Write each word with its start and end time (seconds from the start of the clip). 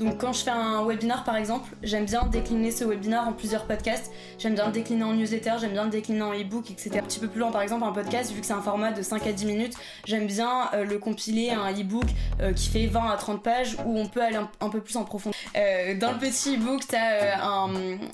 Donc 0.00 0.16
quand 0.16 0.32
je 0.32 0.42
fais 0.42 0.50
un 0.50 0.82
webinar 0.86 1.24
par 1.24 1.36
exemple, 1.36 1.68
j'aime 1.82 2.06
bien 2.06 2.22
décliner 2.24 2.70
ce 2.70 2.84
webinar 2.84 3.28
en 3.28 3.34
plusieurs 3.34 3.66
podcasts, 3.66 4.10
j'aime 4.38 4.54
bien 4.54 4.66
le 4.66 4.72
décliner 4.72 5.04
en 5.04 5.12
newsletter, 5.12 5.52
j'aime 5.60 5.72
bien 5.72 5.84
le 5.84 5.90
décliner 5.90 6.22
en 6.22 6.32
e-book, 6.32 6.70
etc. 6.70 7.00
Un 7.00 7.02
petit 7.02 7.20
peu 7.20 7.28
plus 7.28 7.38
loin 7.38 7.52
par 7.52 7.60
exemple 7.60 7.84
un 7.84 7.92
podcast, 7.92 8.32
vu 8.32 8.40
que 8.40 8.46
c'est 8.46 8.54
un 8.54 8.62
format 8.62 8.92
de 8.92 9.02
5 9.02 9.26
à 9.26 9.32
10 9.32 9.44
minutes, 9.44 9.74
j'aime 10.06 10.26
bien 10.26 10.70
euh, 10.72 10.84
le 10.84 10.98
compiler 10.98 11.50
à 11.50 11.60
un 11.60 11.72
e-book 11.72 12.06
euh, 12.40 12.54
qui 12.54 12.70
fait 12.70 12.86
20 12.86 13.10
à 13.10 13.16
30 13.16 13.42
pages 13.42 13.76
où 13.84 13.98
on 13.98 14.08
peut 14.08 14.22
aller 14.22 14.38
un, 14.60 14.70
peu 14.70 14.80
plus 14.80 14.96
en 14.96 15.04
profondeur. 15.04 15.38
Euh, 15.54 15.94
dans 15.98 16.12
le 16.12 16.18
petit 16.18 16.56
e-book, 16.56 16.80
t'as 16.88 17.38
un, 17.42 17.68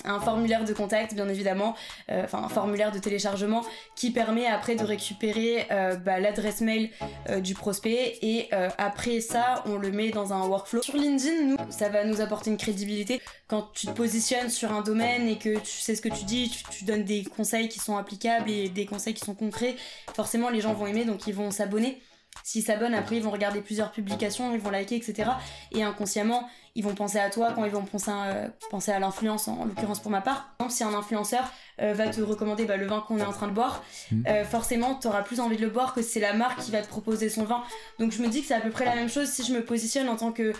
un 0.04 0.18
formulaire 0.18 0.64
de 0.64 0.72
contact 0.72 1.14
bien 1.14 1.28
évidemment, 1.28 1.76
enfin 2.08 2.42
un 2.42 2.48
formulaire 2.48 2.90
de 2.90 2.98
téléchargement 2.98 3.62
qui 3.94 4.10
permet 4.10 4.46
après 4.46 4.74
de 4.74 4.84
récupérer 4.84 5.68
bah, 6.04 6.18
l'adresse 6.18 6.62
mail 6.62 6.90
du 7.38 7.54
prospect 7.54 8.18
et 8.22 8.50
après 8.78 9.20
ça 9.20 9.62
on 9.66 9.76
le 9.76 9.92
met 9.92 10.10
dans 10.10 10.32
un 10.32 10.46
workflow. 10.46 10.82
Sur 10.82 10.96
LinkedIn, 10.96 11.42
nous 11.44 11.56
ça 11.76 11.88
va 11.88 12.04
nous 12.04 12.20
apporter 12.20 12.50
une 12.50 12.56
crédibilité. 12.56 13.20
Quand 13.48 13.70
tu 13.74 13.86
te 13.86 13.92
positionnes 13.92 14.48
sur 14.50 14.72
un 14.72 14.82
domaine 14.82 15.28
et 15.28 15.38
que 15.38 15.58
tu 15.58 15.72
sais 15.80 15.94
ce 15.94 16.02
que 16.02 16.08
tu 16.08 16.24
dis, 16.24 16.50
tu, 16.70 16.84
donnes 16.84 17.04
des 17.04 17.24
conseils 17.24 17.68
qui 17.68 17.78
sont 17.78 17.96
applicables 17.96 18.50
et 18.50 18.68
des 18.68 18.86
conseils 18.86 19.14
qui 19.14 19.24
sont 19.24 19.34
concrets, 19.34 19.76
forcément 20.14 20.48
les 20.48 20.60
gens 20.60 20.72
vont 20.72 20.86
aimer, 20.86 21.04
donc 21.04 21.26
ils 21.26 21.34
vont 21.34 21.50
s'abonner. 21.50 22.00
S'ils 22.44 22.62
s'abonnent, 22.62 22.94
après 22.94 23.16
ils 23.16 23.22
vont 23.22 23.30
regarder 23.30 23.60
plusieurs 23.60 23.90
publications, 23.92 24.52
ils 24.52 24.60
vont 24.60 24.70
liker, 24.70 24.96
etc. 24.96 25.30
Et 25.72 25.82
inconsciemment, 25.82 26.48
ils 26.74 26.84
vont 26.84 26.94
penser 26.94 27.18
à 27.18 27.30
toi 27.30 27.52
quand 27.54 27.64
ils 27.64 27.70
vont 27.70 27.84
penser 27.84 28.10
à, 28.10 28.50
penser 28.70 28.92
à 28.92 28.98
l'influence, 28.98 29.48
en, 29.48 29.64
l'occurrence 29.64 30.00
pour 30.00 30.10
ma 30.10 30.20
part. 30.20 30.54
Par 30.58 30.66
exemple, 30.66 30.72
si 30.72 30.84
un 30.84 30.98
influenceur 30.98 31.50
euh, 31.80 31.94
va 31.94 32.08
te 32.08 32.20
recommander 32.20 32.66
bah, 32.66 32.76
le 32.76 32.86
vin 32.86 33.00
qu'on 33.00 33.18
est 33.18 33.24
en 33.24 33.32
train 33.32 33.48
de 33.48 33.52
boire, 33.52 33.82
mmh. 34.12 34.22
euh, 34.28 34.44
forcément 34.44 34.94
tu 34.96 35.08
auras 35.08 35.22
plus 35.22 35.40
envie 35.40 35.56
de 35.56 35.62
le 35.62 35.70
boire 35.70 35.94
que 35.94 36.02
c'est 36.02 36.20
la 36.20 36.34
marque 36.34 36.60
qui 36.60 36.70
va 36.70 36.82
te 36.82 36.88
proposer 36.88 37.30
son 37.30 37.44
vin. 37.44 37.62
Donc 37.98 38.12
je 38.12 38.20
me 38.20 38.28
dis 38.28 38.42
que 38.42 38.48
c'est 38.48 38.54
à 38.54 38.60
peu 38.60 38.70
près 38.70 38.84
la 38.84 38.94
même 38.94 39.08
chose 39.08 39.28
si 39.28 39.42
je 39.42 39.54
me 39.54 39.64
positionne 39.64 40.08
en 40.08 40.16
tant 40.16 40.32
que 40.32 40.52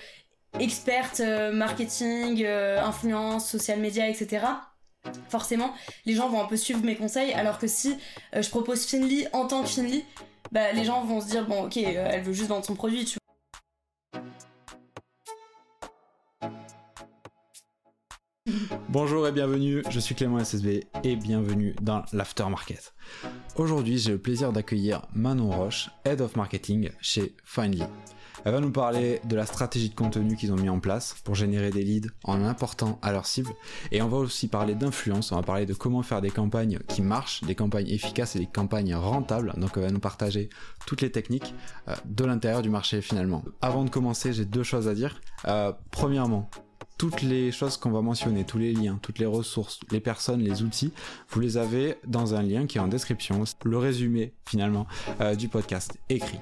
experte 0.60 1.20
euh, 1.20 1.52
marketing, 1.52 2.42
euh, 2.44 2.82
influence, 2.82 3.50
social 3.50 3.80
media, 3.80 4.08
etc. 4.08 4.46
Forcément, 5.28 5.72
les 6.04 6.14
gens 6.14 6.28
vont 6.28 6.42
un 6.42 6.46
peu 6.46 6.56
suivre 6.56 6.82
mes 6.84 6.96
conseils, 6.96 7.32
alors 7.32 7.58
que 7.58 7.66
si 7.66 7.96
euh, 8.34 8.42
je 8.42 8.50
propose 8.50 8.84
Finly 8.84 9.26
en 9.32 9.46
tant 9.46 9.62
que 9.62 9.68
Finly, 9.68 10.04
bah, 10.52 10.72
les 10.72 10.84
gens 10.84 11.04
vont 11.04 11.20
se 11.20 11.28
dire 11.28 11.46
bon 11.46 11.64
ok, 11.64 11.76
elle 11.76 12.22
veut 12.22 12.32
juste 12.32 12.48
vendre 12.48 12.64
son 12.64 12.74
produit, 12.74 13.04
tu 13.04 13.18
Bonjour 18.88 19.26
et 19.28 19.32
bienvenue, 19.32 19.82
je 19.90 20.00
suis 20.00 20.14
Clément 20.14 20.38
SSB 20.38 20.84
et 21.04 21.16
bienvenue 21.16 21.74
dans 21.82 22.02
l'Aftermarket. 22.12 22.94
Aujourd'hui, 23.56 23.98
j'ai 23.98 24.12
le 24.12 24.18
plaisir 24.18 24.52
d'accueillir 24.52 25.02
Manon 25.12 25.50
Roche, 25.50 25.90
Head 26.04 26.20
of 26.20 26.36
Marketing 26.36 26.90
chez 27.00 27.34
Finely. 27.44 27.82
Elle 28.44 28.52
va 28.52 28.60
nous 28.60 28.70
parler 28.70 29.20
de 29.24 29.36
la 29.36 29.46
stratégie 29.46 29.88
de 29.88 29.94
contenu 29.94 30.36
qu'ils 30.36 30.52
ont 30.52 30.56
mis 30.56 30.68
en 30.68 30.78
place 30.78 31.16
pour 31.24 31.34
générer 31.34 31.70
des 31.70 31.82
leads 31.82 32.10
en 32.24 32.44
important 32.44 32.98
à 33.02 33.12
leur 33.12 33.26
cible. 33.26 33.50
Et 33.92 34.02
on 34.02 34.08
va 34.08 34.18
aussi 34.18 34.48
parler 34.48 34.74
d'influence, 34.74 35.32
on 35.32 35.36
va 35.36 35.42
parler 35.42 35.66
de 35.66 35.74
comment 35.74 36.02
faire 36.02 36.20
des 36.20 36.30
campagnes 36.30 36.78
qui 36.88 37.02
marchent, 37.02 37.42
des 37.42 37.54
campagnes 37.54 37.88
efficaces 37.88 38.36
et 38.36 38.40
des 38.40 38.46
campagnes 38.46 38.94
rentables. 38.94 39.52
Donc 39.56 39.72
elle 39.76 39.82
va 39.82 39.90
nous 39.90 40.00
partager 40.00 40.48
toutes 40.86 41.00
les 41.00 41.10
techniques 41.10 41.54
euh, 41.88 41.94
de 42.04 42.24
l'intérieur 42.24 42.62
du 42.62 42.70
marché 42.70 43.00
finalement. 43.00 43.44
Avant 43.62 43.84
de 43.84 43.90
commencer, 43.90 44.32
j'ai 44.32 44.44
deux 44.44 44.62
choses 44.62 44.88
à 44.88 44.94
dire. 44.94 45.20
Euh, 45.46 45.72
premièrement, 45.90 46.50
toutes 46.98 47.22
les 47.22 47.52
choses 47.52 47.76
qu'on 47.76 47.90
va 47.90 48.00
mentionner, 48.00 48.44
tous 48.44 48.58
les 48.58 48.72
liens, 48.72 48.98
toutes 49.02 49.18
les 49.18 49.26
ressources, 49.26 49.80
les 49.90 50.00
personnes, 50.00 50.40
les 50.40 50.62
outils, 50.62 50.92
vous 51.30 51.40
les 51.40 51.56
avez 51.56 51.98
dans 52.06 52.34
un 52.34 52.42
lien 52.42 52.66
qui 52.66 52.78
est 52.78 52.80
en 52.80 52.88
description, 52.88 53.44
le 53.64 53.78
résumé 53.78 54.32
finalement 54.46 54.86
euh, 55.20 55.34
du 55.34 55.48
podcast 55.48 55.98
écrit. 56.08 56.40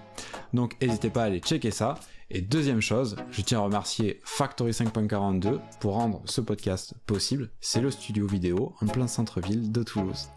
Donc 0.52 0.80
n'hésitez 0.80 1.10
pas 1.10 1.22
à 1.22 1.26
aller 1.26 1.40
checker 1.40 1.70
ça. 1.70 1.96
Et 2.30 2.40
deuxième 2.40 2.80
chose, 2.80 3.16
je 3.30 3.42
tiens 3.42 3.58
à 3.58 3.62
remercier 3.62 4.20
Factory 4.24 4.70
5.42 4.70 5.58
pour 5.80 5.94
rendre 5.94 6.22
ce 6.24 6.40
podcast 6.40 6.94
possible. 7.06 7.50
C'est 7.60 7.80
le 7.80 7.90
studio 7.90 8.26
vidéo 8.26 8.74
en 8.80 8.86
plein 8.86 9.06
centre-ville 9.06 9.70
de 9.70 9.82
Toulouse. 9.82 10.28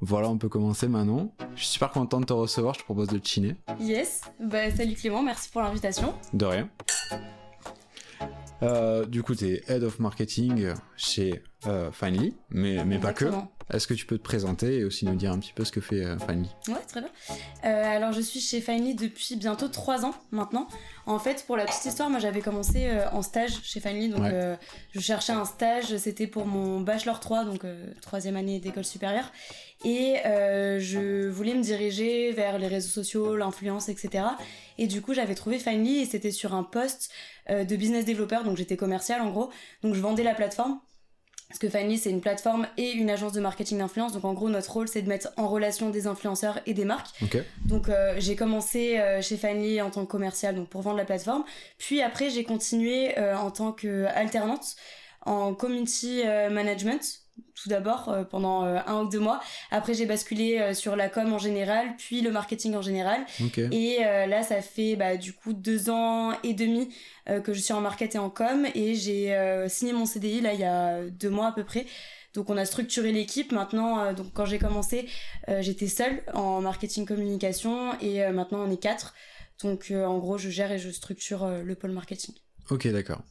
Voilà, 0.00 0.28
on 0.28 0.38
peut 0.38 0.48
commencer 0.48 0.88
Manon. 0.88 1.32
Je 1.54 1.62
suis 1.62 1.72
super 1.72 1.90
content 1.90 2.20
de 2.20 2.26
te 2.26 2.32
recevoir, 2.32 2.74
je 2.74 2.80
te 2.80 2.84
propose 2.84 3.08
de 3.08 3.20
chiner. 3.22 3.56
Yes, 3.80 4.22
bah 4.40 4.70
salut 4.70 4.94
Clément, 4.94 5.22
merci 5.22 5.50
pour 5.50 5.62
l'invitation. 5.62 6.14
De 6.32 6.44
rien. 6.44 6.68
Euh, 8.62 9.04
du 9.04 9.22
coup, 9.22 9.34
tu 9.34 9.60
Head 9.68 9.84
of 9.84 9.98
Marketing 10.00 10.72
chez 10.96 11.42
euh, 11.66 11.90
Finally, 11.92 12.34
mais, 12.50 12.84
mais 12.84 12.98
pas 12.98 13.12
que. 13.12 13.26
Est-ce 13.72 13.86
que 13.86 13.94
tu 13.94 14.06
peux 14.06 14.16
te 14.16 14.22
présenter 14.22 14.78
et 14.78 14.84
aussi 14.84 15.04
nous 15.04 15.14
dire 15.14 15.30
un 15.30 15.38
petit 15.38 15.52
peu 15.52 15.64
ce 15.64 15.72
que 15.72 15.80
fait 15.80 16.02
euh, 16.02 16.18
Finally 16.18 16.48
Ouais, 16.68 16.80
très 16.86 17.00
bien. 17.00 17.10
Euh, 17.64 17.96
alors, 17.96 18.12
je 18.12 18.20
suis 18.20 18.40
chez 18.40 18.60
Finally 18.62 18.94
depuis 18.94 19.36
bientôt 19.36 19.68
trois 19.68 20.06
ans 20.06 20.14
maintenant. 20.30 20.68
En 21.04 21.18
fait, 21.18 21.44
pour 21.46 21.56
la 21.56 21.66
petite 21.66 21.84
histoire, 21.84 22.08
moi 22.08 22.18
j'avais 22.18 22.40
commencé 22.40 22.86
euh, 22.86 23.10
en 23.10 23.20
stage 23.20 23.60
chez 23.62 23.80
Finally, 23.80 24.08
donc 24.08 24.24
je 24.92 25.00
cherchais 25.00 25.32
un 25.32 25.44
stage, 25.44 25.96
c'était 25.96 26.26
pour 26.26 26.46
mon 26.46 26.80
Bachelor 26.80 27.20
3, 27.20 27.44
donc 27.44 27.60
troisième 28.00 28.36
année 28.36 28.58
d'école 28.58 28.84
supérieure. 28.84 29.30
Et 29.84 30.16
je 30.24 31.28
voulais 31.28 31.54
me 31.54 31.62
diriger 31.62 32.32
vers 32.32 32.58
les 32.58 32.68
réseaux 32.68 32.88
sociaux, 32.88 33.36
l'influence, 33.36 33.88
etc. 33.88 34.24
Et 34.76 34.86
du 34.86 35.02
coup, 35.02 35.14
j'avais 35.14 35.34
trouvé 35.34 35.58
Finally 35.58 36.00
et 36.00 36.04
c'était 36.04 36.30
sur 36.30 36.54
un 36.54 36.62
poste 36.62 37.10
de 37.48 37.76
business 37.76 38.04
developer, 38.04 38.40
donc 38.44 38.56
j'étais 38.56 38.76
commercial 38.76 39.20
en 39.22 39.30
gros. 39.30 39.50
Donc 39.82 39.94
je 39.94 40.00
vendais 40.00 40.22
la 40.22 40.34
plateforme 40.34 40.78
parce 41.48 41.58
que 41.58 41.68
Finally, 41.70 41.96
c'est 41.96 42.10
une 42.10 42.20
plateforme 42.20 42.66
et 42.76 42.92
une 42.92 43.08
agence 43.08 43.32
de 43.32 43.40
marketing 43.40 43.78
d'influence. 43.78 44.12
Donc, 44.12 44.24
en 44.24 44.34
gros, 44.34 44.50
notre 44.50 44.70
rôle, 44.70 44.86
c'est 44.86 45.00
de 45.00 45.08
mettre 45.08 45.30
en 45.38 45.48
relation 45.48 45.88
des 45.88 46.06
influenceurs 46.06 46.60
et 46.66 46.74
des 46.74 46.84
marques. 46.84 47.08
Donc, 47.64 47.88
euh, 47.88 48.16
j'ai 48.18 48.36
commencé 48.36 48.98
euh, 48.98 49.22
chez 49.22 49.38
Finally 49.38 49.80
en 49.80 49.90
tant 49.90 50.04
que 50.04 50.10
commercial, 50.10 50.54
donc 50.54 50.68
pour 50.68 50.82
vendre 50.82 50.98
la 50.98 51.06
plateforme. 51.06 51.44
Puis 51.78 52.02
après, 52.02 52.28
j'ai 52.28 52.44
continué 52.44 53.18
euh, 53.18 53.34
en 53.36 53.50
tant 53.50 53.72
qu'alternante 53.72 54.76
en 55.24 55.54
community 55.54 56.22
management 56.50 57.00
tout 57.60 57.68
d'abord 57.68 58.08
euh, 58.08 58.24
pendant 58.24 58.64
euh, 58.64 58.78
un 58.86 59.02
ou 59.02 59.08
deux 59.08 59.18
mois. 59.18 59.40
Après, 59.70 59.94
j'ai 59.94 60.06
basculé 60.06 60.58
euh, 60.58 60.74
sur 60.74 60.96
la 60.96 61.08
com 61.08 61.32
en 61.32 61.38
général, 61.38 61.94
puis 61.96 62.20
le 62.20 62.30
marketing 62.30 62.74
en 62.76 62.82
général. 62.82 63.20
Et 63.72 63.98
là, 63.98 64.42
ça 64.42 64.60
fait 64.62 64.96
bah, 64.96 65.16
du 65.16 65.32
coup 65.32 65.52
deux 65.52 65.90
ans 65.90 66.32
et 66.42 66.54
demi 66.54 66.94
que 67.44 67.52
je 67.52 67.60
suis 67.60 67.72
en 67.72 67.80
market 67.80 68.14
et 68.14 68.18
en 68.18 68.30
com. 68.30 68.66
Et 68.74 68.94
j'ai 68.94 69.66
signé 69.68 69.92
mon 69.92 70.06
CDI 70.06 70.40
là 70.40 70.54
il 70.54 70.60
y 70.60 70.64
a 70.64 71.02
deux 71.04 71.30
mois 71.30 71.48
à 71.48 71.52
peu 71.52 71.64
près. 71.64 71.86
Donc 72.34 72.50
on 72.50 72.56
a 72.56 72.64
structuré 72.64 73.12
l'équipe. 73.12 73.52
Maintenant, 73.52 74.12
donc 74.12 74.32
quand 74.32 74.44
j'ai 74.44 74.58
commencé, 74.58 75.08
j'étais 75.60 75.88
seule 75.88 76.22
en 76.34 76.60
marketing 76.60 77.06
communication 77.06 77.98
et 78.00 78.26
maintenant 78.30 78.64
on 78.66 78.70
est 78.70 78.80
quatre. 78.80 79.14
Donc 79.62 79.92
en 79.92 80.18
gros, 80.18 80.38
je 80.38 80.50
gère 80.50 80.72
et 80.72 80.78
je 80.78 80.90
structure 80.90 81.46
le 81.46 81.74
pôle 81.74 81.92
marketing. 81.92 82.34
Ok, 82.70 82.86
d'accord. 82.88 83.22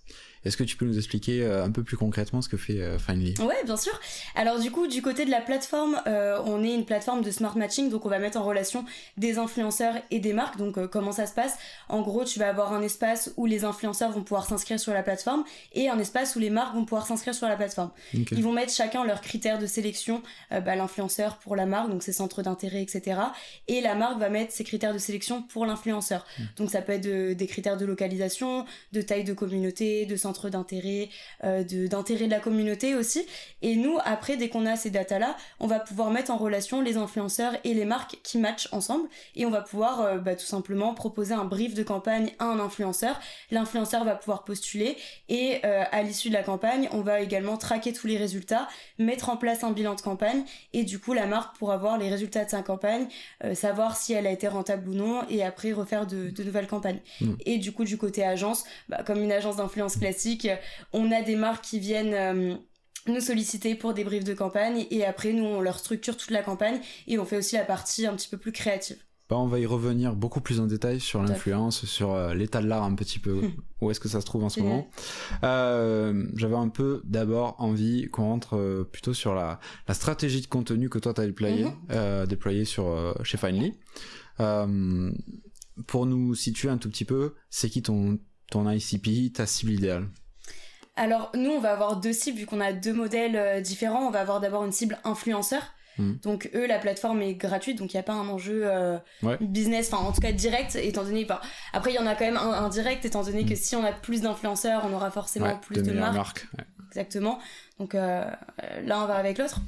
Est-ce 0.47 0.55
que 0.55 0.63
tu 0.63 0.77
peux 0.77 0.85
nous 0.85 0.97
expliquer 0.97 1.43
euh, 1.43 1.65
un 1.65 1.71
peu 1.71 1.83
plus 1.83 1.97
concrètement 1.97 2.41
ce 2.41 2.47
que 2.47 2.55
fait 2.55 2.79
euh, 2.79 2.97
Finally 2.97 3.33
Ouais, 3.41 3.63
bien 3.65 3.75
sûr. 3.75 3.99
Alors 4.33 4.59
du 4.59 4.71
coup, 4.71 4.87
du 4.87 5.01
côté 5.01 5.25
de 5.25 5.29
la 5.29 5.41
plateforme, 5.41 5.99
euh, 6.07 6.39
on 6.45 6.63
est 6.63 6.73
une 6.73 6.85
plateforme 6.85 7.21
de 7.21 7.31
smart 7.31 7.57
matching, 7.57 7.89
donc 7.89 8.05
on 8.05 8.09
va 8.09 8.19
mettre 8.19 8.37
en 8.37 8.43
relation 8.43 8.85
des 9.17 9.39
influenceurs 9.39 9.95
et 10.09 10.19
des 10.19 10.31
marques. 10.31 10.57
Donc 10.57 10.87
comment 10.87 11.11
ça 11.11 11.27
se 11.27 11.33
passe? 11.33 11.57
En 11.89 12.01
gros, 12.01 12.23
tu 12.23 12.39
vas 12.39 12.47
avoir 12.47 12.73
un 12.73 12.81
espace 12.81 13.33
où 13.35 13.45
les 13.45 13.65
influenceurs 13.65 14.11
vont 14.11 14.23
pouvoir 14.23 14.45
s'inscrire 14.45 14.79
sur 14.79 14.93
la 14.93 15.03
plateforme 15.03 15.43
et 15.73 15.89
un 15.89 15.99
espace 15.99 16.35
où 16.37 16.39
les 16.39 16.49
marques 16.49 16.73
vont 16.75 16.85
pouvoir 16.85 17.05
s'inscrire 17.05 17.35
sur 17.35 17.47
la 17.47 17.57
plateforme. 17.57 17.91
Ils 18.13 18.43
vont 18.43 18.53
mettre 18.53 18.71
chacun 18.71 19.03
leurs 19.03 19.21
critères 19.21 19.59
de 19.59 19.65
sélection. 19.65 20.23
Bah, 20.49 20.75
l'influenceur 20.75 21.37
pour 21.39 21.55
la 21.55 21.65
marque, 21.65 21.89
donc 21.89 22.03
ses 22.03 22.13
centres 22.13 22.41
d'intérêt, 22.41 22.81
etc. 22.81 23.19
Et 23.67 23.81
la 23.81 23.95
marque 23.95 24.17
va 24.19 24.29
mettre 24.29 24.53
ses 24.53 24.63
critères 24.63 24.93
de 24.93 24.97
sélection 24.97 25.41
pour 25.41 25.65
l'influenceur. 25.65 26.25
Hmm. 26.39 26.43
Donc 26.55 26.71
ça 26.71 26.81
peut 26.81 26.93
être 26.93 27.33
des 27.33 27.47
critères 27.47 27.77
de 27.77 27.85
localisation, 27.85 28.65
de 28.93 29.01
taille 29.01 29.23
de 29.23 29.33
communauté, 29.33 30.05
de 30.05 30.15
centre 30.15 30.36
d'intérêt, 30.45 31.09
euh, 31.43 31.63
d'intérêt 31.63 32.25
de 32.25 32.31
la 32.31 32.39
communauté 32.39 32.95
aussi. 32.95 33.25
Et 33.61 33.75
nous, 33.75 33.97
après, 34.05 34.37
dès 34.37 34.49
qu'on 34.49 34.65
a 34.65 34.75
ces 34.75 34.89
datas-là, 34.89 35.35
on 35.59 35.67
va 35.67 35.79
pouvoir 35.79 36.11
mettre 36.11 36.31
en 36.31 36.37
relation 36.37 36.81
les 36.81 36.97
influenceurs 36.97 37.53
et 37.63 37.73
les 37.73 37.85
marques 37.85 38.17
qui 38.23 38.37
matchent 38.37 38.69
ensemble. 38.71 39.07
Et 39.35 39.45
on 39.45 39.49
va 39.49 39.61
pouvoir 39.61 40.01
euh, 40.01 40.17
bah, 40.17 40.35
tout 40.35 40.45
simplement 40.45 40.93
proposer 40.93 41.33
un 41.33 41.45
brief 41.45 41.73
de 41.73 41.83
campagne 41.83 42.31
à 42.39 42.45
un 42.45 42.59
influenceur. 42.59 43.19
L'influenceur 43.51 44.03
va 44.03 44.15
pouvoir 44.15 44.43
postuler 44.43 44.97
et 45.29 45.59
euh, 45.65 45.83
à 45.91 46.03
l'issue 46.03 46.29
de 46.29 46.33
la 46.33 46.43
campagne, 46.43 46.89
on 46.91 47.01
va 47.01 47.21
également 47.21 47.57
traquer 47.57 47.93
tous 47.93 48.07
les 48.07 48.17
résultats, 48.17 48.67
mettre 48.99 49.29
en 49.29 49.37
place 49.37 49.63
un 49.63 49.71
bilan 49.71 49.95
de 49.95 50.01
campagne 50.01 50.43
et 50.73 50.83
du 50.83 50.99
coup, 50.99 51.13
la 51.13 51.25
marque 51.25 51.57
pourra 51.57 51.77
voir 51.77 51.97
les 51.97 52.09
résultats 52.09 52.45
de 52.45 52.49
sa 52.49 52.61
campagne, 52.61 53.07
savoir 53.53 53.97
si 53.97 54.13
elle 54.13 54.27
a 54.27 54.31
été 54.31 54.47
rentable 54.47 54.89
ou 54.89 54.93
non 54.93 55.23
et 55.29 55.43
après 55.43 55.71
refaire 55.71 56.05
de, 56.05 56.31
nouvelles 56.43 56.67
campagnes. 56.67 56.99
Mmh. 57.21 57.33
Et 57.45 57.57
du 57.57 57.71
coup, 57.71 57.83
du 57.83 57.97
côté 57.97 58.23
agence, 58.23 58.65
bah, 58.89 59.03
comme 59.05 59.21
une 59.21 59.31
agence 59.31 59.57
d'influence 59.57 59.95
classique, 59.95 60.16
on 60.93 61.11
a 61.11 61.21
des 61.21 61.35
marques 61.35 61.63
qui 61.63 61.79
viennent 61.79 62.13
euh, 62.13 62.55
nous 63.07 63.21
solliciter 63.21 63.75
pour 63.75 63.93
des 63.93 64.03
briefs 64.03 64.23
de 64.23 64.33
campagne 64.33 64.85
et 64.91 65.05
après 65.05 65.33
nous 65.33 65.45
on 65.45 65.61
leur 65.61 65.79
structure 65.79 66.17
toute 66.17 66.31
la 66.31 66.43
campagne 66.43 66.79
et 67.07 67.17
on 67.19 67.25
fait 67.25 67.37
aussi 67.37 67.55
la 67.55 67.63
partie 67.63 68.05
un 68.05 68.15
petit 68.15 68.27
peu 68.27 68.37
plus 68.37 68.51
créative. 68.51 68.97
Bah, 69.29 69.35
on 69.37 69.47
va 69.47 69.59
y 69.59 69.65
revenir 69.65 70.15
beaucoup 70.15 70.39
plus 70.39 70.61
en 70.61 70.67
détail 70.67 71.01
sur 71.01 71.21
l'influence, 71.21 71.83
sur 71.85 72.13
euh, 72.13 72.33
l'état 72.33 72.61
de 72.61 72.67
l'art 72.67 72.83
un 72.83 72.95
petit 72.95 73.19
peu, 73.19 73.41
où 73.81 73.91
est-ce 73.91 73.99
que 73.99 74.07
ça 74.07 74.21
se 74.21 74.25
trouve 74.25 74.45
en 74.45 74.49
ce 74.49 74.61
moment. 74.61 74.89
Euh, 75.43 76.25
j'avais 76.35 76.55
un 76.55 76.69
peu 76.69 77.01
d'abord 77.03 77.55
envie 77.57 78.09
qu'on 78.09 78.23
rentre 78.23 78.87
plutôt 78.89 79.13
sur 79.13 79.35
la, 79.35 79.59
stratégie 79.91 80.39
de 80.39 80.47
contenu 80.47 80.87
que 80.87 80.97
toi 80.97 81.13
tu 81.13 81.19
as 81.19 81.25
déployé, 81.25 81.65
mhm. 81.65 82.25
déployé 82.25 82.63
sur, 82.63 83.15
chez 83.23 83.37
Finally. 83.37 83.73
pour 85.87 86.05
nous 86.05 86.33
situer 86.33 86.69
un 86.69 86.77
tout 86.77 86.89
petit 86.89 87.05
peu, 87.05 87.35
c'est 87.49 87.69
qui 87.69 87.81
ton, 87.81 88.19
ton 88.49 88.69
ICP, 88.69 89.33
ta 89.33 89.45
cible 89.45 89.71
idéale 89.71 90.07
Alors 90.95 91.31
nous, 91.35 91.51
on 91.51 91.59
va 91.59 91.71
avoir 91.71 91.97
deux 91.97 92.13
cibles 92.13 92.39
vu 92.39 92.45
qu'on 92.45 92.61
a 92.61 92.73
deux 92.73 92.93
modèles 92.93 93.61
différents. 93.61 94.07
On 94.07 94.11
va 94.11 94.21
avoir 94.21 94.39
d'abord 94.39 94.63
une 94.65 94.71
cible 94.71 94.97
influenceur. 95.03 95.61
Hmm. 95.97 96.13
Donc 96.23 96.49
eux, 96.53 96.67
la 96.67 96.77
plateforme 96.77 97.21
est 97.23 97.33
gratuite, 97.33 97.79
donc 97.79 97.93
il 97.93 97.95
n'y 97.95 97.99
a 97.99 98.03
pas 98.03 98.13
un 98.13 98.27
enjeu 98.29 98.69
business, 99.41 99.91
enfin 99.91 100.03
en 100.03 100.11
tout 100.11 100.21
cas 100.21 100.31
direct, 100.31 100.75
étant 100.75 101.03
donné... 101.03 101.25
après, 101.73 101.91
il 101.91 101.95
y 101.95 101.99
en 101.99 102.05
a 102.05 102.13
quand 102.13 102.25
même 102.25 102.37
un 102.37 102.51
indirect, 102.51 103.03
étant 103.03 103.23
donné 103.23 103.45
que 103.45 103.53
hmm. 103.53 103.57
si 103.57 103.75
on 103.75 103.83
a 103.83 103.91
plus 103.91 104.21
d'influenceurs, 104.21 104.83
on 104.85 104.93
aura 104.93 105.11
forcément 105.11 105.57
plus 105.57 105.81
de, 105.81 105.91
marques. 105.91 106.47
Exactement. 106.89 107.39
Donc 107.79 107.93
là, 107.93 108.37
on 108.57 109.05
va 109.05 109.15
avec 109.15 109.37
l'autre. 109.37 109.61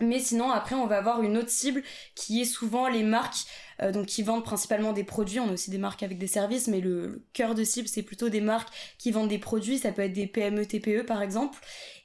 Mais 0.00 0.18
sinon, 0.18 0.50
après, 0.50 0.74
on 0.74 0.86
va 0.86 0.98
avoir 0.98 1.22
une 1.22 1.38
autre 1.38 1.48
cible 1.48 1.82
qui 2.14 2.42
est 2.42 2.44
souvent 2.44 2.88
les 2.88 3.02
marques 3.02 3.46
euh, 3.82 3.92
donc 3.92 4.06
qui 4.06 4.22
vendent 4.22 4.44
principalement 4.44 4.92
des 4.92 5.04
produits. 5.04 5.40
On 5.40 5.48
a 5.48 5.52
aussi 5.52 5.70
des 5.70 5.78
marques 5.78 6.02
avec 6.02 6.18
des 6.18 6.26
services, 6.26 6.68
mais 6.68 6.80
le, 6.80 7.24
cœur 7.32 7.54
de 7.54 7.64
cible, 7.64 7.88
c'est 7.88 8.02
plutôt 8.02 8.28
des 8.28 8.40
marques 8.40 8.68
qui 8.98 9.10
vendent 9.10 9.28
des 9.28 9.38
produits. 9.38 9.78
Ça 9.78 9.92
peut 9.92 10.02
être 10.02 10.12
des 10.12 10.26
PME, 10.26 10.66
TPE 10.66 11.04
par 11.06 11.22
exemple. 11.22 11.58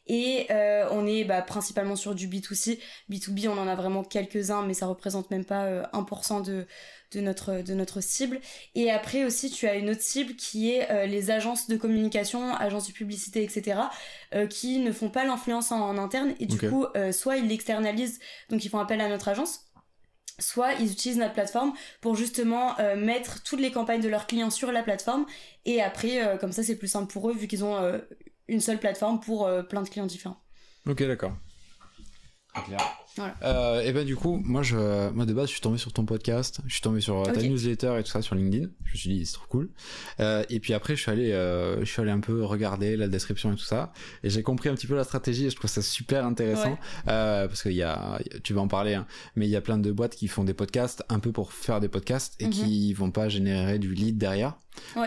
Et 0.08 0.48
euh, 0.50 0.88
on 0.92 1.06
est 1.06 1.24
bah, 1.24 1.42
principalement 1.42 1.96
sur 1.96 2.16
du 2.16 2.28
B2C. 2.28 2.80
B2B, 3.10 3.48
on 3.48 3.58
en 3.58 3.68
a 3.68 3.76
vraiment 3.76 4.04
quelques-uns, 4.04 4.64
mais 4.64 4.74
ça 4.74 4.88
représente 4.88 5.30
même 5.32 5.46
pas 5.46 5.84
1% 5.94 6.40
euh, 6.40 6.42
de, 6.42 6.68
de, 7.14 7.22
notre, 7.22 7.62
de 7.62 7.74
notre 7.74 8.02
cible. 8.02 8.42
Et 8.76 8.92
après 8.92 9.24
aussi, 9.24 9.52
tu 9.52 9.68
as 9.68 9.76
une 9.76 9.90
autre 9.90 10.02
cible 10.02 10.36
qui 10.36 10.72
est 10.72 10.92
euh, 10.92 11.06
les 11.06 11.32
agences 11.32 11.68
de 11.68 11.78
communication, 11.78 12.54
agences 12.56 12.88
de 12.88 12.94
publicité, 12.94 13.44
etc., 13.44 13.80
qui 14.50 14.80
ne 14.80 14.92
font 14.92 15.10
pas 15.10 15.24
l'influence 15.26 15.72
en, 15.72 15.98
interne. 15.98 16.34
Et 16.40 16.46
du 16.46 16.58
coup, 16.58 16.86
soit 17.12 17.38
ils 17.38 17.48
l'externalisent, 17.48 18.20
donc 18.50 18.64
ils 18.64 18.70
font 18.70 18.80
appel 18.80 19.02
à 19.02 19.10
notre 19.10 19.28
agence, 19.28 19.66
soit 20.42 20.74
ils 20.74 20.92
utilisent 20.92 21.18
notre 21.18 21.34
plateforme 21.34 21.74
pour 22.02 22.16
justement 22.16 22.76
mettre 22.98 23.44
toutes 23.44 23.60
les 23.60 23.72
campagnes 23.72 24.02
de 24.02 24.10
leurs 24.10 24.28
clients 24.28 24.50
sur 24.50 24.72
la 24.72 24.84
plateforme 24.84 25.26
et 25.66 25.82
après 25.82 26.38
comme 26.40 26.52
ça 26.52 26.64
c'est 26.64 26.76
plus 26.76 26.88
simple 26.88 27.12
pour 27.12 27.30
eux 27.30 27.34
vu 27.34 27.48
qu'ils 27.48 27.64
ont 27.64 27.78
une 28.52 28.60
seule 28.60 28.80
plateforme 28.80 29.20
pour 29.20 29.48
euh, 29.48 29.64
plein 29.64 29.82
de 29.82 29.90
clients 29.90 30.06
différents. 30.06 30.40
Ok, 30.86 31.04
d'accord. 31.04 31.34
Euh, 33.44 33.82
et 33.82 33.92
ben 33.92 34.06
du 34.06 34.16
coup, 34.16 34.38
moi, 34.38 34.64
je, 34.64 35.10
moi 35.12 35.26
de 35.26 35.34
base, 35.34 35.48
je 35.48 35.54
suis 35.54 35.62
tombé 35.62 35.78
sur 35.78 35.92
ton 35.92 36.06
podcast, 36.06 36.62
je 36.66 36.74
suis 36.74 36.82
tombé 36.82 37.02
sur 37.02 37.20
euh, 37.20 37.32
ta 37.32 37.42
newsletter 37.42 37.98
et 38.00 38.04
tout 38.04 38.10
ça 38.10 38.22
sur 38.22 38.36
LinkedIn. 38.36 38.70
Je 38.86 38.92
me 38.92 38.98
suis 38.98 39.10
dit, 39.10 39.26
c'est 39.26 39.34
trop 39.34 39.48
cool. 39.48 39.70
et 40.20 40.60
puis 40.60 40.74
après, 40.74 40.96
je 40.96 41.02
suis 41.02 41.12
allé, 41.12 41.32
je 41.32 41.86
suis 41.86 42.02
allé 42.02 42.12
un 42.12 42.20
peu 42.20 42.44
regarder 42.44 42.96
la 42.98 43.08
description 43.08 43.52
et 43.52 43.56
tout 43.56 43.64
ça, 43.64 43.92
et 44.24 44.30
j'ai 44.30 44.44
compris 44.44 44.70
un 44.70 44.76
petit 44.76 44.88
peu 44.88 44.96
la 44.96 45.04
stratégie. 45.04 45.46
Et 45.46 45.50
je 45.50 45.56
trouve 45.56 45.70
ça 45.70 45.82
super 45.82 46.26
intéressant 46.26 46.78
parce 47.06 47.64
qu'il 47.64 47.74
y 47.74 47.84
a, 47.84 48.20
tu 48.44 48.54
vas 48.54 48.62
en 48.62 48.68
parler, 48.68 48.94
hein, 48.94 49.06
mais 49.36 49.48
il 49.48 49.52
y 49.52 49.56
a 49.56 49.62
plein 49.62 49.78
de 49.78 49.92
boîtes 49.92 50.16
qui 50.16 50.28
font 50.28 50.44
des 50.44 50.54
podcasts 50.54 51.04
un 51.10 51.20
peu 51.20 51.32
pour 51.32 51.54
faire 51.54 51.80
des 51.80 51.90
podcasts 51.90 52.36
et 52.40 52.50
qui 52.50 52.90
mhm. 52.90 52.96
vont 52.96 53.12
pas 53.12 53.30
générer 53.30 53.80
du 53.80 53.94
lead 53.94 54.18
derrière. 54.18 54.58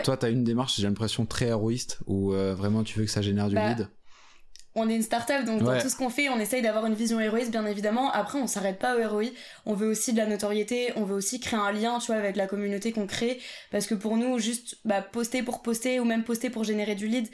Toi, 0.03 0.17
tu 0.17 0.25
as 0.25 0.29
une 0.29 0.43
démarche, 0.43 0.75
j'ai 0.77 0.87
l'impression, 0.87 1.25
très 1.25 1.47
héroïste 1.47 1.99
où 2.05 2.33
euh, 2.33 2.55
vraiment 2.55 2.83
tu 2.83 2.99
veux 2.99 3.05
que 3.05 3.11
ça 3.11 3.21
génère 3.21 3.49
du 3.49 3.55
bah, 3.55 3.69
lead? 3.69 3.87
On 4.77 4.89
est 4.89 4.95
une 4.95 5.01
startup, 5.01 5.45
donc 5.45 5.63
dans 5.63 5.79
tout 5.79 5.87
ce 5.87 5.95
qu'on 5.95 6.09
fait, 6.09 6.27
on 6.27 6.37
essaye 6.37 6.61
d'avoir 6.61 6.85
une 6.85 6.95
vision 6.95 7.19
héroïste, 7.19 7.49
bien 7.49 7.65
évidemment. 7.65 8.11
Après, 8.11 8.39
on 8.39 8.47
s'arrête 8.47 8.77
pas 8.77 8.95
au 8.95 8.99
héroï. 8.99 9.33
On 9.65 9.73
veut 9.73 9.87
aussi 9.87 10.11
de 10.11 10.17
la 10.17 10.25
notoriété, 10.25 10.91
on 10.97 11.05
veut 11.05 11.15
aussi 11.15 11.39
créer 11.39 11.59
un 11.59 11.71
lien, 11.71 11.99
tu 11.99 12.07
vois, 12.07 12.17
avec 12.17 12.35
la 12.35 12.45
communauté 12.45 12.91
qu'on 12.91 13.07
crée. 13.07 13.39
Parce 13.71 13.87
que 13.87 13.95
pour 13.95 14.17
nous, 14.17 14.37
juste 14.37 14.77
bah, 14.83 15.01
poster 15.01 15.43
pour 15.43 15.61
poster 15.61 16.01
ou 16.01 16.05
même 16.05 16.25
poster 16.25 16.49
pour 16.49 16.65
générer 16.65 16.95
du 16.95 17.07
lead, 17.07 17.29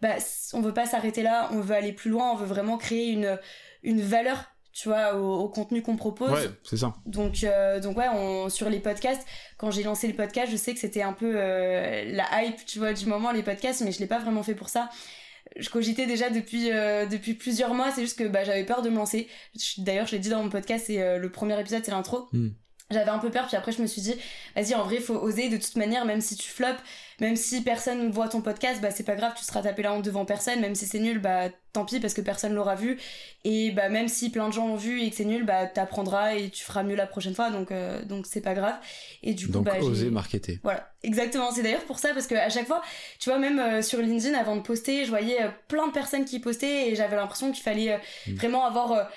bah, 0.00 0.14
on 0.54 0.62
veut 0.62 0.72
pas 0.72 0.86
s'arrêter 0.86 1.22
là, 1.22 1.50
on 1.52 1.60
veut 1.60 1.74
aller 1.74 1.92
plus 1.92 2.10
loin, 2.10 2.32
on 2.32 2.36
veut 2.36 2.46
vraiment 2.46 2.78
créer 2.78 3.10
une, 3.10 3.38
une 3.82 4.00
valeur 4.00 4.44
tu 4.76 4.88
vois, 4.90 5.14
au, 5.14 5.48
contenu 5.48 5.80
qu'on 5.80 5.96
propose. 5.96 6.32
Ouais, 6.32 6.50
c'est 6.62 6.76
ça. 6.76 6.92
Donc, 7.06 7.44
euh, 7.44 7.80
donc 7.80 7.96
ouais, 7.96 8.08
on, 8.12 8.50
sur 8.50 8.68
les 8.68 8.78
podcasts, 8.78 9.26
quand 9.56 9.70
j'ai 9.70 9.82
lancé 9.82 10.06
le 10.06 10.12
podcast, 10.12 10.52
je 10.52 10.56
sais 10.56 10.74
que 10.74 10.80
c'était 10.80 11.00
un 11.00 11.14
peu 11.14 11.32
euh, 11.34 12.04
la 12.12 12.42
hype, 12.42 12.62
tu 12.66 12.78
vois, 12.78 12.92
du 12.92 13.06
moment, 13.06 13.32
les 13.32 13.42
podcasts, 13.42 13.80
mais 13.80 13.90
je 13.90 14.00
l'ai 14.00 14.06
pas 14.06 14.18
vraiment 14.18 14.42
fait 14.42 14.54
pour 14.54 14.68
ça. 14.68 14.90
Je 15.58 15.70
cogitais 15.70 16.06
déjà 16.06 16.30
depuis, 16.30 16.70
euh, 16.70 17.06
depuis 17.06 17.34
plusieurs 17.34 17.74
mois, 17.74 17.90
c'est 17.90 18.02
juste 18.02 18.18
que 18.18 18.28
bah, 18.28 18.44
j'avais 18.44 18.64
peur 18.64 18.82
de 18.82 18.90
me 18.90 18.96
lancer. 18.96 19.28
D'ailleurs, 19.78 20.06
je 20.06 20.12
l'ai 20.12 20.18
dit 20.18 20.28
dans 20.28 20.42
mon 20.42 20.50
podcast, 20.50 20.84
c'est 20.86 21.18
le 21.18 21.30
premier 21.30 21.58
épisode, 21.60 21.82
c'est 21.84 21.90
l'intro. 21.90 22.28
Hmm. 22.32 22.50
J'avais 22.90 23.10
un 23.10 23.18
peu 23.18 23.30
peur, 23.30 23.48
puis 23.48 23.56
après 23.56 23.72
je 23.72 23.82
me 23.82 23.86
suis 23.88 24.00
dit, 24.00 24.14
vas-y, 24.54 24.74
en 24.74 24.84
vrai, 24.84 25.00
faut 25.00 25.16
oser 25.16 25.48
de 25.48 25.56
toute 25.56 25.74
manière, 25.74 26.04
même 26.04 26.20
si 26.20 26.36
tu 26.36 26.48
flops, 26.48 26.80
même 27.20 27.36
si 27.36 27.62
personne 27.62 28.10
voit 28.10 28.28
ton 28.28 28.42
podcast, 28.42 28.80
bah 28.80 28.90
c'est 28.90 29.04
pas 29.04 29.16
grave, 29.16 29.32
tu 29.36 29.44
seras 29.44 29.62
tapé 29.62 29.82
la 29.82 29.92
honte 29.92 30.04
devant 30.04 30.24
personne, 30.24 30.60
même 30.60 30.74
si 30.74 30.86
c'est 30.86 30.98
nul, 30.98 31.18
bah 31.18 31.48
tant 31.76 31.84
pis 31.84 32.00
parce 32.00 32.14
que 32.14 32.20
personne 32.20 32.54
l'aura 32.54 32.74
vu. 32.74 32.98
Et 33.44 33.70
bah 33.70 33.88
même 33.88 34.08
si 34.08 34.30
plein 34.30 34.48
de 34.48 34.52
gens 34.52 34.66
l'ont 34.66 34.76
vu 34.76 35.02
et 35.02 35.10
que 35.10 35.16
c'est 35.16 35.24
nul, 35.24 35.44
bah 35.44 35.66
t'apprendras 35.66 36.34
et 36.34 36.50
tu 36.50 36.64
feras 36.64 36.82
mieux 36.82 36.96
la 36.96 37.06
prochaine 37.06 37.34
fois, 37.34 37.50
donc 37.50 37.70
euh, 37.70 38.04
donc 38.04 38.26
c'est 38.26 38.40
pas 38.40 38.54
grave. 38.54 38.74
Et 39.22 39.34
du 39.34 39.46
coup, 39.46 39.52
donc 39.52 39.66
bah, 39.66 39.78
oser 39.80 40.10
marketer. 40.10 40.58
Voilà, 40.62 40.90
exactement. 41.02 41.50
C'est 41.52 41.62
d'ailleurs 41.62 41.84
pour 41.84 41.98
ça 41.98 42.12
parce 42.12 42.26
que 42.26 42.34
à 42.34 42.48
chaque 42.48 42.66
fois, 42.66 42.82
tu 43.18 43.30
vois 43.30 43.38
même 43.38 43.58
euh, 43.58 43.82
sur 43.82 44.00
LinkedIn 44.00 44.36
avant 44.36 44.56
de 44.56 44.62
poster, 44.62 45.04
je 45.04 45.10
voyais 45.10 45.42
euh, 45.42 45.48
plein 45.68 45.86
de 45.86 45.92
personnes 45.92 46.24
qui 46.24 46.40
postaient 46.40 46.88
et 46.88 46.96
j'avais 46.96 47.16
l'impression 47.16 47.52
qu'il 47.52 47.62
fallait 47.62 47.98
mm. 48.26 48.34
vraiment 48.34 48.64
avoir 48.64 49.08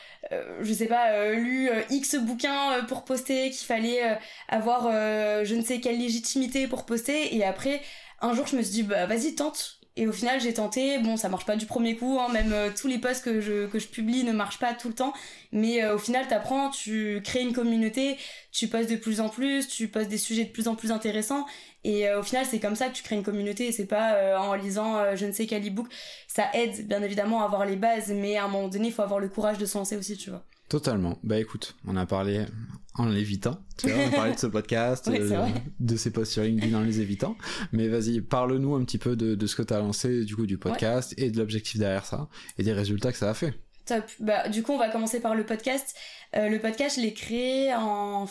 je 0.61 0.73
sais 0.73 0.87
pas, 0.87 1.31
lu 1.31 1.69
X 1.89 2.17
bouquins 2.17 2.83
pour 2.89 3.05
poster, 3.05 3.51
qu'il 3.51 3.65
fallait 3.65 4.01
avoir 4.49 4.91
je 4.91 5.55
ne 5.55 5.61
sais 5.61 5.79
quelle 5.79 5.97
légitimité 5.97 6.67
pour 6.67 6.85
poster. 6.85 7.33
Et 7.35 7.45
après, 7.45 7.81
un 8.21 8.33
jour, 8.33 8.47
je 8.47 8.55
me 8.55 8.61
suis 8.61 8.71
dit, 8.71 8.83
bah 8.83 9.05
vas-y, 9.05 9.35
tente. 9.35 9.79
Et 9.95 10.07
au 10.07 10.13
final, 10.13 10.39
j'ai 10.39 10.53
tenté. 10.53 10.97
Bon, 10.99 11.17
ça 11.17 11.27
marche 11.27 11.45
pas 11.45 11.57
du 11.57 11.65
premier 11.65 11.97
coup. 11.97 12.19
Hein. 12.21 12.31
Même 12.31 12.53
euh, 12.53 12.69
tous 12.73 12.87
les 12.87 12.99
posts 12.99 13.21
que 13.21 13.41
je, 13.41 13.67
que 13.67 13.79
je 13.79 13.87
publie 13.89 14.23
ne 14.23 14.31
marchent 14.31 14.59
pas 14.59 14.73
tout 14.73 14.87
le 14.87 14.93
temps. 14.93 15.13
Mais 15.51 15.83
euh, 15.83 15.95
au 15.95 15.97
final, 15.97 16.25
t'apprends, 16.25 16.69
tu 16.69 17.21
crées 17.21 17.41
une 17.41 17.51
communauté, 17.51 18.17
tu 18.53 18.69
postes 18.69 18.89
de 18.89 18.95
plus 18.95 19.19
en 19.19 19.27
plus, 19.27 19.67
tu 19.67 19.89
postes 19.89 20.09
des 20.09 20.17
sujets 20.17 20.45
de 20.45 20.51
plus 20.51 20.69
en 20.69 20.75
plus 20.75 20.93
intéressants. 20.93 21.45
Et 21.83 22.07
euh, 22.07 22.21
au 22.21 22.23
final, 22.23 22.45
c'est 22.45 22.59
comme 22.59 22.75
ça 22.75 22.87
que 22.87 22.93
tu 22.93 23.03
crées 23.03 23.17
une 23.17 23.23
communauté. 23.23 23.67
Et 23.67 23.71
c'est 23.73 23.87
pas 23.87 24.39
en 24.39 24.53
lisant 24.53 25.15
je 25.17 25.25
ne 25.25 25.33
sais 25.33 25.47
quel 25.47 25.67
e-book. 25.67 25.87
Ça 26.29 26.45
aide, 26.53 26.87
bien 26.87 27.03
évidemment, 27.03 27.41
à 27.41 27.45
avoir 27.45 27.65
les 27.65 27.75
bases. 27.75 28.09
Mais 28.09 28.37
à 28.37 28.45
un 28.45 28.47
moment 28.47 28.69
donné, 28.69 28.87
il 28.87 28.93
faut 28.93 29.01
avoir 29.01 29.19
le 29.19 29.27
courage 29.27 29.57
de 29.57 29.65
se 29.65 29.77
lancer 29.77 29.97
aussi, 29.97 30.15
tu 30.15 30.29
vois. 30.29 30.45
Totalement. 30.69 31.17
Bah 31.23 31.39
écoute, 31.39 31.75
on 31.87 31.95
a 31.95 32.05
parlé 32.05 32.45
en 32.93 33.07
l'évitant. 33.07 33.57
Tu 33.77 33.89
vois, 33.89 34.03
on 34.03 34.07
a 34.07 34.11
parlé 34.11 34.33
de 34.35 34.39
ce 34.39 34.45
podcast, 34.45 35.07
euh, 35.11 35.47
de 35.79 35.97
ses 35.97 36.11
posts 36.11 36.33
sur 36.33 36.43
LinkedIn 36.43 36.77
en 36.77 36.81
les 36.81 37.01
évitant. 37.01 37.35
Mais 37.71 37.87
vas-y, 37.87 38.21
parle-nous 38.21 38.75
un 38.75 38.83
petit 38.83 38.99
peu 38.99 39.15
de, 39.15 39.47
ce 39.47 39.55
que 39.55 39.63
tu 39.63 39.73
as 39.73 39.79
lancé, 39.79 40.25
du 40.25 40.35
coup, 40.35 40.45
du 40.45 40.59
podcast 40.59 41.15
et 41.17 41.31
de 41.31 41.39
l'objectif 41.39 41.79
derrière 41.79 42.05
ça 42.05 42.29
et 42.59 42.63
des 42.63 42.73
résultats 42.73 43.11
que 43.11 43.17
ça 43.17 43.31
a 43.31 43.33
fait. 43.33 43.55
Top. 43.85 44.05
Bah, 44.19 44.47
du 44.47 44.61
coup, 44.61 44.73
on 44.73 44.77
va 44.77 44.89
commencer 44.89 45.19
par 45.19 45.33
le 45.33 45.43
podcast. 45.43 45.95
Euh, 46.35 46.49
le 46.49 46.59
podcast, 46.59 46.97
je 46.97 47.01
l'ai 47.01 47.13
créé 47.13 47.73
en 47.73 48.27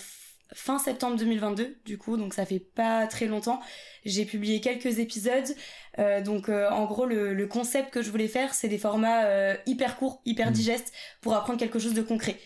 fin 0.52 0.78
septembre 0.78 1.16
2022 1.16 1.76
du 1.84 1.98
coup 1.98 2.16
donc 2.16 2.34
ça 2.34 2.46
fait 2.46 2.58
pas 2.58 3.06
très 3.06 3.26
longtemps 3.26 3.60
j'ai 4.04 4.24
publié 4.24 4.60
quelques 4.60 4.98
épisodes 4.98 5.54
euh, 5.98 6.22
donc 6.22 6.48
euh, 6.48 6.70
en 6.70 6.86
gros 6.86 7.06
le, 7.06 7.46
concept 7.46 7.90
que 7.90 8.02
je 8.02 8.10
voulais 8.10 8.28
faire 8.28 8.54
c'est 8.54 8.68
des 8.68 8.78
formats 8.78 9.24
euh, 9.24 9.54
hyper 9.66 9.96
courts 9.96 10.22
hyper 10.24 10.50
mmh. 10.50 10.54
digestes 10.54 10.92
pour 11.20 11.34
apprendre 11.34 11.58
quelque 11.58 11.78
chose 11.78 11.94
de 11.94 12.02
concret 12.02 12.36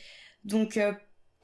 donc 0.45 0.79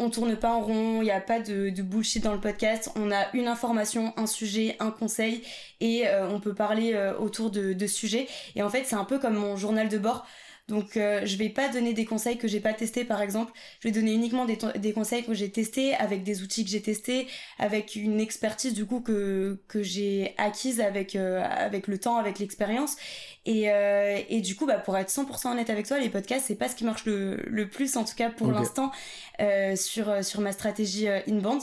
on 0.00 0.10
tourne 0.10 0.36
pas 0.36 0.50
en 0.50 0.60
rond, 0.60 1.02
il 1.02 1.06
n'y 1.06 1.10
a 1.10 1.20
pas 1.20 1.40
de, 1.40 1.70
de, 1.70 1.82
bullshit 1.82 2.22
dans 2.22 2.32
le 2.32 2.40
podcast. 2.40 2.92
On 2.94 3.10
a 3.10 3.26
une 3.34 3.48
information, 3.48 4.12
un 4.16 4.28
sujet, 4.28 4.76
un 4.78 4.92
conseil 4.92 5.42
et 5.80 6.04
on 6.30 6.38
peut 6.38 6.54
parler 6.54 6.96
autour 7.18 7.50
de, 7.50 7.72
de 7.72 7.86
sujets. 7.88 8.28
Et 8.54 8.62
en 8.62 8.70
fait, 8.70 8.84
c'est 8.84 8.94
un 8.94 9.04
peu 9.04 9.18
comme 9.18 9.34
mon 9.34 9.56
journal 9.56 9.88
de 9.88 9.98
bord. 9.98 10.24
Donc 10.68 10.98
euh, 10.98 11.22
je 11.24 11.36
vais 11.38 11.48
pas 11.48 11.70
donner 11.70 11.94
des 11.94 12.04
conseils 12.04 12.36
que 12.36 12.46
j'ai 12.46 12.60
pas 12.60 12.74
testés 12.74 13.04
par 13.04 13.22
exemple, 13.22 13.52
je 13.80 13.88
vais 13.88 13.92
donner 13.92 14.12
uniquement 14.12 14.44
des, 14.44 14.58
des 14.76 14.92
conseils 14.92 15.24
que 15.24 15.32
j'ai 15.32 15.50
testés 15.50 15.94
avec 15.94 16.24
des 16.24 16.42
outils 16.42 16.62
que 16.62 16.70
j'ai 16.70 16.82
testés, 16.82 17.26
avec 17.58 17.96
une 17.96 18.20
expertise 18.20 18.74
du 18.74 18.84
coup 18.84 19.00
que, 19.00 19.62
que 19.66 19.82
j'ai 19.82 20.34
acquise 20.36 20.82
avec, 20.82 21.16
euh, 21.16 21.42
avec 21.42 21.86
le 21.86 21.98
temps, 21.98 22.18
avec 22.18 22.38
l'expérience. 22.38 22.96
Et, 23.46 23.70
euh, 23.70 24.20
et 24.28 24.42
du 24.42 24.56
coup 24.56 24.66
bah 24.66 24.76
pour 24.78 24.98
être 24.98 25.08
100% 25.08 25.52
honnête 25.52 25.70
avec 25.70 25.86
toi, 25.86 25.98
les 25.98 26.10
podcasts 26.10 26.44
c'est 26.46 26.56
pas 26.56 26.68
ce 26.68 26.76
qui 26.76 26.84
marche 26.84 27.06
le, 27.06 27.36
le 27.46 27.70
plus 27.70 27.96
en 27.96 28.04
tout 28.04 28.14
cas 28.14 28.28
pour 28.28 28.52
l'instant 28.52 28.92
sur, 29.74 30.22
sur 30.22 30.40
ma 30.42 30.52
stratégie 30.52 31.08
inbound. 31.08 31.62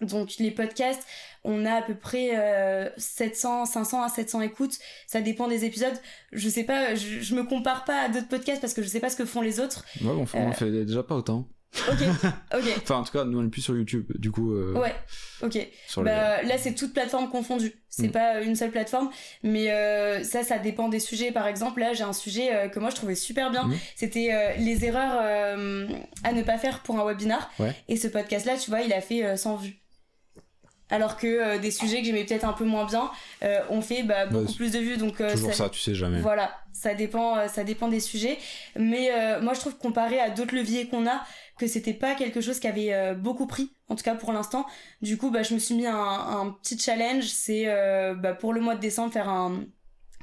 Donc 0.00 0.36
les 0.38 0.50
podcasts, 0.50 1.02
on 1.44 1.64
a 1.64 1.74
à 1.74 1.82
peu 1.82 1.94
près 1.94 2.30
700, 2.96 3.62
euh, 3.62 3.64
500 3.64 4.02
à 4.02 4.08
700 4.08 4.42
écoutes. 4.42 4.78
Ça 5.06 5.20
dépend 5.20 5.48
des 5.48 5.64
épisodes. 5.64 5.98
Je 6.32 6.48
sais 6.48 6.64
pas, 6.64 6.94
je, 6.94 7.34
me 7.34 7.44
compare 7.44 7.84
pas 7.84 8.04
à 8.04 8.08
d'autres 8.08 8.28
podcasts 8.28 8.60
parce 8.60 8.74
que 8.74 8.82
je 8.82 8.88
sais 8.88 9.00
pas 9.00 9.10
ce 9.10 9.16
que 9.16 9.24
font 9.24 9.40
les 9.40 9.60
autres. 9.60 9.84
Ouais, 10.02 10.10
on, 10.10 10.26
fait, 10.26 10.52
fait 10.52 10.70
déjà 10.84 11.02
pas 11.02 11.14
autant. 11.14 11.48
Ok, 11.88 11.98
ok. 12.54 12.64
enfin, 12.82 12.96
en 12.96 13.04
tout 13.04 13.12
cas, 13.12 13.24
nous 13.24 13.38
on 13.38 13.46
est 13.46 13.48
plus 13.50 13.62
sur 13.62 13.76
YouTube, 13.76 14.10
du 14.18 14.32
coup. 14.32 14.54
Euh, 14.54 14.74
ouais, 14.74 14.94
ok. 15.40 15.56
Bah, 15.98 16.42
Là, 16.42 16.58
c'est 16.58 16.74
toute 16.74 16.92
plateforme 16.92 17.30
confondue. 17.30 17.72
C'est 17.88 18.08
mm. 18.08 18.12
pas 18.12 18.40
une 18.42 18.56
seule 18.56 18.72
plateforme, 18.72 19.08
mais 19.44 19.70
euh, 19.70 20.24
ça, 20.24 20.42
ça 20.42 20.58
dépend 20.58 20.88
des 20.88 20.98
sujets. 20.98 21.30
Par 21.30 21.46
exemple, 21.46 21.78
là, 21.78 21.94
j'ai 21.94 22.02
un 22.02 22.12
sujet 22.12 22.70
que 22.72 22.80
moi 22.80 22.90
je 22.90 22.96
trouvais 22.96 23.14
super 23.14 23.52
bien. 23.52 23.66
Mm. 23.66 23.74
C'était 23.94 24.56
les 24.58 24.84
erreurs 24.84 25.20
à 26.24 26.32
ne 26.32 26.42
pas 26.42 26.58
faire 26.58 26.80
pour 26.82 26.98
un 26.98 27.04
webinar. 27.04 27.50
Et 27.88 27.96
ce 27.96 28.08
podcast-là, 28.08 28.56
tu 28.58 28.70
vois, 28.70 28.80
il 28.80 28.92
a 28.92 29.00
fait 29.00 29.36
100 29.36 29.56
vues 29.56 29.79
alors 30.90 31.16
que 31.16 31.26
euh, 31.26 31.58
des 31.58 31.70
sujets 31.70 32.00
que 32.00 32.06
j'aimais 32.06 32.24
peut-être 32.24 32.44
un 32.44 32.52
peu 32.52 32.64
moins 32.64 32.84
bien 32.84 33.10
euh, 33.42 33.60
ont 33.70 33.80
fait 33.80 34.02
bah, 34.02 34.26
beaucoup 34.26 34.52
plus 34.52 34.72
de 34.72 34.78
vues 34.78 34.96
donc 34.96 35.20
euh, 35.20 35.32
toujours 35.32 35.54
ça, 35.54 35.68
tu 35.68 35.80
sais 35.80 35.94
jamais. 35.94 36.20
voilà 36.20 36.52
ça 36.72 36.94
dépend 36.94 37.46
ça 37.48 37.64
dépend 37.64 37.88
des 37.88 38.00
sujets. 38.00 38.38
Mais 38.76 39.10
moi 39.42 39.54
je 39.54 39.60
trouve 39.60 39.76
comparé 39.76 40.18
à 40.20 40.30
d'autres 40.30 40.54
leviers 40.54 40.86
qu'on 40.86 41.06
a 41.06 41.20
que 41.58 41.66
c'était 41.66 41.92
pas 41.92 42.14
quelque 42.14 42.40
chose 42.40 42.58
qui 42.58 42.68
avait 42.68 43.14
beaucoup 43.16 43.46
pris 43.46 43.70
en 43.88 43.96
tout 43.96 44.02
cas 44.02 44.14
pour 44.14 44.32
l'instant. 44.32 44.64
Du 45.02 45.18
coup 45.18 45.30
bah 45.30 45.42
je 45.42 45.52
me 45.52 45.58
suis 45.58 45.74
mis 45.74 45.86
un, 45.86 45.94
un 45.94 46.56
petit 46.62 46.78
challenge 46.78 47.24
c'est 47.24 47.66
bah, 48.16 48.32
pour 48.32 48.54
le 48.54 48.60
mois 48.60 48.76
de 48.76 48.80
décembre 48.80 49.12
faire 49.12 49.28
un 49.28 49.64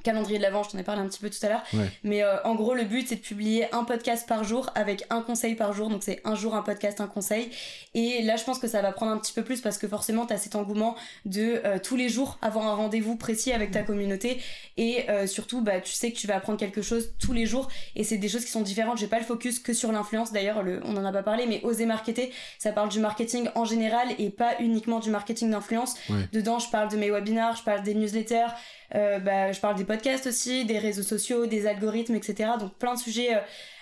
calendrier 0.07 0.37
de 0.39 0.43
l'avant, 0.43 0.63
je 0.63 0.69
t'en 0.71 0.77
ai 0.77 0.83
parlé 0.83 1.01
un 1.01 1.07
petit 1.07 1.19
peu 1.19 1.29
tout 1.29 1.43
à 1.45 1.49
l'heure. 1.49 1.63
Ouais. 1.73 1.89
Mais 2.03 2.23
euh, 2.23 2.41
en 2.43 2.55
gros, 2.55 2.73
le 2.73 2.83
but, 2.83 3.07
c'est 3.07 3.15
de 3.15 3.21
publier 3.21 3.67
un 3.73 3.83
podcast 3.83 4.27
par 4.27 4.43
jour 4.43 4.69
avec 4.75 5.03
un 5.09 5.21
conseil 5.21 5.55
par 5.55 5.73
jour. 5.73 5.89
Donc, 5.89 6.01
c'est 6.03 6.19
un 6.23 6.35
jour, 6.35 6.55
un 6.55 6.61
podcast, 6.61 7.01
un 7.01 7.07
conseil. 7.07 7.49
Et 7.93 8.21
là, 8.23 8.35
je 8.35 8.43
pense 8.43 8.59
que 8.59 8.67
ça 8.67 8.81
va 8.81 8.91
prendre 8.91 9.11
un 9.11 9.17
petit 9.17 9.33
peu 9.33 9.43
plus 9.43 9.61
parce 9.61 9.77
que 9.77 9.87
forcément, 9.87 10.25
tu 10.25 10.33
as 10.33 10.37
cet 10.37 10.55
engouement 10.55 10.95
de 11.25 11.61
euh, 11.65 11.77
tous 11.87 11.95
les 11.95 12.09
jours 12.09 12.37
avoir 12.41 12.65
un 12.67 12.75
rendez-vous 12.75 13.15
précis 13.15 13.51
avec 13.51 13.71
ta 13.71 13.83
communauté. 13.83 14.39
Et 14.77 15.09
euh, 15.09 15.27
surtout, 15.27 15.61
bah, 15.61 15.81
tu 15.81 15.91
sais 15.93 16.11
que 16.11 16.17
tu 16.17 16.27
vas 16.27 16.35
apprendre 16.37 16.57
quelque 16.59 16.81
chose 16.81 17.11
tous 17.19 17.33
les 17.33 17.45
jours. 17.45 17.67
Et 17.95 18.03
c'est 18.03 18.17
des 18.17 18.29
choses 18.29 18.45
qui 18.45 18.51
sont 18.51 18.61
différentes. 18.61 18.97
J'ai 18.97 19.07
pas 19.07 19.19
le 19.19 19.25
focus 19.25 19.59
que 19.59 19.73
sur 19.73 19.91
l'influence. 19.91 20.31
D'ailleurs, 20.31 20.63
le- 20.63 20.81
on 20.85 20.95
en 20.97 21.05
a 21.05 21.11
pas 21.11 21.23
parlé, 21.23 21.45
mais 21.47 21.59
oser 21.63 21.85
marketer, 21.85 22.31
ça 22.59 22.71
parle 22.71 22.89
du 22.89 22.99
marketing 22.99 23.49
en 23.55 23.65
général 23.65 24.07
et 24.19 24.29
pas 24.29 24.53
uniquement 24.59 24.99
du 24.99 25.09
marketing 25.09 25.51
d'influence. 25.51 25.95
Ouais. 26.09 26.27
Dedans, 26.33 26.59
je 26.59 26.69
parle 26.69 26.89
de 26.89 26.97
mes 26.97 27.11
webinars, 27.11 27.55
je 27.57 27.63
parle 27.63 27.83
des 27.83 27.93
newsletters, 27.93 28.47
euh, 28.95 29.19
bah, 29.19 29.51
je 29.51 29.59
parle 29.59 29.75
des 29.75 29.83
podcasts 29.85 30.27
aussi, 30.27 30.65
des 30.65 30.79
réseaux 30.79 31.03
sociaux, 31.03 31.45
des 31.45 31.67
algorithmes, 31.67 32.15
etc. 32.15 32.51
Donc 32.59 32.73
plein 32.75 32.93
de 32.93 32.99
sujets 32.99 33.35
euh, 33.35 33.39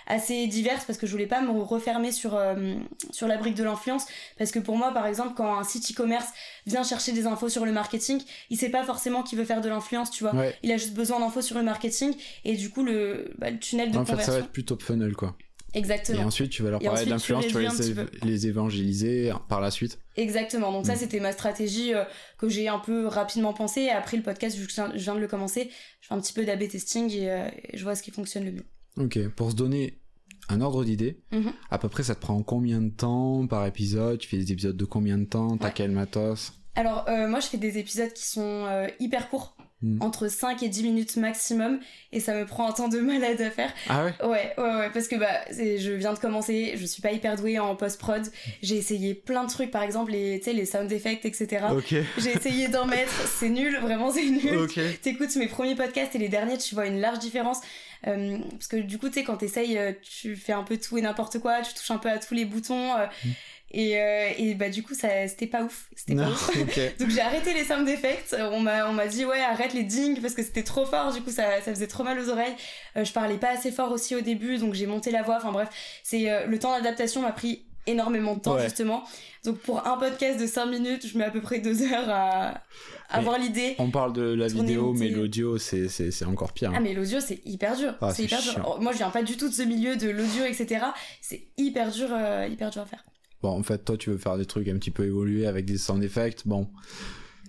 assez 0.08 0.46
divers 0.48 0.84
parce 0.86 0.98
que 1.00 1.08
je 1.08 1.12
voulais 1.12 1.26
pas 1.28 1.42
me 1.42 1.52
refermer 1.52 2.12
sur, 2.12 2.36
euh, 2.36 2.76
sur 3.12 3.28
la 3.28 3.38
brique 3.38 3.56
de 3.56 3.64
l'influence. 3.64 4.06
Parce 4.38 4.52
que 4.52 4.60
pour 4.60 4.78
moi, 4.78 4.92
par 4.94 5.08
exemple, 5.08 5.34
quand 5.36 5.58
un 5.58 5.64
site 5.64 5.92
e-commerce 5.92 6.28
vient 6.68 6.84
chercher 6.84 7.12
des 7.12 7.26
infos 7.28 7.50
sur 7.50 7.66
le 7.66 7.72
marketing, 7.72 8.22
il 8.50 8.58
sait 8.58 8.70
pas 8.70 8.84
forcément 8.84 9.24
qu'il 9.24 9.38
veut 9.38 9.46
faire 9.46 9.62
de 9.62 9.70
l'influence, 9.70 10.12
tu 10.12 10.24
vois. 10.24 10.36
Ouais. 10.36 10.56
Il 10.64 10.72
a 10.72 10.78
juste 10.78 10.94
besoin 10.94 11.20
d'infos 11.20 11.42
sur 11.42 11.58
le 11.58 11.64
marketing 11.64 12.16
et 12.44 12.56
du 12.56 12.70
coup, 12.70 12.84
le, 12.84 13.32
bah, 13.38 13.50
le 13.52 13.60
tunnel 13.60 13.92
de 13.92 13.98
En 13.98 14.06
fait, 14.06 14.12
ça 14.12 14.12
conversion. 14.14 14.34
va 14.34 14.40
être 14.40 14.52
plus 14.52 14.66
top 14.66 14.82
funnel, 14.84 15.14
quoi. 15.16 15.36
Exactement. 15.76 16.22
Et 16.22 16.24
ensuite, 16.24 16.50
tu 16.50 16.64
vas 16.64 16.72
leur 16.72 16.80
parler 16.82 17.06
d'influence, 17.06 17.46
tu 17.46 17.52
tu 17.54 17.94
vas 17.94 18.04
les, 18.24 18.32
les 18.32 18.48
évangéliser 18.48 19.32
par 19.50 19.62
la 19.62 19.70
suite. 19.72 20.00
Exactement, 20.16 20.72
donc 20.72 20.86
ça 20.86 20.94
Mm. 20.94 20.98
c'était 20.98 21.20
ma 21.20 21.32
stratégie 21.34 21.94
euh, 21.94 22.04
que 22.38 22.50
j'ai 22.50 22.68
un 22.68 22.80
peu 22.80 23.06
rapidement 23.08 23.54
pensé. 23.54 23.82
Et 23.82 23.90
après 23.92 24.18
le 24.18 24.24
podcast, 24.24 24.56
vu 24.58 24.66
que 24.66 24.72
je 24.72 24.82
viens- 25.04 25.16
de 25.16 25.20
le 25.20 25.28
commencer, 25.28 25.70
je 26.02 26.08
fais 26.08 26.14
un 26.14 26.20
petit 26.22 26.34
peu 26.34 26.46
d'AB 26.46 26.68
testing 26.68 27.12
et, 27.12 27.30
euh, 27.30 27.48
et 27.72 27.78
je 27.78 27.84
vois 27.84 27.96
ce 27.96 28.02
qui 28.04 28.12
fonctionne 28.12 28.46
le 28.46 28.52
mieux. 28.54 28.66
Ok, 28.98 29.20
pour 29.36 29.52
se 29.52 29.56
donner 29.56 30.00
un 30.48 30.62
ordre 30.62 30.86
d'idée, 30.86 31.20
Mhm. 31.32 31.52
à 31.72 31.78
peu 31.78 31.90
près 31.90 32.04
ça 32.04 32.16
te 32.16 32.22
prend 32.22 32.42
combien 32.44 32.82
de 32.82 32.90
temps 32.92 33.46
par 33.48 33.66
épisode? 33.66 34.20
Tu 34.20 34.28
fais 34.30 34.38
des 34.38 34.52
épisodes 34.54 34.78
de 34.78 34.86
combien 34.86 35.18
de 35.18 35.26
temps? 35.26 35.58
T'as 35.58 35.68
Ouais. 35.68 35.74
quel 35.76 35.92
matos? 35.92 36.54
Alors 36.76 37.06
euh, 37.10 37.28
moi 37.28 37.40
je 37.42 37.48
fais 37.48 37.58
des 37.58 37.78
épisodes 37.78 38.12
qui 38.14 38.26
sont 38.26 38.66
euh, 38.68 38.88
hyper 39.00 39.30
courts, 39.30 39.56
Mm. 39.86 40.02
entre 40.02 40.28
5 40.30 40.64
et 40.64 40.70
10 40.70 40.84
minutes 40.84 41.16
maximum, 41.18 41.80
et 42.12 42.20
ça 42.20 42.34
me 42.34 42.46
prend 42.46 42.68
un 42.68 42.72
temps 42.72 42.88
de 42.88 43.00
malade 43.00 43.40
à 43.42 43.52
faire. 43.52 43.72
Ah 43.88 44.06
ouais? 44.06 44.14
Ouais, 44.24 44.54
ouais, 44.58 44.76
ouais, 44.78 44.90
parce 44.92 45.08
que 45.08 45.16
bah, 45.16 45.28
je 45.52 45.92
viens 45.92 46.14
de 46.14 46.18
commencer, 46.20 46.74
je 46.76 46.86
suis 46.86 47.02
pas 47.02 47.12
hyper 47.12 47.36
douée 47.36 47.60
en 47.60 47.76
post-prod, 47.76 48.24
j'ai 48.64 48.78
essayé 48.78 49.14
plein 49.14 49.44
de 49.44 49.50
trucs, 49.50 49.70
par 49.70 49.84
exemple 49.84 50.12
les, 50.12 50.40
les 50.40 50.66
sound 50.66 50.92
effects, 50.92 51.26
etc. 51.26 51.66
Ok, 51.72 51.94
J'ai 52.18 52.32
essayé 52.32 52.68
d'en 52.68 52.86
mettre, 52.88 53.12
c'est 53.28 53.50
nul, 53.50 53.78
vraiment 53.80 54.12
c'est 54.12 54.26
nul. 54.26 54.58
ok. 54.58 54.80
T'écoutes 55.02 55.36
mes 55.36 55.48
premiers 55.48 55.76
podcasts 55.76 56.16
et 56.16 56.20
les 56.20 56.30
derniers, 56.30 56.58
tu 56.58 56.74
vois 56.74 56.88
une 56.88 57.00
large 57.00 57.20
différence. 57.20 57.60
Euh, 58.08 58.38
parce 58.52 58.68
que 58.68 58.78
du 58.78 58.98
coup, 59.00 59.08
tu 59.08 59.16
sais, 59.16 59.24
quand 59.24 59.38
t'essayes, 59.38 59.78
euh, 59.78 59.92
tu 60.02 60.36
fais 60.36 60.54
un 60.54 60.64
peu 60.64 60.78
tout 60.78 60.98
et 60.98 61.02
n'importe 61.02 61.40
quoi, 61.40 61.62
tu 61.62 61.74
touches 61.74 61.90
un 61.92 61.98
peu 61.98 62.10
à 62.10 62.18
tous 62.20 62.34
les 62.34 62.46
boutons. 62.46 62.94
euh, 62.98 63.06
Mm. 63.26 63.30
Et, 63.78 64.00
euh, 64.02 64.30
et 64.38 64.54
bah, 64.56 64.70
du 64.70 64.84
coup, 64.84 64.94
ça, 64.94 65.28
c'était 65.28 65.48
pas 65.48 65.62
ouf. 65.64 65.90
C'était 65.96 66.16
pas 66.16 66.30
ouf. 66.30 66.50
Donc 67.00 67.10
j'ai 67.10 67.20
arrêté 67.20 67.54
les 67.54 67.66
sound 67.66 67.88
effects. 67.90 68.34
On 68.52 68.62
m'a, 68.62 68.88
on 68.90 68.94
m'a 68.94 69.08
dit 69.08 69.26
ouais 69.26 69.42
arrête 69.42 69.74
les 69.74 69.84
dings 69.84 70.22
parce 70.22 70.34
que 70.34 70.42
c'était 70.44 70.64
trop 70.64 70.86
fort. 70.86 71.14
Du 71.14 71.22
coup 71.22 71.30
ça, 71.32 71.62
ça 71.62 71.72
faisait 71.74 71.88
trop 71.88 72.04
mal 72.04 72.18
aux 72.18 72.30
oreilles. 72.30 72.56
Euh, 72.96 73.04
je 73.04 73.12
parlais 73.12 73.36
pas 73.38 73.50
assez 73.50 73.72
fort 73.74 73.92
aussi 73.92 74.16
au 74.16 74.22
début, 74.22 74.58
donc 74.58 74.74
j'ai 74.76 74.86
monté 74.88 75.12
la 75.12 75.24
voix. 75.24 75.36
Enfin 75.38 75.52
bref, 75.52 75.68
c'est 76.04 76.32
euh, 76.32 76.46
le 76.46 76.58
temps 76.58 76.72
d'adaptation 76.74 77.22
m'a 77.22 77.34
pris 77.34 77.66
énormément 77.88 78.36
de 78.36 78.40
temps 78.40 78.56
Ouais. 78.56 78.64
justement. 78.64 79.04
Donc 79.44 79.58
pour 79.60 79.86
un 79.86 79.98
podcast 79.98 80.40
de 80.40 80.48
5 80.48 80.66
minutes, 80.68 81.06
je 81.08 81.18
mets 81.18 81.26
à 81.26 81.30
peu 81.30 81.42
près 81.42 81.60
2 81.60 81.84
heures 81.84 82.10
à, 82.10 82.62
avoir 83.10 83.38
l'idée. 83.38 83.76
On 83.78 83.92
parle 83.92 84.14
de 84.14 84.24
la 84.34 84.48
vidéo, 84.48 84.94
mais 84.94 85.10
l'audio, 85.10 85.58
c'est, 85.60 85.90
encore 86.26 86.54
pire. 86.54 86.70
hein. 86.72 86.76
Ah 86.78 86.80
mais 86.80 86.94
l'audio 86.94 87.20
c'est 87.20 87.42
hyper 87.46 87.76
dur, 87.76 87.94
Ah, 88.02 88.12
c'est 88.12 88.24
hyper 88.24 88.42
dur. 88.42 88.54
chiant. 88.54 88.64
Oh, 88.78 88.82
Moi 88.82 88.92
je 88.94 88.98
viens 88.98 89.10
pas 89.12 89.22
du 89.22 89.36
tout 89.38 89.50
de 89.50 89.54
ce 89.54 89.62
milieu 89.64 89.98
de 89.98 90.10
l'audio 90.10 90.46
etc. 90.46 90.86
C'est 91.22 91.44
hyper 91.58 91.92
dur, 91.92 92.08
euh, 92.12 92.48
hyper 92.50 92.70
dur 92.72 92.82
à 92.82 92.86
faire. 92.86 93.06
Bon, 93.42 93.50
en 93.50 93.64
fait, 93.64 93.80
toi, 93.86 93.98
tu 93.98 94.10
veux 94.10 94.18
faire 94.18 94.38
des 94.38 94.46
trucs 94.46 94.68
un 94.68 94.78
petit 94.78 94.92
peu 94.92 95.06
évolués 95.06 95.46
avec 95.48 95.66
des 95.66 95.78
sound 95.78 96.04
effects. 96.04 96.42
Bon, 96.46 96.68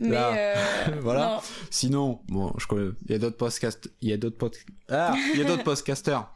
Mais 0.00 0.10
Là, 0.10 0.32
euh, 0.36 0.54
voilà. 1.00 1.26
non. 1.36 1.40
Sinon, 1.70 2.20
bon, 2.28 2.52
je 2.58 2.66
connais, 2.66 2.90
il 3.06 3.12
y 3.12 3.14
a 3.14 3.18
d'autres 3.18 3.36
podcasts, 3.36 3.90
il 4.02 4.08
y 4.10 4.12
a 4.12 4.16
d'autres 4.16 4.36
pod... 4.36 4.54
ah, 4.90 5.14
il 5.34 5.38
y 5.40 5.42
a 5.42 5.44
d'autres 5.46 5.64
podcasters. 5.64 6.30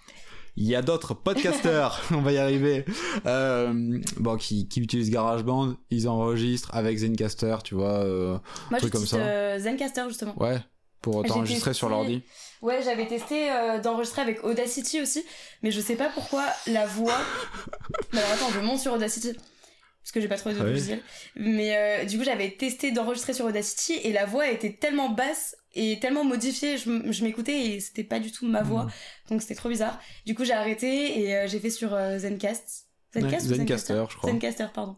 Il 0.57 0.67
y 0.67 0.75
a 0.75 0.83
d'autres 0.83 1.15
podcasters, 1.15 2.01
on 2.11 2.23
va 2.23 2.33
y 2.33 2.39
arriver, 2.39 2.85
euh, 3.25 4.01
bon, 4.17 4.37
qui, 4.37 4.67
qui 4.67 4.81
utilisent 4.81 5.11
GarageBand, 5.11 5.77
ils 5.91 6.09
enregistrent 6.09 6.75
avec 6.75 6.99
Zencaster, 6.99 7.57
tu 7.63 7.77
vois, 7.77 8.01
euh, 8.01 8.37
Moi 8.71 8.81
truc 8.81 8.93
comme 8.93 9.07
ça. 9.07 9.17
euh, 9.19 9.59
Zencaster 9.61 10.03
justement. 10.09 10.35
ouais, 10.43 10.59
pour 11.01 11.25
t'enregistrer 11.25 11.75
sur 11.75 11.89
l'ordi. 11.89 12.23
Ouais, 12.63 12.83
j'avais 12.83 13.07
testé 13.07 13.51
euh, 13.51 13.79
d'enregistrer 13.79 14.21
avec 14.23 14.45
Audacity 14.45 15.01
aussi, 15.01 15.25
mais 15.63 15.71
je 15.71 15.81
sais 15.81 15.97
pas 15.97 16.11
pourquoi 16.11 16.45
la 16.67 16.87
voix. 16.87 17.17
Alors 18.13 18.31
attends, 18.33 18.51
je 18.53 18.61
monte 18.61 18.79
sur 18.81 18.93
Audacity 18.93 19.33
parce 19.33 20.13
que 20.13 20.21
j'ai 20.21 20.29
pas 20.29 20.37
trouvé 20.37 20.55
de 20.55 20.61
Ah 20.61 20.65
oui. 20.65 20.71
logiciel. 20.71 21.03
Mais 21.37 21.77
euh, 21.77 22.05
du 22.05 22.19
coup, 22.19 22.25
j'avais 22.25 22.51
testé 22.51 22.91
d'enregistrer 22.93 23.33
sur 23.33 23.45
Audacity 23.47 23.95
et 24.03 24.13
la 24.13 24.27
voix 24.27 24.49
était 24.49 24.73
tellement 24.73 25.09
basse 25.11 25.57
et 25.75 25.99
tellement 26.01 26.25
modifiée, 26.25 26.77
je, 26.79 26.91
je 27.13 27.25
m'écoutais 27.25 27.67
et 27.67 27.81
c'était 27.81 28.03
pas 28.05 28.19
du 28.19 28.33
tout 28.33 28.47
ma 28.47 28.63
voix, 28.63 28.85
Mhm. 28.85 28.91
donc 29.31 29.43
c'était 29.43 29.55
trop 29.55 29.69
bizarre. 29.69 29.99
Du 30.27 30.35
coup, 30.35 30.45
j'ai 30.45 30.53
arrêté 30.53 31.21
et 31.21 31.37
euh, 31.37 31.47
j'ai 31.47 31.61
fait 31.61 31.71
sur 31.71 31.91
Zencast. 32.19 32.87
Zencast 33.15 33.47
Ouais, 33.47 33.53
ou 33.53 33.57
Zencaster, 33.57 34.05
je 34.11 34.17
crois. 34.17 34.31
Zencaster, 34.31 34.67
pardon. 34.75 34.97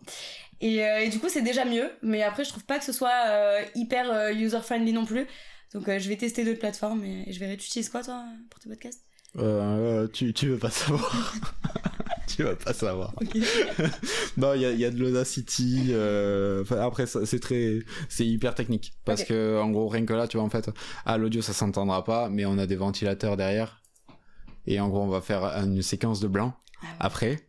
Et, 0.60 0.84
euh, 0.84 1.00
et 1.00 1.08
du 1.08 1.18
coup, 1.18 1.28
c'est 1.28 1.42
déjà 1.42 1.64
mieux, 1.64 1.90
mais 2.02 2.22
après, 2.22 2.44
je 2.44 2.50
trouve 2.50 2.64
pas 2.64 2.78
que 2.78 2.84
ce 2.84 2.92
soit 2.92 3.10
euh, 3.26 3.60
hyper 3.74 4.10
euh, 4.10 4.32
user-friendly 4.32 4.92
non 4.92 5.04
plus. 5.04 5.26
Donc, 5.74 5.88
euh, 5.88 5.98
je 5.98 6.08
vais 6.08 6.16
tester 6.16 6.44
d'autres 6.44 6.58
plateformes 6.58 7.04
et, 7.04 7.24
et 7.28 7.32
je 7.32 7.40
verrai. 7.40 7.56
Tu 7.56 7.66
utilises 7.66 7.88
quoi, 7.88 8.02
toi, 8.02 8.24
pour 8.50 8.60
tes 8.60 8.68
podcasts? 8.68 9.02
Euh, 9.38 10.06
tu, 10.08 10.34
tu 10.34 10.48
veux 10.48 10.58
pas 10.58 10.70
savoir. 10.70 11.34
tu 12.28 12.42
veux 12.42 12.54
pas 12.56 12.74
savoir. 12.74 13.14
non, 14.36 14.54
il 14.54 14.60
y 14.60 14.66
a, 14.66 14.72
y 14.72 14.84
a 14.84 14.90
de 14.90 14.98
l'Audacity. 14.98 15.86
euh, 15.90 16.62
enfin, 16.62 16.80
après, 16.80 17.06
c'est 17.06 17.40
très, 17.40 17.78
c'est 18.08 18.26
hyper 18.26 18.54
technique. 18.54 18.92
Parce 19.04 19.22
Ok. 19.22 19.28
que, 19.28 19.58
en 19.60 19.70
gros, 19.70 19.88
rien 19.88 20.04
que 20.04 20.12
là, 20.12 20.28
tu 20.28 20.36
vois, 20.36 20.44
en 20.44 20.50
fait, 20.50 20.68
à 21.06 21.16
l'audio, 21.18 21.40
ça 21.42 21.52
s'entendra 21.54 22.04
pas, 22.04 22.28
mais 22.28 22.44
on 22.44 22.58
a 22.58 22.66
des 22.66 22.76
ventilateurs 22.76 23.36
derrière. 23.36 23.80
Et 24.66 24.78
en 24.80 24.88
gros, 24.88 25.00
on 25.02 25.08
va 25.08 25.20
faire 25.22 25.44
une 25.44 25.80
séquence 25.82 26.20
de 26.20 26.28
blanc 26.28 26.54
Ah 26.82 26.84
ouais. 26.84 26.96
après. 27.00 27.48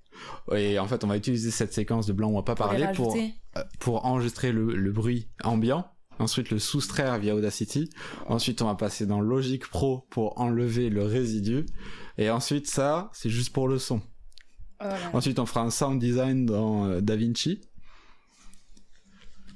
Et 0.56 0.80
en 0.80 0.88
fait, 0.88 1.04
on 1.04 1.08
va 1.08 1.18
utiliser 1.18 1.52
cette 1.52 1.74
séquence 1.74 2.06
de 2.08 2.14
blanc, 2.14 2.30
on 2.30 2.36
va 2.36 2.44
pas 2.44 2.56
Pour 2.56 2.68
parler 2.68 2.88
pour, 2.96 3.16
euh, 3.18 3.64
pour 3.80 4.06
enregistrer 4.06 4.52
le, 4.52 4.74
le 4.76 4.92
bruit 4.92 5.28
ambiant. 5.44 5.86
Ensuite, 6.20 6.50
le 6.52 6.60
soustraire 6.60 7.18
via 7.20 7.36
Audacity. 7.36 7.90
Ensuite, 8.28 8.62
on 8.62 8.66
va 8.68 8.76
passer 8.76 9.06
dans 9.06 9.20
Logic 9.22 9.68
Pro 9.68 10.06
pour 10.10 10.40
enlever 10.40 10.90
le 10.90 11.04
résidu. 11.04 11.66
Et 12.18 12.30
ensuite, 12.30 12.68
ça, 12.68 13.10
c'est 13.14 13.30
juste 13.30 13.52
pour 13.52 13.68
le 13.68 13.80
son. 13.80 14.02
Oh. 14.84 14.88
Ensuite, 15.14 15.40
on 15.40 15.46
fera 15.46 15.62
un 15.62 15.70
sound 15.72 16.00
design 16.00 16.46
dans 16.46 16.86
euh, 16.86 17.02
DaVinci. 17.02 17.62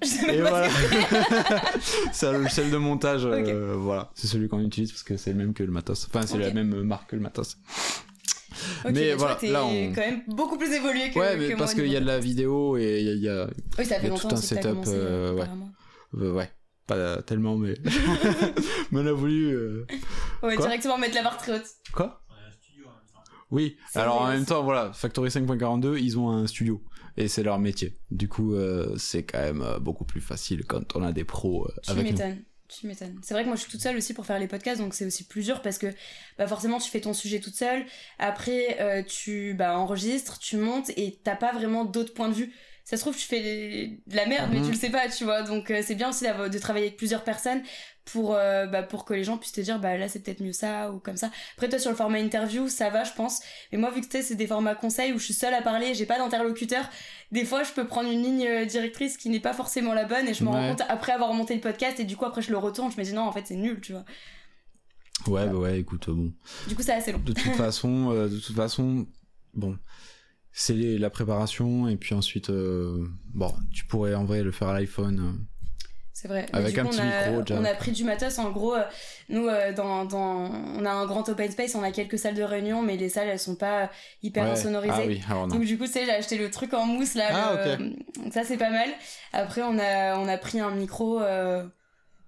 Je 0.03 0.31
Et 0.31 0.41
voilà. 0.41 0.69
ce 0.69 0.89
que 0.89 2.09
c'est 2.13 2.27
un 2.27 2.31
logiciel 2.33 2.69
de 2.69 2.77
montage. 2.77 3.25
euh, 3.25 3.75
voilà. 3.77 4.11
C'est 4.15 4.27
celui 4.27 4.47
qu'on 4.47 4.59
utilise 4.61 4.91
parce 4.91 5.03
que 5.03 5.17
c'est 5.17 5.31
le 5.31 5.37
même 5.37 5.53
que 5.53 5.63
le 5.63 5.71
matos. 5.71 6.07
Enfin, 6.07 6.25
c'est 6.25 6.37
la 6.37 6.51
même 6.51 6.83
marque 6.83 7.09
que 7.11 7.15
le 7.15 7.21
matos. 7.21 7.57
Mais 8.91 9.13
voilà, 9.13 9.35
t'es 9.35 9.49
là, 9.51 9.65
on- 9.65 9.89
quand 9.93 10.01
même 10.01 10.21
beaucoup 10.27 10.57
plus 10.57 10.71
évolué 10.71 11.11
que, 11.11 11.19
ouais, 11.19 11.33
que 11.35 11.39
mais 11.39 11.47
moi 11.49 11.57
parce 11.57 11.73
qu'il 11.73 11.87
y 11.87 11.95
a 11.95 11.99
de 11.99 12.05
la 12.05 12.19
vidéo 12.19 12.77
et 12.77 13.01
il 13.01 13.05
y 13.23 13.27
a- 13.29 13.33
y 13.35 13.39
a, 13.41 13.47
Oui, 13.77 13.85
ça 13.85 13.99
fait 13.99 14.09
tout 14.09 14.27
un 14.27 14.29
que 14.31 14.35
setup, 14.37 14.63
commencé, 14.69 14.91
euh, 14.93 15.33
ouais. 15.35 15.45
Euh, 16.15 16.33
ouais. 16.33 16.49
Pas 16.85 17.21
tellement, 17.23 17.57
mais. 17.57 17.73
mais 18.91 19.01
on 19.01 19.05
a 19.05 19.11
voulu. 19.11 19.47
euh, 19.53 19.85
Ouais, 20.41 20.55
Quoi 20.55 20.67
directement 20.67 20.97
mettre 20.97 21.15
la 21.15 21.23
barre 21.23 21.37
très 21.37 21.55
haute. 21.55 21.67
Quoi 21.93 22.21
On 22.29 22.33
a 22.33 22.47
un 22.47 22.51
studio 22.51 22.85
en 22.85 22.89
même 22.91 23.07
temps. 23.13 23.31
Oui, 23.51 23.77
alors 23.95 24.21
en 24.21 24.27
même 24.27 24.45
temps, 24.45 24.63
voilà, 24.63 24.93
Factory 24.93 25.29
5.42, 25.29 25.97
ils 26.01 26.17
ont 26.17 26.29
un 26.29 26.47
studio. 26.47 26.81
Et 27.19 27.27
c'est 27.27 27.41
leur 27.41 27.57
métier. 27.59 27.97
Du 28.11 28.29
coup, 28.29 28.53
euh, 28.53 28.95
c'est 28.97 29.23
quand 29.23 29.39
même 29.39 29.63
euh, 29.63 29.79
beaucoup 29.79 30.05
plus 30.05 30.21
facile 30.21 30.63
quand 30.65 30.95
on 30.95 31.01
a 31.03 31.11
des 31.11 31.23
pros 31.23 31.65
euh, 31.67 31.73
Tu 31.83 31.91
avec 31.91 32.03
m'étonnes. 32.03 32.43
Tu 32.67 32.85
m'étonnes. 32.85 33.17
C'est 33.23 33.33
vrai 33.33 33.43
que 33.43 33.47
moi 33.47 33.55
je 33.55 33.61
suis 33.61 33.71
toute 33.71 33.81
seule 33.81 33.95
aussi 33.97 34.13
pour 34.13 34.25
faire 34.25 34.37
les 34.39 34.47
podcasts, 34.47 34.79
donc 34.81 34.93
c'est 34.93 35.05
aussi 35.05 35.23
plus 35.23 35.45
dur 35.45 35.61
parce 35.61 35.77
que 35.77 35.87
bah, 36.37 36.47
forcément 36.47 36.79
tu 36.79 36.91
fais 36.91 36.99
ton 36.99 37.13
sujet 37.13 37.39
toute 37.39 37.55
seule. 37.55 37.85
Après 38.19 38.77
euh, 38.81 39.01
tu 39.03 39.55
bah, 39.55 39.79
enregistres, 39.79 40.37
tu 40.37 40.57
montes 40.57 40.91
et 40.97 41.17
t'as 41.23 41.37
pas 41.37 41.53
vraiment 41.53 41.85
d'autres 41.85 42.13
points 42.13 42.27
de 42.29 42.33
vue. 42.33 42.53
Ça 42.89 42.95
se 42.95 43.01
trouve 43.01 43.17
tu 43.17 43.27
fais 43.27 43.99
de 44.07 44.15
la 44.15 44.25
merde 44.27 44.49
mais 44.49 44.59
Mhm. 44.59 44.65
tu 44.67 44.71
le 44.71 44.77
sais 44.77 44.89
pas, 44.89 45.09
tu 45.09 45.25
vois. 45.25 45.41
Donc 45.41 45.71
euh, 45.71 45.81
c'est 45.85 45.95
bien 45.95 46.07
aussi 46.07 46.23
de 46.23 46.57
travailler 46.57 46.85
avec 46.85 46.95
plusieurs 46.97 47.25
personnes 47.25 47.61
pour 48.05 48.33
euh, 48.33 48.65
bah, 48.65 48.81
pour 48.81 49.03
que 49.03 49.13
les 49.13 49.25
gens 49.25 49.37
puissent 49.37 49.51
te 49.51 49.59
dire 49.59 49.77
bah 49.77 49.97
là 49.97 50.07
c'est 50.07 50.19
peut-être 50.23 50.39
mieux 50.39 50.53
ça 50.53 50.89
ou 50.93 50.99
comme 50.99 51.17
ça. 51.17 51.29
Après 51.57 51.67
toi 51.67 51.79
sur 51.79 51.89
le 51.91 51.97
format 51.97 52.19
interview 52.19 52.69
ça 52.69 52.89
va 52.89 53.03
je 53.03 53.11
pense. 53.11 53.41
Mais 53.73 53.77
moi 53.77 53.91
vu 53.91 53.99
que 53.99 54.07
c'est 54.21 54.35
des 54.35 54.47
formats 54.47 54.73
conseils 54.73 55.11
où 55.11 55.19
je 55.19 55.25
suis 55.25 55.33
seule 55.33 55.53
à 55.53 55.61
parler, 55.61 55.93
j'ai 55.95 56.05
pas 56.05 56.17
d'interlocuteur. 56.17 56.89
Des 57.33 57.43
fois 57.43 57.63
je 57.63 57.73
peux 57.73 57.85
prendre 57.85 58.09
une 58.09 58.23
ligne 58.23 58.47
euh, 58.47 58.63
directrice 58.63 59.17
qui 59.17 59.27
n'est 59.27 59.41
pas 59.41 59.53
forcément 59.53 59.93
la 59.93 60.05
bonne 60.05 60.25
et 60.25 60.33
je 60.33 60.45
me 60.45 60.49
rends 60.49 60.61
Ouais. 60.61 60.69
compte 60.69 60.83
après 60.87 61.11
avoir 61.11 61.33
monté 61.33 61.55
le 61.55 61.59
podcast 61.61 61.99
et 61.99 62.05
du 62.05 62.15
coup 62.15 62.23
après 62.23 62.41
je 62.41 62.51
le 62.51 62.57
retourne, 62.57 62.89
je 62.89 62.97
me 62.97 63.03
dis 63.03 63.11
non 63.11 63.23
en 63.23 63.33
fait 63.33 63.43
c'est 63.47 63.55
nul 63.57 63.81
tu 63.81 63.91
vois. 63.91 64.05
Ouais, 65.27 65.45
bah 65.47 65.55
ouais, 65.55 65.79
écoute, 65.79 66.09
bon. 66.09 66.31
Du 66.69 66.75
coup 66.75 66.83
c'est 66.83 66.93
assez 66.93 67.11
long. 67.11 67.19
De 67.19 67.33
toute 67.33 67.53
façon, 67.57 68.11
euh, 68.11 68.29
de 68.29 68.39
toute 68.39 68.55
façon, 68.55 69.05
bon, 69.53 69.77
c'est 70.59 70.73
la 70.73 71.09
préparation 71.11 71.87
et 71.87 71.97
puis 71.97 72.15
ensuite, 72.15 72.49
euh, 72.49 73.05
bon, 73.33 73.53
tu 73.73 73.85
pourrais 73.85 74.15
en 74.15 74.25
vrai 74.25 74.41
le 74.41 74.51
faire 74.51 74.69
à 74.69 74.73
l'iPhone. 74.79 75.19
euh. 75.19 75.43
c'est 76.13 76.27
vrai. 76.27 76.47
Avec 76.51 76.75
un 76.79 76.85
petit 76.85 76.99
on 76.99 77.03
a, 77.03 77.27
micro, 77.27 77.41
déjà. 77.43 77.59
On 77.59 77.63
a 77.63 77.75
pris 77.75 77.91
du 77.91 78.03
matos. 78.03 78.39
En 78.39 78.49
gros, 78.51 78.73
euh, 78.75 78.81
nous, 79.29 79.47
dans, 79.75 80.05
dans, 80.05 80.49
on 80.49 80.83
a 80.83 80.89
un 80.91 81.05
grand 81.05 81.29
open 81.29 81.51
space, 81.51 81.75
on 81.75 81.83
a 81.83 81.91
quelques 81.91 82.17
salles 82.17 82.33
de 82.33 82.41
réunion, 82.41 82.81
mais 82.81 82.97
les 82.97 83.09
salles, 83.09 83.27
elles 83.27 83.37
sont 83.39 83.55
pas 83.55 83.91
hyper 84.23 84.45
Ouais. 84.45 84.49
insonorisées. 84.51 84.93
Ah 84.95 85.03
oui, 85.05 85.21
non. 85.29 85.47
Donc 85.47 85.63
du 85.63 85.77
coup, 85.77 85.85
tu 85.85 85.91
sais, 85.91 86.05
j'ai 86.05 86.11
acheté 86.11 86.39
le 86.39 86.49
truc 86.49 86.73
en 86.73 86.87
mousse 86.87 87.13
là. 87.13 87.27
Ah, 87.31 87.77
le- 87.77 87.89
Donc 88.23 88.33
ça, 88.33 88.43
c'est 88.43 88.57
pas 88.57 88.71
mal. 88.71 88.89
Après, 89.33 89.61
on 89.61 89.77
a, 89.77 90.17
on 90.17 90.27
a 90.27 90.37
pris 90.39 90.59
un 90.59 90.71
micro. 90.71 91.21
euh, 91.21 91.63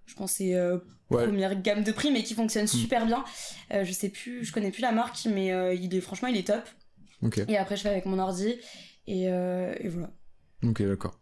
Je 0.05 0.13
pense 0.13 0.33
c'est 0.33 0.53
euh, 0.55 0.77
Ouais. 1.09 1.23
Hmm. 1.23 1.29
première 1.29 1.59
gamme 1.59 1.83
de 1.83 1.91
prix, 1.91 2.11
mais 2.11 2.21
qui 2.21 2.35
fonctionne 2.35 2.67
super 2.67 3.07
bien. 3.07 3.25
Euh, 3.73 3.83
je 3.83 3.91
sais 3.91 4.09
plus, 4.09 4.45
je 4.45 4.53
connais 4.53 4.69
plus 4.69 4.83
la 4.83 4.91
marque, 4.91 5.17
mais 5.25 5.47
il 5.75 5.95
est 5.95 6.01
franchement, 6.01 6.27
il 6.27 6.37
est 6.37 6.45
top. 6.45 6.61
Ok, 7.21 7.39
Et 7.47 7.57
après, 7.57 7.75
je 7.75 7.81
fais 7.81 7.89
avec 7.89 8.05
mon 8.05 8.19
ordi. 8.19 8.55
Et, 9.07 9.27
euh, 9.29 9.73
et 9.79 9.87
voilà. 9.89 10.09
ok, 10.63 10.81
d'accord. 10.83 11.19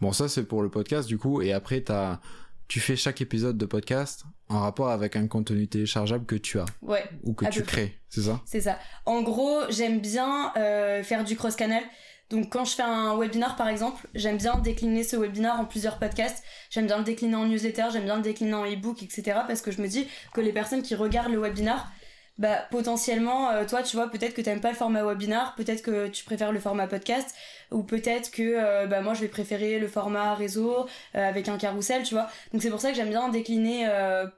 Bon, 0.00 0.12
ça 0.12 0.28
c'est 0.28 0.44
pour 0.44 0.62
le 0.62 0.70
podcast 0.70 1.06
du 1.08 1.18
coup, 1.18 1.42
et 1.42 1.52
après 1.52 1.82
t'as, 1.82 2.20
tu 2.68 2.80
fais 2.80 2.96
chaque 2.96 3.20
épisode 3.20 3.56
de 3.58 3.66
podcast 3.66 4.24
en 4.48 4.60
rapport 4.60 4.88
avec 4.90 5.14
un 5.14 5.26
contenu 5.28 5.68
téléchargeable 5.68 6.24
que 6.26 6.36
tu 6.36 6.58
as 6.58 6.64
Ouais. 6.82 7.04
ou 7.22 7.34
que 7.34 7.46
tu 7.46 7.62
crées, 7.62 8.00
c'est 8.08 8.22
ça? 8.22 8.40
C'est 8.46 8.62
ça. 8.62 8.78
En 9.06 9.22
gros, 9.22 9.60
j'aime 9.68 10.00
bien 10.00 10.52
euh, 10.56 11.02
faire 11.02 11.22
du 11.24 11.36
cross-canal. 11.36 11.82
Donc 12.30 12.50
quand 12.52 12.64
je 12.66 12.74
fais 12.74 12.82
un 12.82 13.16
webinar 13.18 13.56
par 13.56 13.68
exemple, 13.68 14.06
j'aime 14.14 14.36
bien 14.38 14.56
décliner 14.58 15.02
ce 15.02 15.16
webinar 15.16 15.60
en 15.60 15.64
plusieurs 15.66 15.98
podcasts. 15.98 16.42
J'aime 16.70 16.86
bien 16.86 16.98
le 16.98 17.04
décliner 17.04 17.36
en 17.36 17.46
newsletter, 17.46 17.84
j'aime 17.92 18.04
bien 18.04 18.16
le 18.16 18.22
décliner 18.22 18.54
en 18.54 18.64
e-book, 18.66 19.02
etc. 19.02 19.22
Parce 19.46 19.60
que 19.62 19.70
je 19.70 19.80
me 19.80 19.86
dis 19.88 20.06
que 20.34 20.40
les 20.40 20.52
personnes 20.52 20.82
qui 20.82 20.94
regardent 20.94 21.32
le 21.32 21.40
webinar, 21.40 21.90
bah 22.38 22.66
potentiellement, 22.70 23.50
euh, 23.50 23.64
toi 23.66 23.82
tu 23.82 23.96
vois, 23.96 24.08
peut-être 24.10 24.32
que 24.34 24.40
t'aimes 24.40 24.60
pas 24.60 24.70
le 24.70 24.76
format 24.76 25.02
webinar, 25.02 25.54
peut-être 25.56 25.82
que 25.82 26.06
tu 26.08 26.24
préfères 26.24 26.52
le 26.52 26.60
format 26.60 26.86
podcast, 26.86 27.34
ou 27.72 27.82
peut-être 27.82 28.30
que 28.30 28.42
euh, 28.42 28.86
bah 28.86 29.00
moi 29.00 29.14
je 29.14 29.20
vais 29.22 29.28
préférer 29.28 29.78
le 29.80 29.88
format 29.88 30.34
réseau 30.34 30.86
euh, 31.16 31.28
avec 31.28 31.48
un 31.48 31.58
carrousel, 31.58 32.04
tu 32.04 32.14
vois. 32.14 32.28
Donc 32.52 32.62
c'est 32.62 32.70
pour 32.70 32.80
ça 32.80 32.90
que 32.90 32.96
j'aime 32.96 33.08
bien 33.10 33.28
décliner 33.28 33.88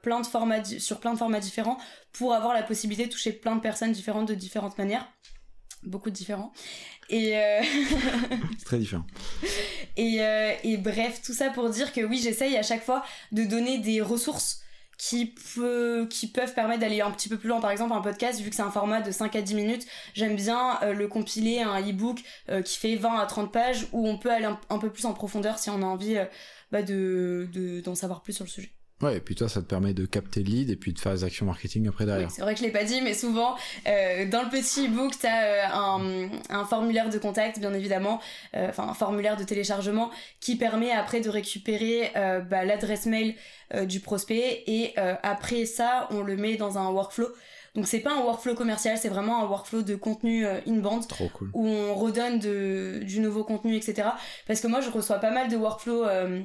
plein 0.01 0.19
de 0.19 0.25
formats 0.27 0.59
di- 0.59 0.79
sur 0.79 0.99
plein 0.99 1.13
de 1.13 1.17
formats 1.19 1.39
différents 1.39 1.77
pour 2.11 2.33
avoir 2.33 2.53
la 2.53 2.63
possibilité 2.63 3.05
de 3.05 3.11
toucher 3.11 3.31
plein 3.31 3.55
de 3.55 3.61
personnes 3.61 3.91
différentes 3.91 4.27
de 4.27 4.33
différentes 4.35 4.77
manières. 4.77 5.07
Beaucoup 5.83 6.09
de 6.09 6.15
différents. 6.15 6.51
Et, 7.09 7.33
C'est 8.57 8.65
très 8.65 8.77
différent. 8.77 9.03
et, 9.97 10.19
et 10.63 10.77
bref, 10.77 11.21
tout 11.23 11.33
ça 11.33 11.49
pour 11.49 11.69
dire 11.69 11.91
que 11.93 12.01
oui, 12.01 12.19
j'essaye 12.23 12.57
à 12.57 12.63
chaque 12.63 12.83
fois 12.83 13.03
de 13.31 13.43
donner 13.43 13.77
des 13.79 14.01
ressources 14.01 14.60
qui, 15.01 15.33
peut, 15.55 16.05
qui 16.11 16.27
peuvent 16.27 16.53
permettre 16.53 16.81
d'aller 16.81 17.01
un 17.01 17.09
petit 17.09 17.27
peu 17.27 17.35
plus 17.35 17.49
loin. 17.49 17.59
Par 17.59 17.71
exemple, 17.71 17.91
un 17.93 18.01
podcast, 18.01 18.39
vu 18.39 18.51
que 18.51 18.55
c'est 18.55 18.61
un 18.61 18.69
format 18.69 19.01
de 19.01 19.09
5 19.09 19.35
à 19.35 19.41
10 19.41 19.55
minutes, 19.55 19.87
j'aime 20.13 20.35
bien 20.35 20.79
euh, 20.83 20.93
le 20.93 21.07
compiler 21.07 21.59
un 21.59 21.81
e-book 21.81 22.21
euh, 22.49 22.61
qui 22.61 22.77
fait 22.77 22.95
20 22.97 23.17
à 23.17 23.25
30 23.25 23.51
pages 23.51 23.87
où 23.93 24.07
on 24.07 24.19
peut 24.19 24.29
aller 24.29 24.45
un, 24.45 24.77
peu 24.77 24.91
plus 24.91 25.05
en 25.05 25.13
profondeur 25.13 25.57
si 25.57 25.71
on 25.71 25.81
a 25.81 25.85
envie 25.85 26.17
euh, 26.17 26.25
bah, 26.71 26.83
de, 26.83 27.49
de, 27.51 27.81
d'en 27.81 27.95
savoir 27.95 28.21
plus 28.21 28.33
sur 28.33 28.45
le 28.45 28.49
sujet. 28.51 28.71
Ouais, 29.01 29.17
et 29.17 29.19
puis 29.19 29.35
toi 29.35 29.49
ça 29.49 29.61
te 29.61 29.65
permet 29.65 29.93
de 29.93 30.05
capter 30.05 30.41
le 30.43 30.49
lead 30.49 30.69
et 30.69 30.75
puis 30.75 30.93
de 30.93 30.99
faire 30.99 31.13
les 31.13 31.23
actions 31.23 31.45
marketing 31.45 31.87
après 31.87 32.03
Oui, 32.05 32.09
derrière. 32.11 32.31
c'est 32.31 32.41
vrai 32.41 32.53
que 32.53 32.59
je 32.59 32.65
l'ai 32.65 32.71
pas 32.71 32.83
dit, 32.83 33.01
mais 33.01 33.13
souvent, 33.13 33.55
euh, 33.87 34.25
dans 34.29 34.43
le 34.43 34.49
petit 34.49 34.87
e-book, 34.87 35.13
tu 35.19 35.25
as 35.27 35.75
un, 35.75 36.29
un 36.49 36.65
formulaire 36.65 37.09
de 37.09 37.17
contact, 37.17 37.59
bien 37.59 37.73
évidemment, 37.73 38.19
euh, 38.55 38.67
enfin 38.69 38.87
un 38.87 38.93
formulaire 38.93 39.37
de 39.37 39.43
téléchargement 39.43 40.11
qui 40.39 40.55
permet 40.55 40.91
après 40.91 41.21
de 41.21 41.29
récupérer 41.29 42.11
euh, 42.15 42.39
bah, 42.41 42.63
l'adresse 42.65 43.05
mail 43.05 43.35
euh, 43.73 43.85
du 43.85 43.99
prospect 43.99 44.63
et 44.67 44.93
euh, 44.97 45.15
après 45.23 45.65
ça, 45.65 46.07
on 46.11 46.21
le 46.21 46.35
met 46.37 46.55
dans 46.57 46.77
un 46.77 46.89
workflow. 46.89 47.27
Donc 47.73 47.87
c'est 47.87 47.99
pas 48.01 48.11
un 48.13 48.21
workflow 48.21 48.53
commercial, 48.53 48.97
c'est 48.97 49.07
vraiment 49.07 49.41
un 49.41 49.47
workflow 49.47 49.81
de 49.81 49.95
contenu 49.95 50.45
euh, 50.45 50.59
Trop 51.07 51.29
cool. 51.29 51.49
où 51.53 51.65
on 51.65 51.95
redonne 51.95 52.37
de, 52.39 52.99
du 53.03 53.21
nouveau 53.21 53.45
contenu, 53.45 53.77
etc. 53.77 54.09
Parce 54.45 54.59
que 54.59 54.67
moi, 54.67 54.81
je 54.81 54.89
reçois 54.89 55.19
pas 55.19 55.31
mal 55.31 55.47
de 55.49 55.55
workflows 55.55 56.03
euh, 56.03 56.41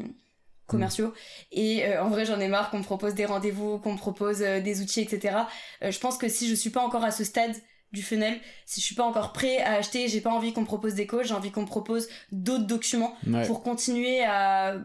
commerciaux. 0.66 1.12
Et 1.52 1.84
euh, 1.86 2.02
en 2.02 2.08
vrai 2.08 2.24
j'en 2.24 2.40
ai 2.40 2.48
marre 2.48 2.70
qu'on 2.70 2.78
me 2.78 2.84
propose 2.84 3.14
des 3.14 3.24
rendez-vous 3.26 3.78
qu'on 3.78 3.92
me 3.92 3.98
propose 3.98 4.42
euh, 4.42 4.60
des 4.60 4.80
outils 4.82 5.00
etc 5.00 5.36
Euh, 5.82 5.90
je 5.90 5.98
pense 6.00 6.18
que 6.18 6.28
si 6.28 6.48
je 6.48 6.54
suis 6.54 6.70
pas 6.70 6.80
encore 6.82 7.04
à 7.04 7.10
ce 7.10 7.24
stade 7.24 7.54
du 7.92 8.02
funnel 8.02 8.38
si 8.66 8.80
je 8.80 8.86
suis 8.86 8.94
pas 8.96 9.04
encore 9.04 9.32
prêt 9.32 9.58
à 9.58 9.74
acheter 9.74 10.08
j'ai 10.08 10.20
pas 10.20 10.30
envie 10.30 10.52
qu'on 10.52 10.62
me 10.62 10.66
propose 10.66 10.94
des 10.94 11.06
calls 11.06 11.24
j'ai 11.24 11.34
envie 11.34 11.52
qu'on 11.52 11.62
me 11.62 11.66
propose 11.66 12.08
d'autres 12.32 12.66
documents 12.66 13.14
Ouais. 13.26 13.46
pour 13.46 13.62
continuer 13.62 14.24
à 14.24 14.76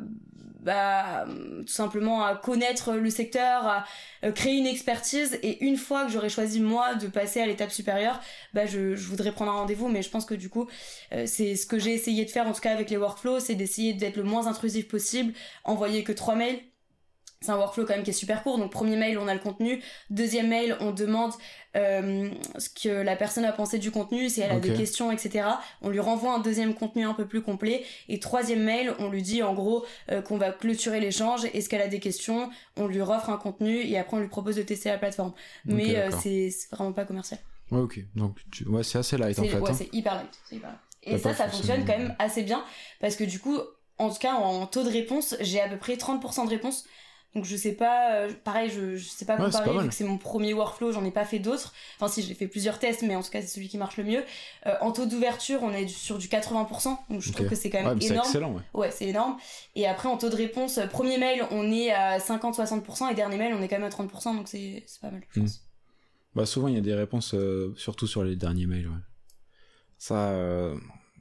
bah, 0.61 1.25
tout 1.27 1.67
simplement 1.67 2.23
à 2.23 2.35
connaître 2.35 2.93
le 2.93 3.09
secteur, 3.09 3.65
à 3.65 3.85
euh, 4.23 4.31
créer 4.31 4.57
une 4.57 4.67
expertise 4.67 5.39
et 5.41 5.63
une 5.65 5.75
fois 5.75 6.05
que 6.05 6.11
j'aurai 6.11 6.29
choisi 6.29 6.61
moi 6.61 6.95
de 6.95 7.07
passer 7.07 7.41
à 7.41 7.47
l'étape 7.47 7.71
supérieure, 7.71 8.19
bah 8.53 8.67
je, 8.67 8.95
voudrais 8.95 9.31
prendre 9.31 9.51
un 9.51 9.55
rendez-vous 9.55 9.87
mais 9.87 10.03
je 10.03 10.09
pense 10.09 10.25
que 10.25 10.35
du 10.35 10.49
coup 10.49 10.67
euh, 11.13 11.25
c'est 11.25 11.55
ce 11.55 11.65
que 11.65 11.79
j'ai 11.79 11.93
essayé 11.93 12.25
de 12.25 12.29
faire 12.29 12.47
en 12.47 12.53
tout 12.53 12.61
cas 12.61 12.71
avec 12.71 12.89
les 12.91 12.97
workflows, 12.97 13.39
c'est 13.39 13.55
d'essayer 13.55 13.93
d'être 13.93 14.17
le 14.17 14.23
moins 14.23 14.47
intrusif 14.47 14.87
possible, 14.87 15.33
envoyer 15.63 16.03
que 16.03 16.11
trois 16.11 16.35
mails. 16.35 16.59
C'est 17.43 17.49
un 17.51 17.57
workflow 17.57 17.85
quand 17.85 17.95
même 17.95 18.03
qui 18.03 18.11
est 18.11 18.13
super 18.13 18.43
court. 18.43 18.59
Donc 18.59 18.71
premier 18.71 18.95
mail, 18.95 19.17
on 19.17 19.27
a 19.27 19.33
le 19.33 19.39
contenu. 19.39 19.81
Deuxième 20.11 20.47
mail, 20.47 20.77
on 20.79 20.91
demande 20.91 21.33
euh, 21.75 22.29
ce 22.59 22.69
que 22.69 22.89
la 22.89 23.15
personne 23.15 23.45
a 23.45 23.51
pensé 23.51 23.79
du 23.79 23.89
contenu, 23.89 24.29
si 24.29 24.41
elle 24.41 24.51
a 24.51 24.59
des 24.59 24.73
questions, 24.73 25.11
etc. 25.11 25.45
On 25.81 25.89
lui 25.89 25.99
renvoie 25.99 26.33
un 26.33 26.39
deuxième 26.39 26.75
contenu 26.75 27.03
un 27.03 27.15
peu 27.15 27.25
plus 27.25 27.41
complet. 27.41 27.83
Et 28.09 28.19
troisième 28.19 28.61
mail, 28.61 28.93
on 28.99 29.09
lui 29.09 29.23
dit 29.23 29.41
en 29.41 29.55
gros 29.55 29.83
euh, 30.11 30.21
qu'on 30.21 30.37
va 30.37 30.51
clôturer 30.51 30.99
l'échange. 30.99 31.45
Est-ce 31.53 31.67
qu'elle 31.67 31.81
a 31.81 31.87
des 31.87 31.99
questions? 31.99 32.51
On 32.77 32.85
lui 32.85 33.01
offre 33.01 33.29
un 33.31 33.37
contenu 33.37 33.75
et 33.81 33.97
après 33.97 34.17
on 34.17 34.19
lui 34.19 34.27
propose 34.27 34.57
de 34.57 34.61
tester 34.61 34.89
la 34.89 34.99
plateforme. 34.99 35.33
Mais 35.65 35.95
euh, 35.97 36.11
c'est 36.21 36.51
vraiment 36.71 36.93
pas 36.93 37.05
commercial. 37.05 37.39
Ouais, 37.71 37.79
ok. 37.79 38.01
Donc, 38.15 38.37
tu... 38.51 38.67
ouais, 38.67 38.83
c'est 38.83 38.99
assez 38.99 39.17
light 39.17 39.39
en 39.39 39.43
fait. 39.43 39.57
ouais, 39.59 39.69
hein. 39.69 39.73
c'est 39.73 39.89
hyper 39.93 40.13
light. 40.15 40.39
c'est 40.47 40.57
hyper 40.57 40.69
light. 40.69 40.79
Et 41.03 41.17
ça, 41.17 41.33
ça 41.33 41.47
fonctionne 41.49 41.77
forcément- 41.77 41.85
quand 41.87 41.97
même 41.97 42.15
assez 42.19 42.43
bien 42.43 42.63
parce 42.99 43.15
que 43.15 43.23
du 43.23 43.39
coup, 43.39 43.57
en 43.97 44.09
tout 44.11 44.19
cas, 44.19 44.33
en 44.33 44.67
taux 44.67 44.83
de 44.83 44.89
réponse, 44.89 45.35
j'ai 45.39 45.59
à 45.59 45.67
peu 45.67 45.77
près 45.77 45.95
30% 45.95 46.45
de 46.45 46.49
réponse. 46.49 46.85
Donc 47.33 47.45
je 47.45 47.55
sais 47.55 47.71
pas, 47.71 48.13
euh, 48.15 48.33
pareil, 48.43 48.69
je, 48.69 48.97
je 48.97 49.07
sais 49.07 49.23
pas 49.23 49.37
Ouais, 49.37 49.45
comparer 49.45 49.73
pas 49.73 49.81
vu 49.83 49.87
que 49.87 49.93
c'est 49.95 50.03
mon 50.03 50.17
premier 50.17 50.53
workflow, 50.53 50.91
j'en 50.91 51.05
ai 51.05 51.11
pas 51.11 51.23
fait 51.23 51.39
d'autres. 51.39 51.73
Enfin 51.97 52.11
si, 52.11 52.21
j'ai 52.21 52.33
fait 52.33 52.47
plusieurs 52.47 52.77
tests, 52.77 53.03
mais 53.03 53.15
en 53.15 53.23
tout 53.23 53.29
cas 53.31 53.39
c'est 53.41 53.47
celui 53.47 53.69
qui 53.69 53.77
marche 53.77 53.95
le 53.95 54.03
mieux. 54.03 54.23
Euh, 54.67 54.73
en 54.81 54.91
taux 54.91 55.05
d'ouverture, 55.05 55.59
on 55.63 55.71
est 55.71 55.87
sur 55.87 56.17
du 56.17 56.27
80%, 56.27 56.97
donc 57.09 57.21
je 57.21 57.31
trouve 57.31 57.47
que 57.47 57.55
c'est 57.55 57.69
quand 57.69 57.77
Ouais, 57.79 57.85
même 57.91 58.01
c'est 58.01 58.07
énorme. 58.09 58.27
excellent, 58.27 58.53
ouais. 58.53 58.61
Ouais, 58.73 58.91
c'est 58.91 59.05
énorme. 59.07 59.37
Et 59.75 59.87
après 59.87 60.09
en 60.09 60.17
taux 60.17 60.29
de 60.29 60.35
réponse, 60.35 60.77
euh, 60.77 60.87
premier 60.87 61.17
mail, 61.17 61.45
on 61.51 61.71
est 61.71 61.91
à 61.91 62.19
50-60% 62.19 63.09
et 63.09 63.15
dernier 63.15 63.37
mail, 63.37 63.53
on 63.57 63.61
est 63.61 63.69
quand 63.69 63.77
même 63.79 63.85
à 63.87 63.89
30%, 63.89 64.35
donc 64.35 64.49
c'est 64.49 64.83
c'est 64.85 64.99
pas 64.99 65.09
mal, 65.11 65.21
je 65.29 65.39
Mm. 65.39 65.43
pense. 65.43 65.61
Bah, 66.35 66.45
souvent, 66.45 66.67
il 66.67 66.75
y 66.75 66.77
a 66.77 66.81
des 66.81 66.93
réponses, 66.95 67.33
euh, 67.33 67.73
surtout 67.77 68.07
sur 68.07 68.23
les 68.25 68.35
derniers 68.35 68.65
mails, 68.65 68.87
ouais. 68.87 68.97
Ça, 69.97 70.33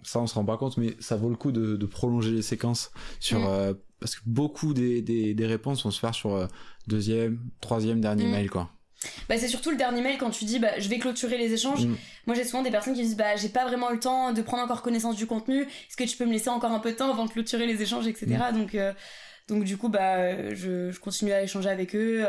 ça, 0.03 0.21
on 0.21 0.27
se 0.27 0.35
rend 0.35 0.45
pas 0.45 0.57
compte, 0.57 0.77
mais 0.79 0.97
ça 1.01 1.17
vaut 1.17 1.29
le 1.29 1.37
coup 1.37 1.53
de, 1.53 1.77
de 1.77 1.87
prolonger 1.87 2.31
les 2.33 2.43
séquences 2.43 2.91
sur, 3.21 3.41
Mm. 3.41 3.75
Parce 4.01 4.17
que 4.17 4.21
beaucoup 4.27 4.75
des, 4.75 5.03
des, 5.03 5.35
des 5.35 5.47
réponses 5.47 5.85
vont 5.85 5.91
se 5.91 6.01
faire 6.01 6.15
sur 6.15 6.35
euh, 6.35 6.47
deuxième, 6.87 7.39
troisième, 7.61 8.01
dernier 8.01 8.25
Mm. 8.25 8.31
mail, 8.31 8.51
quoi. 8.51 8.71
Bah 9.31 9.39
c'est 9.39 9.49
surtout 9.49 9.71
le 9.71 9.79
dernier 9.79 10.03
mail 10.03 10.19
quand 10.19 10.29
tu 10.29 10.45
dis 10.45 10.59
bah 10.59 10.79
je 10.79 10.87
vais 10.91 10.99
clôturer 10.99 11.39
les 11.39 11.53
échanges. 11.55 11.87
Mm. 11.87 11.97
Moi 12.27 12.37
j'ai 12.37 12.45
souvent 12.45 12.63
des 12.63 12.71
personnes 12.71 12.93
qui 12.93 13.01
me 13.01 13.05
disent 13.07 13.17
bah 13.17 13.35
j'ai 13.37 13.49
pas 13.49 13.65
vraiment 13.67 13.91
eu 13.91 13.95
le 13.95 14.01
temps 14.01 14.35
de 14.35 14.43
prendre 14.43 14.63
encore 14.63 14.83
connaissance 14.83 15.17
du 15.17 15.27
contenu. 15.27 15.63
Est-ce 15.63 15.97
que 15.97 16.05
tu 16.05 16.19
peux 16.19 16.27
me 16.27 16.33
laisser 16.33 16.51
encore 16.51 16.73
un 16.73 16.81
peu 16.81 16.91
de 16.93 16.97
temps 16.97 17.11
avant 17.11 17.25
de 17.25 17.31
clôturer 17.31 17.65
les 17.67 17.81
échanges 17.81 18.07
etc. 18.07 18.27
Donc 18.53 18.75
euh, 18.75 18.93
donc 19.49 19.65
du 19.65 19.79
coup 19.79 19.89
bah 19.89 20.55
je, 20.55 20.91
je 20.91 21.01
continue 21.01 21.33
à 21.33 21.43
échanger 21.43 21.71
avec 21.71 21.95
eux. 21.97 22.27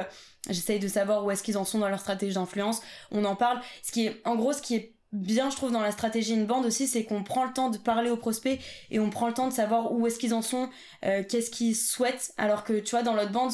J'essaye 0.49 0.79
de 0.79 0.87
savoir 0.87 1.25
où 1.25 1.31
est-ce 1.31 1.43
qu'ils 1.43 1.57
en 1.57 1.65
sont 1.65 1.77
dans 1.79 1.89
leur 1.89 1.99
stratégie 1.99 2.35
d'influence. 2.35 2.81
On 3.11 3.25
en 3.25 3.35
parle. 3.35 3.59
Ce 3.83 3.91
qui 3.91 4.05
est 4.05 4.21
en 4.23 4.35
gros 4.37 4.53
ce 4.53 4.61
qui 4.61 4.75
est 4.75 4.93
bien 5.13 5.49
je 5.49 5.55
trouve 5.55 5.71
dans 5.71 5.81
la 5.81 5.91
stratégie 5.91 6.33
inbound 6.33 6.65
aussi 6.65 6.87
c'est 6.87 7.03
qu'on 7.03 7.23
prend 7.23 7.45
le 7.45 7.53
temps 7.53 7.69
de 7.69 7.77
parler 7.77 8.09
aux 8.09 8.17
prospects 8.17 8.59
et 8.91 8.99
on 8.99 9.09
prend 9.09 9.27
le 9.27 9.33
temps 9.33 9.47
de 9.49 9.53
savoir 9.53 9.91
où 9.91 10.07
est-ce 10.07 10.17
qu'ils 10.19 10.33
en 10.33 10.41
sont, 10.41 10.69
euh, 11.05 11.23
qu'est-ce 11.27 11.51
qu'ils 11.51 11.75
souhaitent. 11.75 12.33
Alors 12.37 12.63
que 12.63 12.79
tu 12.79 12.91
vois 12.91 13.03
dans 13.03 13.13
l'autre 13.15 13.31
bande 13.31 13.51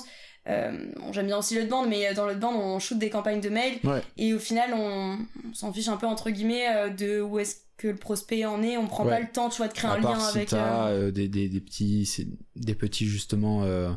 euh, 0.50 0.72
bon, 0.96 1.12
j'aime 1.12 1.26
bien 1.28 1.38
aussi 1.38 1.56
l'autre 1.56 1.68
bande 1.70 1.90
mais 1.90 2.14
dans 2.14 2.26
l'autre 2.26 2.40
bande 2.40 2.56
on 2.56 2.80
shoot 2.80 2.98
des 2.98 3.10
campagnes 3.10 3.42
de 3.42 3.50
mails 3.50 3.80
Ouais. 3.84 4.02
et 4.18 4.34
au 4.34 4.40
final, 4.40 4.74
on, 4.74 5.18
on 5.50 5.54
s'en 5.54 5.74
fiche 5.74 5.90
un 5.90 5.98
peu 5.98 6.08
entre 6.08 6.30
guillemets 6.30 6.68
euh, 6.74 6.90
de 6.90 7.20
où 7.22 7.38
est-ce 7.40 7.58
que 7.76 7.90
le 7.90 7.96
prospect 7.98 8.46
en 8.46 8.64
est. 8.64 8.78
On 8.78 8.88
prend 8.88 9.04
Ouais. 9.04 9.12
pas 9.12 9.20
le 9.20 9.28
temps, 9.28 9.50
tu 9.50 9.58
vois, 9.58 9.68
de 9.68 9.74
créer 9.74 9.90
à 9.92 9.96
un 9.96 10.02
part 10.02 10.14
lien 10.14 10.20
si 10.20 10.38
avec. 10.38 10.54
euh, 10.54 10.58
euh, 11.08 11.12
des, 11.12 11.28
des, 11.28 11.50
des 11.50 11.60
petits 11.60 12.06
c'est 12.06 12.28
des 12.56 12.76
petits 12.76 13.06
justement 13.08 13.64
euh, 13.64 13.90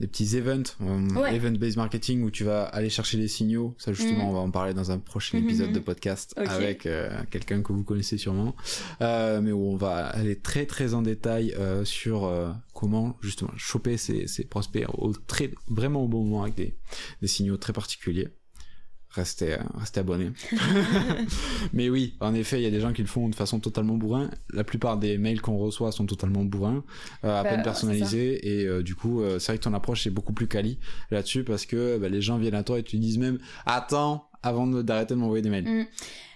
des 0.00 0.06
petits 0.06 0.36
events 0.36 0.62
euh, 0.80 1.08
Ouais. 1.20 1.34
event 1.34 1.52
based 1.58 1.76
marketing 1.76 2.22
où 2.22 2.30
tu 2.30 2.44
vas 2.44 2.64
aller 2.64 2.88
chercher 2.90 3.18
des 3.18 3.26
signaux. 3.28 3.74
Ça 3.78 3.92
justement 3.92 4.24
Mhm. 4.24 4.28
on 4.28 4.32
va 4.32 4.38
en 4.40 4.50
parler 4.50 4.74
dans 4.74 4.90
un 4.90 4.98
prochain 4.98 5.38
Mhm, 5.38 5.44
épisode 5.44 5.72
de 5.72 5.80
podcast 5.80 6.34
avec 6.36 6.86
euh, 6.86 7.10
quelqu'un 7.30 7.62
que 7.62 7.72
vous 7.72 7.82
connaissez 7.84 8.16
sûrement. 8.18 8.54
Euh, 9.02 9.40
mais 9.40 9.52
où 9.52 9.62
on 9.70 9.76
va 9.76 10.06
aller 10.06 10.36
très 10.38 10.66
très 10.66 10.94
en 10.94 11.02
détail 11.02 11.52
euh, 11.58 11.84
sur 11.84 12.30
comment 12.74 13.16
justement 13.20 13.50
choper 13.56 13.96
ces, 13.96 14.26
ces 14.28 14.44
prospects 14.44 14.86
au 14.96 15.12
très 15.12 15.50
vraiment 15.66 16.04
au 16.04 16.08
bon 16.08 16.22
moment 16.24 16.42
avec 16.44 16.54
des, 16.54 16.74
des 17.20 17.28
signaux 17.28 17.56
très 17.56 17.72
particuliers 17.72 18.28
restez, 19.18 19.54
euh, 19.54 19.58
restez 19.76 20.00
abonnés 20.00 20.30
mais 21.72 21.88
oui, 21.90 22.14
en 22.20 22.34
effet, 22.34 22.60
il 22.60 22.62
y 22.62 22.66
a 22.66 22.70
des 22.70 22.80
gens 22.80 22.92
qui 22.92 23.02
le 23.02 23.08
font 23.08 23.28
de 23.28 23.34
façon 23.34 23.60
totalement 23.60 23.94
bourrin. 23.94 24.30
La 24.52 24.64
plupart 24.64 24.96
des 24.96 25.18
mails 25.18 25.40
qu'on 25.40 25.58
reçoit 25.58 25.92
sont 25.92 26.06
totalement 26.06 26.44
bourrins, 26.44 26.84
euh, 27.24 27.40
à 27.40 27.42
Bah, 27.42 27.50
peine 27.50 27.62
personnalisés. 27.62 28.60
Et 28.60 28.66
euh, 28.66 28.82
du 28.82 28.94
coup, 28.94 29.22
euh, 29.22 29.38
c'est 29.38 29.52
vrai 29.52 29.58
que 29.58 29.64
ton 29.64 29.74
approche 29.74 30.06
est 30.06 30.10
beaucoup 30.10 30.32
plus 30.32 30.46
quali 30.48 30.78
là-dessus 31.10 31.44
parce 31.44 31.66
que 31.66 31.98
bah, 31.98 32.08
les 32.08 32.20
gens 32.20 32.38
viennent 32.38 32.54
à 32.54 32.62
toi 32.62 32.78
et 32.78 32.82
te 32.82 32.96
disent 32.96 33.18
même 33.18 33.38
Attends 33.66 34.28
avant 34.42 34.66
d'arrêter 34.66 35.14
de 35.14 35.20
m'envoyer 35.20 35.42
des 35.42 35.50
mails. 35.50 35.68
Mm. 35.68 35.86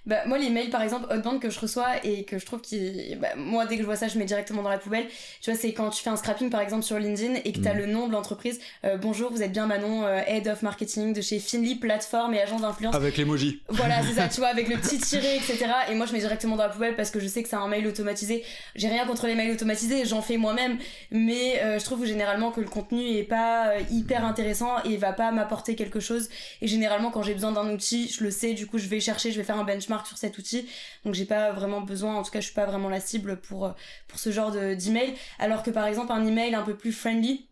Bah, 0.06 0.22
moi, 0.26 0.38
les 0.38 0.50
mails, 0.50 0.70
par 0.70 0.82
exemple, 0.82 1.06
Hotband 1.10 1.38
que 1.38 1.48
je 1.50 1.60
reçois 1.60 2.04
et 2.04 2.24
que 2.24 2.38
je 2.38 2.46
trouve 2.46 2.60
qui. 2.60 3.14
Bah, 3.20 3.28
moi, 3.36 3.66
dès 3.66 3.76
que 3.76 3.82
je 3.82 3.86
vois 3.86 3.96
ça, 3.96 4.08
je 4.08 4.18
mets 4.18 4.24
directement 4.24 4.62
dans 4.62 4.68
la 4.68 4.78
poubelle. 4.78 5.06
Tu 5.40 5.50
vois, 5.50 5.58
c'est 5.58 5.72
quand 5.72 5.90
tu 5.90 6.02
fais 6.02 6.10
un 6.10 6.16
scrapping, 6.16 6.50
par 6.50 6.60
exemple, 6.60 6.82
sur 6.82 6.98
LinkedIn 6.98 7.34
et 7.44 7.52
que 7.52 7.60
tu 7.60 7.68
as 7.68 7.74
Mm. 7.74 7.78
le 7.78 7.86
nom 7.86 8.08
de 8.08 8.12
l'entreprise. 8.12 8.60
Euh, 8.84 8.96
bonjour, 8.96 9.30
vous 9.30 9.42
êtes 9.42 9.52
bien 9.52 9.66
Manon, 9.66 10.04
euh, 10.04 10.20
Head 10.26 10.48
of 10.48 10.62
Marketing 10.62 11.12
de 11.12 11.20
chez 11.20 11.38
Finly, 11.38 11.76
plateforme 11.76 12.34
et 12.34 12.40
agent 12.42 12.58
d'influence. 12.58 12.94
Avec 12.94 13.16
l'emoji. 13.16 13.60
Voilà, 13.68 14.02
c'est 14.02 14.14
ça, 14.14 14.28
tu 14.32 14.40
vois, 14.40 14.48
avec 14.48 14.68
le 14.68 14.76
petit 14.76 14.98
tiré, 14.98 15.36
etc. 15.36 15.66
Et 15.90 15.94
moi, 15.94 16.06
je 16.06 16.12
mets 16.12 16.18
directement 16.18 16.56
dans 16.56 16.64
la 16.64 16.68
poubelle 16.70 16.96
parce 16.96 17.10
que 17.12 17.20
je 17.20 17.28
sais 17.28 17.42
que 17.44 17.48
c'est 17.48 17.56
un 17.56 17.68
mail 17.68 17.86
automatisé. 17.86 18.42
J'ai 18.74 18.88
rien 18.88 19.06
contre 19.06 19.26
les 19.28 19.36
mails 19.36 19.52
automatisés, 19.52 20.04
j'en 20.04 20.20
fais 20.20 20.36
moi-même. 20.36 20.78
Mais 21.12 21.60
euh, 21.62 21.78
je 21.78 21.84
trouve 21.84 22.04
généralement 22.06 22.50
que 22.50 22.60
le 22.60 22.68
contenu 22.68 23.06
est 23.16 23.22
pas 23.22 23.72
hyper 23.90 24.24
intéressant 24.24 24.82
et 24.84 24.96
va 24.96 25.12
pas 25.12 25.30
m'apporter 25.30 25.76
quelque 25.76 26.00
chose. 26.00 26.28
Et 26.60 26.66
généralement, 26.66 27.10
quand 27.12 27.22
j'ai 27.22 27.34
besoin 27.34 27.52
d'un 27.52 27.70
outil, 27.72 28.08
je 28.08 28.24
le 28.24 28.32
sais, 28.32 28.54
du 28.54 28.66
coup, 28.66 28.78
je 28.78 28.88
vais 28.88 28.98
chercher, 28.98 29.30
je 29.30 29.36
vais 29.38 29.44
faire 29.44 29.58
un 29.58 29.64
benchmark 29.64 29.91
sur 30.06 30.16
cet 30.18 30.38
outil. 30.38 30.66
Donc, 31.04 31.14
j'ai 31.14 31.24
pas 31.26 31.52
vraiment 31.52 31.80
besoin, 31.80 32.16
en 32.16 32.22
tout 32.22 32.30
cas, 32.30 32.40
je 32.40 32.46
suis 32.46 32.54
pas 32.54 32.66
vraiment 32.66 32.88
la 32.88 33.00
cible 33.00 33.36
pour, 33.40 33.66
euh, 33.66 33.72
pour 34.08 34.18
ce 34.18 34.30
genre 34.32 34.50
de- 34.50 34.74
d'email. 34.74 35.14
Alors 35.38 35.62
que 35.62 35.70
par 35.70 35.86
exemple, 35.86 36.12
un 36.12 36.26
email 36.26 36.54
un 36.54 36.62
peu 36.62 36.74
plus 36.74 36.92
friendly, 36.92 37.46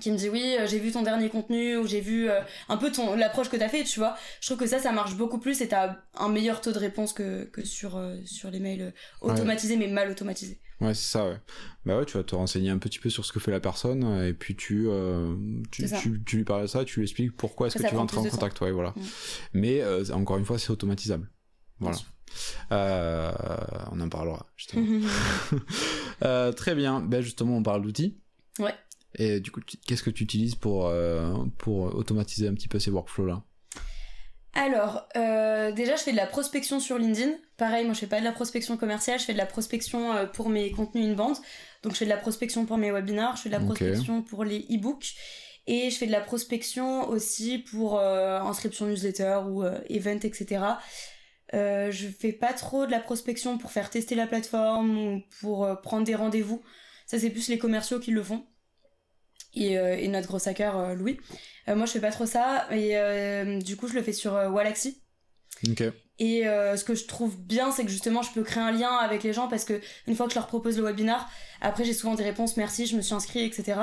qui 0.00 0.10
me 0.10 0.16
dit 0.16 0.28
oui 0.28 0.56
euh, 0.58 0.66
j'ai 0.66 0.80
vu 0.80 0.90
ton 0.90 1.02
dernier 1.02 1.28
contenu 1.28 1.76
ou 1.76 1.86
j'ai 1.86 2.00
vu 2.00 2.28
euh, 2.28 2.40
un 2.68 2.76
peu 2.76 2.90
ton 2.90 3.14
l'approche 3.14 3.48
que 3.48 3.56
t'as 3.56 3.68
fait 3.68 3.84
tu 3.84 4.00
vois 4.00 4.16
je 4.40 4.48
trouve 4.48 4.58
que 4.58 4.66
ça 4.66 4.80
ça 4.80 4.90
marche 4.90 5.14
beaucoup 5.14 5.38
plus 5.38 5.60
et 5.60 5.68
t'as 5.68 5.96
un 6.18 6.28
meilleur 6.28 6.60
taux 6.60 6.72
de 6.72 6.80
réponse 6.80 7.12
que, 7.12 7.44
que 7.44 7.64
sur 7.64 7.96
euh, 7.96 8.16
sur 8.24 8.50
les 8.50 8.58
mails 8.58 8.92
automatisés 9.20 9.76
mais 9.76 9.86
mal 9.86 10.10
automatisés 10.10 10.58
Ouais, 10.80 10.92
c'est 10.92 11.06
ça, 11.12 11.24
ouais. 11.28 11.36
Bah 11.86 11.96
ouais, 11.96 12.04
tu 12.04 12.16
vas 12.16 12.24
te 12.24 12.34
renseigner 12.34 12.68
un 12.68 12.78
petit 12.78 12.98
peu 12.98 13.08
sur 13.08 13.24
ce 13.24 13.32
que 13.32 13.38
fait 13.38 13.52
la 13.52 13.60
personne, 13.60 14.26
et 14.26 14.34
puis 14.34 14.56
tu, 14.56 14.86
euh, 14.88 15.32
tu, 15.70 15.86
tu, 15.86 16.20
tu 16.26 16.36
lui 16.38 16.44
parles 16.44 16.62
de 16.62 16.66
ça, 16.66 16.84
tu 16.84 16.98
lui 16.98 17.04
expliques 17.06 17.34
pourquoi 17.36 17.68
est-ce 17.68 17.78
que 17.78 17.86
tu 17.86 17.94
veux 17.94 18.00
entrer 18.00 18.18
en 18.18 18.24
de 18.24 18.28
contact, 18.28 18.60
ouais, 18.60 18.72
voilà. 18.72 18.90
Mm. 18.96 19.00
Mais 19.54 19.82
encore 20.10 20.36
une 20.36 20.44
fois, 20.44 20.58
c'est 20.58 20.70
automatisable. 20.70 21.30
Voilà. 21.80 21.96
Euh, 22.72 23.32
on 23.92 24.00
en 24.00 24.08
parlera, 24.08 24.46
justement. 24.56 24.86
Euh, 26.22 26.52
très 26.52 26.76
bien. 26.76 27.00
Ben 27.00 27.20
justement, 27.20 27.56
on 27.56 27.62
parle 27.62 27.82
d'outils. 27.82 28.16
Ouais. 28.60 28.72
Et 29.16 29.40
du 29.40 29.50
coup, 29.50 29.60
qu'est-ce 29.86 30.02
que 30.02 30.10
tu 30.10 30.22
utilises 30.22 30.54
pour, 30.54 30.86
euh, 30.86 31.34
pour 31.58 31.94
automatiser 31.94 32.46
un 32.46 32.54
petit 32.54 32.68
peu 32.68 32.78
ces 32.78 32.92
workflows-là? 32.92 33.42
Alors, 34.54 35.08
euh, 35.16 35.72
déjà, 35.72 35.96
je 35.96 36.02
fais 36.02 36.12
de 36.12 36.16
la 36.16 36.28
prospection 36.28 36.78
sur 36.78 36.98
LinkedIn. 36.98 37.32
Pareil, 37.56 37.84
moi, 37.84 37.94
je 37.94 37.98
fais 37.98 38.06
pas 38.06 38.20
de 38.20 38.24
la 38.24 38.32
prospection 38.32 38.76
commerciale, 38.76 39.18
je 39.18 39.24
fais 39.24 39.32
de 39.32 39.38
la 39.38 39.44
prospection 39.44 40.28
pour 40.32 40.48
mes 40.48 40.70
contenus 40.70 41.04
inbound. 41.04 41.36
Donc, 41.82 41.92
je 41.92 41.98
fais 41.98 42.04
de 42.04 42.10
la 42.10 42.16
prospection 42.16 42.64
pour 42.64 42.78
mes 42.78 42.92
webinars, 42.92 43.36
je 43.36 43.42
fais 43.42 43.48
de 43.48 43.54
la 43.54 43.60
prospection 43.60 44.22
pour 44.22 44.44
les 44.44 44.60
e-books. 44.70 45.14
Et 45.66 45.90
je 45.90 45.96
fais 45.96 46.06
de 46.06 46.12
la 46.12 46.20
prospection 46.20 47.08
aussi 47.08 47.58
pour 47.58 48.00
inscription 48.00 48.86
newsletter 48.86 49.40
ou 49.48 49.64
event, 49.88 50.20
etc. 50.22 50.60
Euh, 51.54 51.90
je 51.92 52.08
fais 52.08 52.32
pas 52.32 52.52
trop 52.52 52.84
de 52.84 52.90
la 52.90 53.00
prospection 53.00 53.58
pour 53.58 53.70
faire 53.70 53.88
tester 53.88 54.14
la 54.14 54.26
plateforme 54.26 54.98
ou 54.98 55.22
pour 55.40 55.64
euh, 55.64 55.74
prendre 55.76 56.04
des 56.04 56.14
rendez-vous. 56.14 56.62
Ça, 57.06 57.18
c'est 57.18 57.30
plus 57.30 57.48
les 57.48 57.58
commerciaux 57.58 58.00
qui 58.00 58.10
le 58.10 58.22
font. 58.22 58.44
Et, 59.54 59.78
euh, 59.78 60.06
notre 60.08 60.26
gros 60.26 60.48
hacker, 60.48 60.96
Louis. 60.96 61.18
Moi, 61.68 61.86
je 61.86 61.92
fais 61.92 62.00
pas 62.00 62.10
trop 62.10 62.26
ça. 62.26 62.66
Et 62.72 63.60
du 63.62 63.76
coup, 63.76 63.88
je 63.88 63.94
le 63.94 64.02
fais 64.02 64.12
sur 64.12 64.32
Wallaxy. 64.32 65.00
Et 66.20 66.46
euh, 66.46 66.76
ce 66.76 66.84
que 66.84 66.94
je 66.94 67.06
trouve 67.06 67.36
bien, 67.36 67.72
c'est 67.72 67.84
que 67.84 67.90
justement, 67.90 68.22
je 68.22 68.30
peux 68.32 68.44
créer 68.44 68.62
un 68.62 68.70
lien 68.70 68.94
avec 68.96 69.24
les 69.24 69.32
gens 69.32 69.48
parce 69.48 69.64
que 69.64 69.80
une 70.06 70.14
fois 70.14 70.26
que 70.26 70.32
je 70.32 70.38
leur 70.38 70.46
propose 70.46 70.76
le 70.78 70.84
webinar, 70.84 71.28
après, 71.60 71.84
j'ai 71.84 71.92
souvent 71.92 72.14
des 72.14 72.22
réponses 72.22 72.56
merci, 72.56 72.86
je 72.86 72.96
me 72.96 73.02
suis 73.02 73.14
inscrit, 73.14 73.44
etc. 73.44 73.80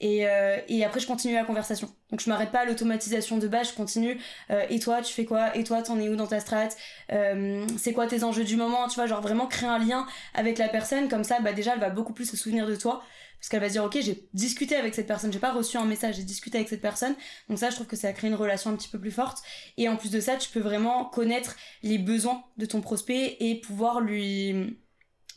Et, 0.00 0.26
euh, 0.26 0.58
et 0.68 0.84
après, 0.84 1.00
je 1.00 1.06
continue 1.06 1.34
la 1.34 1.44
conversation. 1.44 1.90
Donc, 2.10 2.20
je 2.20 2.30
m'arrête 2.30 2.50
pas 2.50 2.60
à 2.60 2.64
l'automatisation 2.64 3.38
de 3.38 3.48
base, 3.48 3.70
je 3.70 3.74
continue. 3.74 4.18
Euh, 4.50 4.64
et 4.70 4.78
toi, 4.78 5.02
tu 5.02 5.12
fais 5.12 5.24
quoi? 5.24 5.56
Et 5.56 5.64
toi, 5.64 5.82
t'en 5.82 5.98
es 6.00 6.08
où 6.08 6.16
dans 6.16 6.26
ta 6.26 6.40
strat? 6.40 6.68
Euh, 7.12 7.66
C'est 7.78 7.92
quoi 7.92 8.06
tes 8.06 8.24
enjeux 8.24 8.44
du 8.44 8.56
moment? 8.56 8.88
Tu 8.88 8.94
vois, 8.94 9.06
genre 9.06 9.20
vraiment 9.20 9.46
créer 9.46 9.68
un 9.68 9.78
lien 9.78 10.06
avec 10.34 10.58
la 10.58 10.68
personne. 10.68 11.08
Comme 11.08 11.24
ça, 11.24 11.40
bah, 11.40 11.52
déjà, 11.52 11.74
elle 11.74 11.80
va 11.80 11.90
beaucoup 11.90 12.12
plus 12.12 12.28
se 12.30 12.36
souvenir 12.36 12.66
de 12.66 12.76
toi. 12.76 13.02
Parce 13.44 13.50
qu'elle 13.50 13.60
va 13.60 13.68
se 13.68 13.74
dire, 13.74 13.84
ok, 13.84 13.98
j'ai 14.00 14.26
discuté 14.32 14.74
avec 14.74 14.94
cette 14.94 15.06
personne, 15.06 15.30
j'ai 15.30 15.38
pas 15.38 15.52
reçu 15.52 15.76
un 15.76 15.84
message, 15.84 16.16
j'ai 16.16 16.22
discuté 16.22 16.56
avec 16.56 16.70
cette 16.70 16.80
personne. 16.80 17.14
Donc 17.50 17.58
ça, 17.58 17.68
je 17.68 17.74
trouve 17.74 17.86
que 17.86 17.94
ça 17.94 18.10
crée 18.14 18.28
une 18.28 18.34
relation 18.34 18.70
un 18.70 18.74
petit 18.74 18.88
peu 18.88 18.98
plus 18.98 19.10
forte. 19.10 19.42
Et 19.76 19.86
en 19.86 19.98
plus 19.98 20.10
de 20.10 20.18
ça, 20.18 20.36
tu 20.36 20.48
peux 20.48 20.60
vraiment 20.60 21.04
connaître 21.04 21.54
les 21.82 21.98
besoins 21.98 22.42
de 22.56 22.64
ton 22.64 22.80
prospect 22.80 23.36
et 23.40 23.60
pouvoir 23.60 24.00
lui 24.00 24.78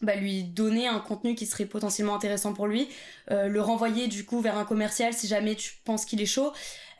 bah, 0.01 0.15
lui 0.15 0.43
donner 0.43 0.87
un 0.87 0.99
contenu 0.99 1.35
qui 1.35 1.45
serait 1.45 1.65
potentiellement 1.65 2.15
intéressant 2.15 2.53
pour 2.53 2.67
lui, 2.67 2.87
euh, 3.31 3.49
le 3.49 3.59
renvoyer 3.59 4.07
du 4.07 4.23
coup 4.23 4.39
vers 4.39 4.57
un 4.57 4.63
commercial 4.63 5.11
si 5.11 5.27
jamais 5.27 5.55
tu 5.55 5.73
penses 5.83 6.05
qu'il 6.05 6.21
est 6.21 6.27
chaud, 6.27 6.53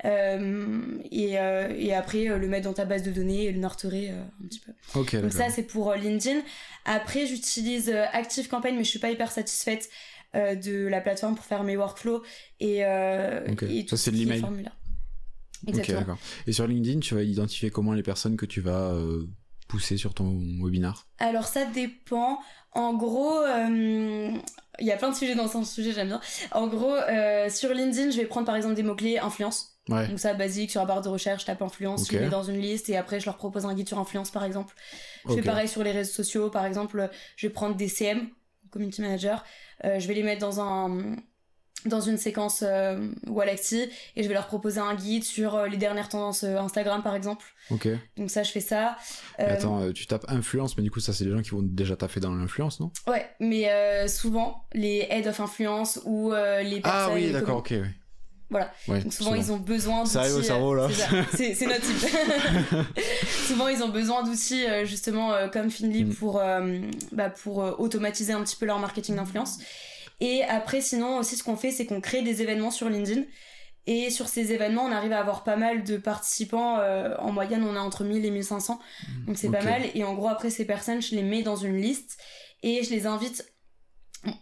euh, 0.06 1.00
et, 1.12 1.40
euh, 1.40 1.74
et 1.76 1.94
après 1.94 2.26
le 2.26 2.48
mettre 2.48 2.66
dans 2.66 2.74
ta 2.74 2.86
base 2.86 3.04
de 3.04 3.12
données 3.12 3.46
et 3.46 3.52
le 3.52 3.60
nurturer 3.60 4.12
euh, 4.12 4.22
un 4.44 4.48
petit 4.48 4.60
peu. 4.60 4.72
Ok, 4.96 5.16
Donc 5.16 5.32
ça 5.32 5.50
c'est 5.50 5.64
pour 5.64 5.94
LinkedIn. 5.94 6.42
Après 6.86 7.26
j'utilise 7.26 7.90
euh, 7.90 8.06
Active 8.14 8.48
Campaign 8.48 8.76
mais 8.76 8.84
je 8.84 8.90
suis 8.90 9.00
pas 9.00 9.10
hyper 9.10 9.32
satisfaite 9.32 9.90
euh, 10.36 10.56
de 10.56 10.88
la 10.88 11.02
plateforme 11.02 11.36
pour 11.36 11.46
faire 11.46 11.64
mes 11.64 11.78
workflows 11.78 12.22
et, 12.60 12.86
euh, 12.86 13.46
Ok. 13.52 13.64
et 13.64 13.82
Ça, 13.82 13.86
tout 13.90 13.98
c'est 13.98 14.12
ce 14.12 14.16
de 14.16 14.16
l'email. 14.18 14.44
Exactement. 15.66 16.18
Et 16.46 16.52
sur 16.52 16.68
LinkedIn, 16.68 17.00
tu 17.00 17.16
vas 17.16 17.24
identifier 17.24 17.70
comment 17.70 17.94
les 17.94 18.04
personnes 18.04 18.38
que 18.38 18.46
tu 18.46 18.62
vas 18.62 18.92
euh, 18.92 19.28
pousser 19.68 19.98
sur 19.98 20.14
ton 20.14 20.40
webinar? 20.64 21.08
Alors 21.20 21.46
ça 21.46 21.66
dépend. 21.66 22.40
En 22.74 22.94
gros, 22.94 23.40
euh, 23.42 24.32
il 24.80 24.86
y 24.86 24.92
a 24.92 24.98
plein 24.98 25.10
de 25.10 25.16
sujets 25.16 25.34
dans 25.34 25.48
ce 25.48 25.64
sujet, 25.64 25.94
j'aime 25.94 26.10
bien. 26.10 26.22
En 26.52 26.68
gros, 26.68 26.94
euh, 26.94 27.50
sur 27.50 27.74
LinkedIn, 27.74 28.12
je 28.12 28.18
vais 28.18 28.26
prendre 28.26 28.46
par 28.46 28.56
exemple 28.56 28.76
des 28.76 28.84
mots-clés 28.84 29.18
influence. 29.18 29.74
Ouais. 29.90 30.08
Donc 30.08 30.20
ça, 30.20 30.34
basique, 30.34 30.70
sur 30.70 30.82
la 30.82 30.86
barre 30.86 31.02
de 31.02 31.08
recherche, 31.10 31.42
je 31.42 31.46
tape 31.48 31.62
influence, 31.62 32.08
je 32.08 32.12
les 32.12 32.20
mets 32.26 32.30
dans 32.30 32.44
une 32.44 32.60
liste 32.60 32.90
et 32.90 32.98
après 32.98 33.20
je 33.22 33.26
leur 33.26 33.38
propose 33.38 33.66
un 33.66 33.74
guide 33.74 33.88
sur 33.88 33.98
influence 33.98 34.30
par 34.32 34.44
exemple. 34.44 34.76
Je 35.28 35.34
fais 35.34 35.42
pareil 35.42 35.68
sur 35.70 35.82
les 35.82 35.92
réseaux 35.92 36.12
sociaux, 36.12 36.50
par 36.50 36.66
exemple, 36.66 37.10
je 37.38 37.48
vais 37.48 37.54
prendre 37.54 37.76
des 37.76 37.88
CM, 37.88 38.28
community 38.78 39.02
manager, 39.02 39.44
euh, 39.84 40.00
je 40.00 40.08
vais 40.08 40.14
les 40.14 40.24
mettre 40.24 40.42
dans 40.42 40.62
un 40.62 41.16
dans 41.86 42.02
une 42.02 42.18
séquence 42.18 42.64
euh, 42.66 43.08
Wallaxy 43.28 43.90
et 44.16 44.24
je 44.24 44.28
vais 44.28 44.34
leur 44.34 44.48
proposer 44.48 44.80
un 44.80 44.96
guide 44.96 45.24
sur 45.24 45.56
euh, 45.56 45.68
les 45.68 45.78
dernières 45.78 46.10
tendances 46.10 46.44
euh, 46.44 46.58
Instagram 46.58 47.04
par 47.04 47.16
exemple. 47.16 47.46
Ok. 47.70 47.88
Donc 48.18 48.32
ça, 48.32 48.44
je 48.44 48.52
fais 48.52 48.62
ça. 48.62 48.98
Attends, 49.38 49.92
tu 49.94 50.08
tapes 50.08 50.26
influence, 50.28 50.78
mais 50.78 50.84
du 50.84 50.92
coup, 50.92 51.00
ça, 51.00 51.14
c'est 51.14 51.26
des 51.26 51.32
gens 51.32 51.42
qui 51.42 51.52
vont 51.52 51.62
déjà 51.62 51.96
taffer 51.96 52.20
dans 52.20 52.34
l'influence, 52.34 52.80
non? 52.80 52.92
Ouais, 53.08 53.28
mais 53.40 54.08
souvent 54.08 54.66
les 54.74 55.08
head 55.10 55.28
of 55.28 55.40
influence 55.40 56.00
ou 56.06 56.32
les 56.32 56.82
personnes. 56.82 57.12
Ah 57.12 57.12
oui, 57.14 57.28
les 57.28 57.32
d'accord, 57.32 57.58
ok, 57.58 57.74
oui. 57.74 57.88
Voilà. 58.50 58.72
Ouais, 58.88 59.02
Donc 59.02 59.12
souvent 59.14 59.36
ils 59.36 59.52
ont 59.52 59.58
besoin 59.58 60.00
d'outils. 60.04 60.14
Ça 60.14 60.22
arrive 60.22 60.36
au 60.36 60.40
euh, 60.40 60.44
cerveau, 60.44 60.74
là. 60.74 60.88
c'est 61.36 61.60
notre 61.68 61.82
type. 61.82 62.88
souvent 63.48 63.68
ils 63.68 63.84
ont 63.84 63.90
besoin 63.90 64.24
d'outils 64.24 64.66
euh, 64.66 64.86
justement 64.86 65.34
euh, 65.34 65.48
comme 65.50 65.70
Finly 65.70 66.06
Mm. 66.06 66.14
pour 66.16 66.40
euh, 66.40 66.80
bah, 67.12 67.30
pour 67.30 67.62
euh, 67.64 67.74
automatiser 67.78 68.34
un 68.34 68.42
petit 68.44 68.56
peu 68.56 68.66
leur 68.66 68.80
marketing 68.80 69.16
d'influence. 69.16 69.58
Et 70.22 70.44
après 70.44 70.82
sinon 70.82 71.18
aussi 71.18 71.36
ce 71.36 71.44
qu'on 71.44 71.58
fait 71.58 71.72
c'est 71.72 71.86
qu'on 71.86 72.02
crée 72.02 72.22
des 72.22 72.42
événements 72.42 72.72
sur 72.72 72.90
LinkedIn. 72.90 73.24
Et 73.90 74.10
sur 74.10 74.28
ces 74.28 74.52
événements, 74.52 74.84
on 74.84 74.92
arrive 74.92 75.14
à 75.14 75.20
avoir 75.22 75.46
pas 75.46 75.56
mal 75.56 75.86
de 75.86 75.96
participants. 75.96 76.78
euh, 76.80 77.16
en 77.20 77.32
moyenne, 77.32 77.64
on 77.64 77.74
a 77.78 77.80
entre 77.80 78.04
1000 78.04 78.26
et 78.26 78.32
1500. 78.32 78.80
Donc 79.28 79.38
c'est 79.38 79.50
pas 79.50 79.64
mal. 79.64 79.82
Et 79.96 80.04
en 80.04 80.14
gros, 80.14 80.28
après, 80.28 80.50
ces 80.50 80.66
personnes, 80.66 81.02
je 81.02 81.16
les 81.16 81.24
mets 81.24 81.42
dans 81.42 81.56
une 81.56 81.78
liste 81.78 82.18
et 82.64 82.84
je 82.84 82.90
les 82.90 83.06
invite. 83.06 83.46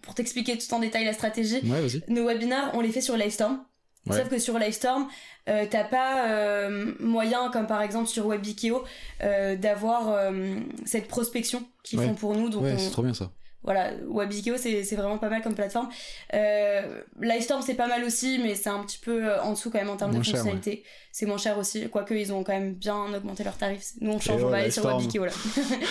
Pour 0.01 0.15
t'expliquer 0.15 0.57
tout 0.57 0.73
en 0.73 0.79
détail 0.79 1.05
la 1.05 1.13
stratégie, 1.13 1.59
Ouais, 1.63 1.85
nos 2.07 2.25
webinars, 2.25 2.71
on 2.73 2.81
les 2.81 2.91
fait 2.91 3.01
sur 3.01 3.17
Livestorm. 3.17 3.63
Ouais. 4.07 4.17
Sauf 4.17 4.29
que 4.29 4.37
sur 4.39 4.57
Livestorm, 4.59 5.07
euh, 5.49 5.65
t'as 5.69 5.83
pas 5.83 6.27
euh, 6.29 6.93
moyen, 6.99 7.49
comme 7.51 7.65
par 7.67 7.81
exemple 7.81 8.07
sur 8.07 8.27
WebIKEO, 8.27 8.83
euh, 9.23 9.55
d'avoir 9.55 10.09
euh, 10.09 10.55
cette 10.85 11.07
prospection 11.07 11.63
qu'ils 11.83 11.99
Ouais. 11.99 12.07
font 12.07 12.13
pour 12.13 12.35
nous. 12.35 12.49
Donc 12.49 12.63
Ouais, 12.63 12.73
on- 12.75 12.77
c'est 12.79 12.91
trop 12.91 13.01
bien 13.03 13.13
ça. 13.13 13.31
Voilà, 13.65 13.91
WebIKEO 14.07 14.57
c'est 14.57 14.83
c'est 14.83 14.95
vraiment 14.95 15.17
pas 15.17 15.29
mal 15.29 15.41
comme 15.41 15.55
plateforme. 15.55 15.89
Euh, 16.33 17.01
Livestorm 17.19 17.61
c'est 17.61 17.73
pas 17.73 17.87
mal 17.87 18.03
aussi, 18.03 18.39
mais 18.41 18.55
c'est 18.55 18.69
un 18.69 18.83
petit 18.83 18.99
peu 18.99 19.25
euh, 19.25 19.41
en 19.41 19.51
dessous 19.51 19.71
quand 19.71 19.79
même 19.79 19.89
en 19.89 19.97
termes 19.97 20.11
Moins 20.11 20.21
de 20.21 20.25
fonctionnalité. 20.25 20.83
C'est 21.11 21.25
moins 21.25 21.37
cher 21.37 21.57
aussi, 21.57 21.89
quoique 21.89 22.13
ils 22.13 22.31
ont 22.31 22.43
quand 22.43 22.53
même 22.53 22.73
bien 22.73 23.13
augmenté 23.13 23.43
leurs 23.43 23.57
tarifs. 23.57 23.93
Nous 24.01 24.11
on 24.11 24.19
change, 24.19 24.41
Et 24.41 24.43
on 24.43 24.47
ouais, 24.47 24.51
va 24.51 24.57
aller 24.59 24.71
sur. 24.71 24.85
WebIKEO 24.85 25.25
là. 25.25 25.31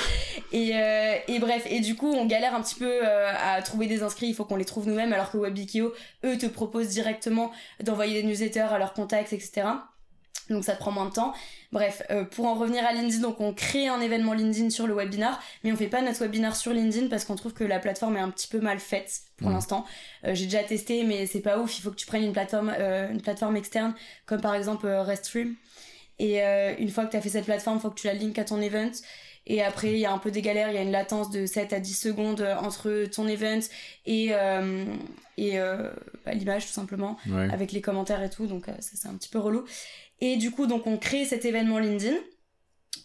et, 0.53 0.71
euh, 0.75 1.17
et 1.27 1.39
bref, 1.41 1.67
et 1.69 1.81
du 1.81 1.97
coup 1.97 2.13
on 2.13 2.27
galère 2.27 2.55
un 2.55 2.63
petit 2.63 2.77
peu 2.77 3.01
euh, 3.03 3.33
à 3.43 3.61
trouver 3.63 3.87
des 3.87 4.03
inscrits, 4.03 4.29
il 4.29 4.35
faut 4.35 4.45
qu'on 4.45 4.57
les 4.57 4.65
trouve 4.65 4.87
nous-mêmes, 4.87 5.13
alors 5.13 5.31
que 5.31 5.39
WebIKEO, 5.39 5.93
eux 6.25 6.39
te 6.39 6.47
proposent 6.47 6.89
directement 6.89 7.51
d'envoyer 7.83 8.23
des 8.23 8.29
newsletters 8.29 8.61
à 8.61 8.79
leurs 8.79 8.93
contacts, 8.93 9.33
etc. 9.33 9.67
Donc 10.51 10.65
ça 10.65 10.75
te 10.75 10.79
prend 10.79 10.91
moins 10.93 11.07
de 11.07 11.13
temps. 11.13 11.33
Bref, 11.73 12.03
euh, 12.11 12.25
pour 12.25 12.47
en 12.47 12.55
revenir 12.55 12.85
à 12.87 12.93
LinkedIn, 12.93 13.21
donc 13.23 13.41
on 13.41 13.55
crée 13.55 13.89
un 13.89 14.01
événement 14.01 14.33
LinkedIn 14.35 14.71
sur 14.71 14.87
le 14.87 14.95
webinar, 14.95 15.43
mais 15.65 15.73
on 15.73 15.77
fait 15.77 15.87
pas 15.89 16.03
notre 16.03 16.21
webinar 16.21 16.55
sur 16.55 16.73
LinkedIn 16.73 17.09
parce 17.09 17.25
qu'on 17.25 17.35
trouve 17.37 17.55
que 17.55 17.65
la 17.65 17.79
plateforme 17.79 18.17
est 18.17 18.21
un 18.21 18.31
petit 18.31 18.49
peu 18.49 18.61
mal 18.61 18.79
faite 18.79 19.23
pour 19.39 19.51
l'instant. 19.51 19.85
Euh, 20.27 20.35
J'ai 20.35 20.45
déjà 20.45 20.63
testé, 20.63 21.03
mais 21.05 21.27
c'est 21.27 21.41
pas 21.41 21.59
ouf. 21.59 21.79
Il 21.79 21.83
faut 21.83 21.91
que 21.91 21.97
tu 21.97 22.07
prennes 22.07 22.25
une 22.25 22.33
plateforme, 22.33 22.73
euh, 22.79 23.11
une 23.11 23.23
plateforme 23.23 23.57
externe, 23.57 23.95
comme 24.27 24.41
par 24.41 24.55
exemple 24.55 24.87
Restream. 24.87 25.55
Et 26.21 26.41
une 26.79 26.91
fois 26.91 27.07
que 27.07 27.11
tu 27.11 27.17
as 27.17 27.21
fait 27.21 27.29
cette 27.31 27.45
plateforme, 27.47 27.79
il 27.79 27.81
faut 27.81 27.91
que 27.91 27.99
tu 28.01 28.07
la 28.07 28.15
linkes 28.15 28.39
à 28.39 28.45
ton 28.45 28.61
event. 28.61 28.93
Et 29.47 29.63
après, 29.63 29.93
il 29.93 29.99
y 29.99 30.07
a 30.07 30.13
un 30.13 30.17
peu 30.19 30.31
des 30.31 30.41
galères, 30.41 30.71
il 30.71 30.75
y 30.75 30.79
a 30.79 30.83
une 30.83 30.91
latence 30.93 31.29
de 31.31 31.45
7 31.45 31.73
à 31.75 31.81
10 31.81 31.93
secondes 31.93 32.41
entre 32.63 33.05
ton 33.15 33.27
event 33.29 33.61
et, 34.07 34.29
euh, 34.33 34.87
et 35.37 35.59
euh, 35.59 35.91
bah, 36.25 36.33
l'image 36.33 36.65
tout 36.67 36.73
simplement 36.73 37.19
Ouais. 37.29 37.49
avec 37.53 37.73
les 37.73 37.83
commentaires 37.83 38.23
et 38.23 38.31
tout, 38.31 38.47
donc 38.47 38.69
euh, 38.69 38.73
ça 38.81 38.93
c'est 38.95 39.07
un 39.09 39.15
petit 39.17 39.29
peu 39.29 39.39
relou. 39.39 39.67
Et 40.21 40.37
du 40.37 40.51
coup, 40.51 40.67
donc 40.67 40.87
on 40.87 40.97
crée 40.97 41.25
cet 41.25 41.45
événement 41.45 41.79
LinkedIn. 41.79 42.17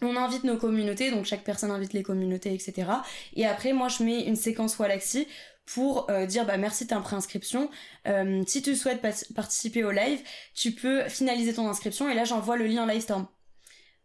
on 0.02 0.16
invite 0.16 0.44
nos 0.44 0.58
communautés, 0.58 1.12
donc 1.12 1.26
chaque 1.26 1.44
personne 1.44 1.72
invite 1.72 1.94
les 1.94 2.04
communautés, 2.04 2.54
etc. 2.54 2.90
Et 3.34 3.46
après, 3.46 3.74
moi, 3.74 3.88
je 3.88 4.04
mets 4.04 4.24
une 4.24 4.36
séquence 4.36 4.78
Walaxy 4.80 5.28
pour 5.74 6.10
euh, 6.10 6.26
dire 6.26 6.46
bah 6.46 6.58
merci 6.58 6.88
ta 6.88 7.00
préinscription. 7.00 7.70
Euh, 8.08 8.44
si 8.48 8.62
tu 8.62 8.76
souhaites 8.76 9.02
participer 9.36 9.84
au 9.84 9.92
live, 9.92 10.20
tu 10.56 10.72
peux 10.72 11.08
finaliser 11.10 11.54
ton 11.54 11.68
inscription 11.68 12.10
et 12.10 12.16
là 12.16 12.24
j'envoie 12.24 12.58
le 12.58 12.66
lien 12.66 12.88
Livestorm. 12.88 13.28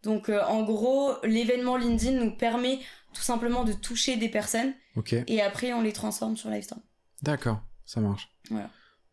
Donc 0.02 0.28
euh, 0.28 0.42
en 0.44 0.62
gros, 0.62 1.14
l'événement 1.22 1.76
LinkedIn 1.76 2.22
nous 2.22 2.36
permet 2.36 2.80
tout 3.14 3.22
simplement 3.22 3.64
de 3.64 3.72
toucher 3.72 4.16
des 4.16 4.28
personnes 4.28 4.74
et 5.26 5.40
après 5.40 5.72
on 5.72 5.80
les 5.80 5.92
transforme 5.92 6.36
sur 6.36 6.50
Livestorm. 6.50 6.82
D'accord, 7.22 7.60
ça 7.86 8.00
marche. 8.00 8.28
Voilà. 8.50 8.68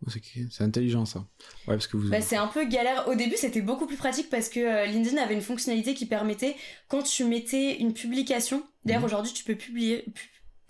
Oh, 0.06 0.10
c'est 0.10 0.64
intelligent 0.64 1.06
ça. 1.06 1.20
Ouais, 1.68 1.76
parce 1.76 1.88
que 1.88 1.98
vous... 1.98 2.10
Bah, 2.10 2.22
c'est 2.22 2.38
un 2.38 2.48
peu 2.48 2.66
galère. 2.66 3.08
Au 3.08 3.16
début, 3.16 3.36
c'était 3.38 3.62
beaucoup 3.62 3.86
plus 3.86 3.98
pratique 3.98 4.30
parce 4.30 4.50
que 4.50 4.88
LinkedIn 4.88 5.22
avait 5.22 5.36
une 5.36 5.42
fonctionnalité 5.42 5.94
qui 5.94 6.06
permettait, 6.06 6.56
quand 6.88 7.04
tu 7.04 7.24
mettais 7.24 7.78
une 7.78 7.94
publication, 7.94 8.64
d'ailleurs 8.84 9.02
mhm. 9.02 9.06
aujourd'hui 9.06 9.34
tu 9.34 9.44
peux 9.44 9.56
publier, 9.56 10.06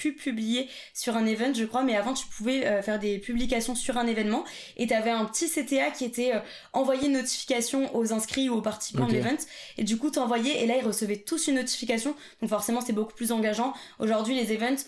pu 0.01 0.13
publier 0.13 0.67
sur 0.95 1.15
un 1.15 1.25
event, 1.27 1.53
je 1.53 1.63
crois, 1.63 1.83
mais 1.83 1.95
avant 1.95 2.13
tu 2.13 2.25
pouvais 2.25 2.65
euh, 2.65 2.81
faire 2.81 2.97
des 2.97 3.19
publications 3.19 3.75
sur 3.75 3.97
un 3.97 4.07
événement 4.07 4.43
et 4.77 4.87
tu 4.87 4.93
avais 4.93 5.11
un 5.11 5.25
petit 5.25 5.47
CTA 5.47 5.91
qui 5.91 6.05
était 6.05 6.33
euh, 6.33 6.39
envoyé 6.73 7.05
une 7.05 7.13
notification 7.13 7.95
aux 7.95 8.11
inscrits 8.11 8.49
ou 8.49 8.55
aux 8.55 8.61
participants 8.61 9.05
de 9.05 9.13
l'event 9.13 9.37
et 9.77 9.83
du 9.83 9.97
coup 9.97 10.09
t'envoyais 10.09 10.63
et 10.63 10.65
là 10.65 10.75
ils 10.77 10.85
recevaient 10.85 11.17
tous 11.17 11.47
une 11.47 11.55
notification 11.55 12.15
donc 12.41 12.49
forcément 12.49 12.81
c'est 12.81 12.93
beaucoup 12.93 13.13
plus 13.13 13.31
engageant. 13.31 13.73
Aujourd'hui 13.99 14.35
les 14.35 14.51
events 14.51 14.81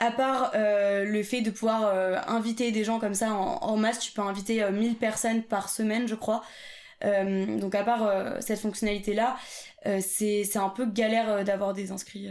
à 0.00 0.10
part 0.10 0.52
euh, 0.54 1.04
le 1.04 1.22
fait 1.22 1.42
de 1.42 1.50
pouvoir 1.50 2.28
inviter 2.28 2.72
des 2.72 2.84
gens 2.84 2.98
comme 2.98 3.14
ça 3.14 3.32
en, 3.32 3.76
masse, 3.76 4.00
tu 4.00 4.12
peux 4.12 4.22
inviter 4.22 4.68
1000 4.70 4.96
personnes 4.96 5.42
par 5.42 5.68
semaine, 5.68 6.08
je 6.08 6.14
crois. 6.14 6.42
donc 7.02 7.74
à 7.74 7.84
part 7.84 8.42
cette 8.42 8.58
fonctionnalité 8.58 9.14
là, 9.14 9.36
c'est 10.00 10.56
un 10.56 10.68
peu 10.70 10.86
galère 10.86 11.44
d'avoir 11.44 11.74
des 11.74 11.92
inscrits 11.92 12.30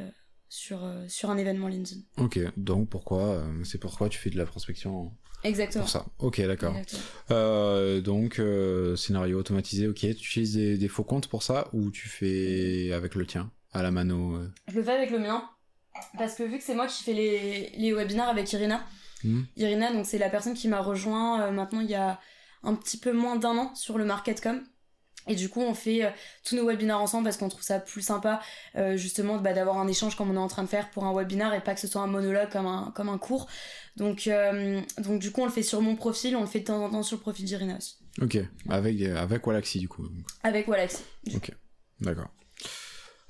sur, 0.49 0.83
euh, 0.83 1.05
sur 1.07 1.29
un 1.29 1.37
événement 1.37 1.67
LinkedIn. 1.67 2.01
Ok, 2.17 2.39
donc 2.57 2.89
pourquoi 2.89 3.23
euh, 3.23 3.63
c'est 3.63 3.77
pourquoi 3.77 4.09
tu 4.09 4.17
fais 4.17 4.31
de 4.31 4.37
la 4.37 4.45
prospection 4.45 5.11
Exactement. 5.43 5.85
Pour 5.85 5.91
ça. 5.91 6.05
Ok, 6.17 6.41
d'accord. 6.41 6.75
Euh, 7.31 8.01
donc 8.01 8.41
scénario 8.97 9.39
automatisé, 9.39 9.87
ok. 9.87 9.99
Tu 9.99 10.09
utilises 10.09 10.55
des, 10.55 10.87
faux 10.89 11.05
comptes 11.05 11.27
pour 11.29 11.43
ça 11.43 11.69
ou 11.71 11.91
tu 11.91 12.09
fais 12.09 12.91
avec 12.91 13.15
le 13.15 13.25
tien 13.25 13.49
à 13.71 13.81
la 13.81 13.89
mano 13.89 14.37
Je 14.67 14.75
le 14.75 14.83
fais 14.83 14.91
avec 14.91 15.11
le 15.11 15.19
mien 15.19 15.49
parce 16.17 16.35
que 16.35 16.43
vu 16.43 16.57
que 16.57 16.63
c'est 16.63 16.75
moi 16.75 16.87
qui 16.87 17.03
fais 17.03 17.13
les, 17.13 17.71
les 17.77 17.93
webinaires 17.93 18.29
avec 18.29 18.51
Irina. 18.53 18.85
Hmm. 19.23 19.43
Irina, 19.57 19.91
donc 19.91 20.05
c'est 20.05 20.17
la 20.17 20.29
personne 20.29 20.53
qui 20.53 20.67
m'a 20.67 20.81
rejoint 20.81 21.51
maintenant 21.51 21.81
il 21.81 21.89
y 21.89 21.95
a 21.95 22.19
un 22.63 22.75
petit 22.75 22.97
peu 22.97 23.11
moins 23.11 23.35
d'un 23.35 23.57
an 23.57 23.75
sur 23.75 23.97
le 23.97 24.05
MarketCom. 24.05 24.63
Et 25.27 25.35
du 25.35 25.47
coup, 25.49 25.61
on 25.61 25.73
fait 25.73 26.03
euh, 26.03 26.09
tous 26.43 26.55
nos 26.55 26.65
webinaires 26.65 26.99
ensemble 26.99 27.25
parce 27.25 27.37
qu'on 27.37 27.49
trouve 27.49 27.61
ça 27.61 27.79
plus 27.79 28.01
sympa, 28.01 28.41
euh, 28.75 28.97
justement, 28.97 29.37
bah, 29.37 29.53
d'avoir 29.53 29.77
un 29.77 29.87
échange 29.87 30.15
comme 30.15 30.31
on 30.31 30.33
est 30.33 30.37
en 30.37 30.47
train 30.47 30.63
de 30.63 30.67
faire 30.67 30.89
pour 30.89 31.03
un 31.05 31.13
webinar 31.13 31.53
et 31.53 31.61
pas 31.61 31.75
que 31.75 31.79
ce 31.79 31.87
soit 31.87 32.01
un 32.01 32.07
monologue 32.07 32.49
comme 32.49 32.65
un, 32.65 32.91
comme 32.95 33.09
un 33.09 33.17
cours. 33.17 33.47
Donc, 33.95 34.27
euh, 34.27 34.81
donc, 34.97 35.19
du 35.19 35.31
coup, 35.31 35.41
on 35.41 35.45
le 35.45 35.51
fait 35.51 35.61
sur 35.61 35.81
mon 35.81 35.95
profil, 35.95 36.35
on 36.35 36.41
le 36.41 36.47
fait 36.47 36.61
de 36.61 36.65
temps 36.65 36.83
en 36.83 36.89
temps 36.89 37.03
sur 37.03 37.17
le 37.17 37.21
profil 37.21 37.45
d'Irina 37.45 37.77
aussi. 37.77 37.97
Ok, 38.21 38.39
avec, 38.69 39.01
avec 39.01 39.45
Wallaxy, 39.45 39.79
du 39.79 39.87
coup. 39.87 40.07
Avec 40.41 40.67
Wallaxy. 40.67 41.03
Ok, 41.35 41.51
d'accord. 41.99 42.29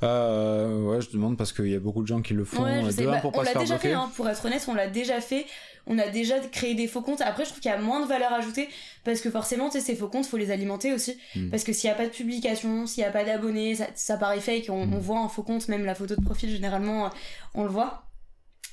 Ouais, 0.07 1.01
je 1.01 1.11
demande 1.11 1.37
parce 1.37 1.53
qu'il 1.53 1.67
y 1.67 1.75
a 1.75 1.79
beaucoup 1.79 2.01
de 2.01 2.07
gens 2.07 2.21
qui 2.21 2.33
le 2.33 2.45
font. 2.45 2.63
Ouais, 2.63 2.81
je 2.85 2.91
sais. 2.91 3.05
Bah, 3.05 3.21
on 3.23 3.41
l'a 3.41 3.53
déjà 3.53 3.77
fait, 3.77 3.93
hein, 3.93 4.11
pour 4.15 4.27
être 4.29 4.45
honnête, 4.45 4.65
on 4.67 4.73
l'a 4.73 4.87
déjà 4.87 5.21
fait 5.21 5.45
on 5.89 5.97
a 5.97 6.07
déjà 6.07 6.39
créé 6.39 6.75
des 6.75 6.87
faux 6.87 7.01
comptes. 7.01 7.21
Après, 7.21 7.43
je 7.43 7.49
trouve 7.49 7.61
qu'il 7.61 7.71
y 7.71 7.73
a 7.73 7.81
moins 7.81 7.99
de 8.01 8.07
valeur 8.07 8.31
ajoutée 8.31 8.69
parce 9.03 9.21
que 9.21 9.31
forcément, 9.31 9.71
ces 9.71 9.95
faux 9.95 10.07
comptes, 10.07 10.27
faut 10.27 10.37
les 10.37 10.51
alimenter 10.51 10.93
aussi. 10.93 11.17
Mm. 11.35 11.49
Parce 11.49 11.63
que 11.63 11.73
s'il 11.73 11.89
n'y 11.89 11.93
a 11.93 11.97
pas 11.97 12.05
de 12.05 12.11
publication, 12.11 12.85
s'il 12.85 13.03
n'y 13.03 13.09
a 13.09 13.11
pas 13.11 13.23
d'abonnés, 13.23 13.75
ça, 13.95 14.17
paraît 14.17 14.39
fake. 14.39 14.67
On, 14.69 14.85
mm. 14.85 14.93
on, 14.93 14.99
voit 14.99 15.19
un 15.19 15.27
faux 15.27 15.43
compte, 15.43 15.67
même 15.67 15.85
la 15.85 15.95
photo 15.95 16.15
de 16.15 16.23
profil, 16.23 16.51
généralement, 16.51 17.07
euh, 17.07 17.09
on 17.55 17.63
le 17.63 17.69
voit. 17.69 18.03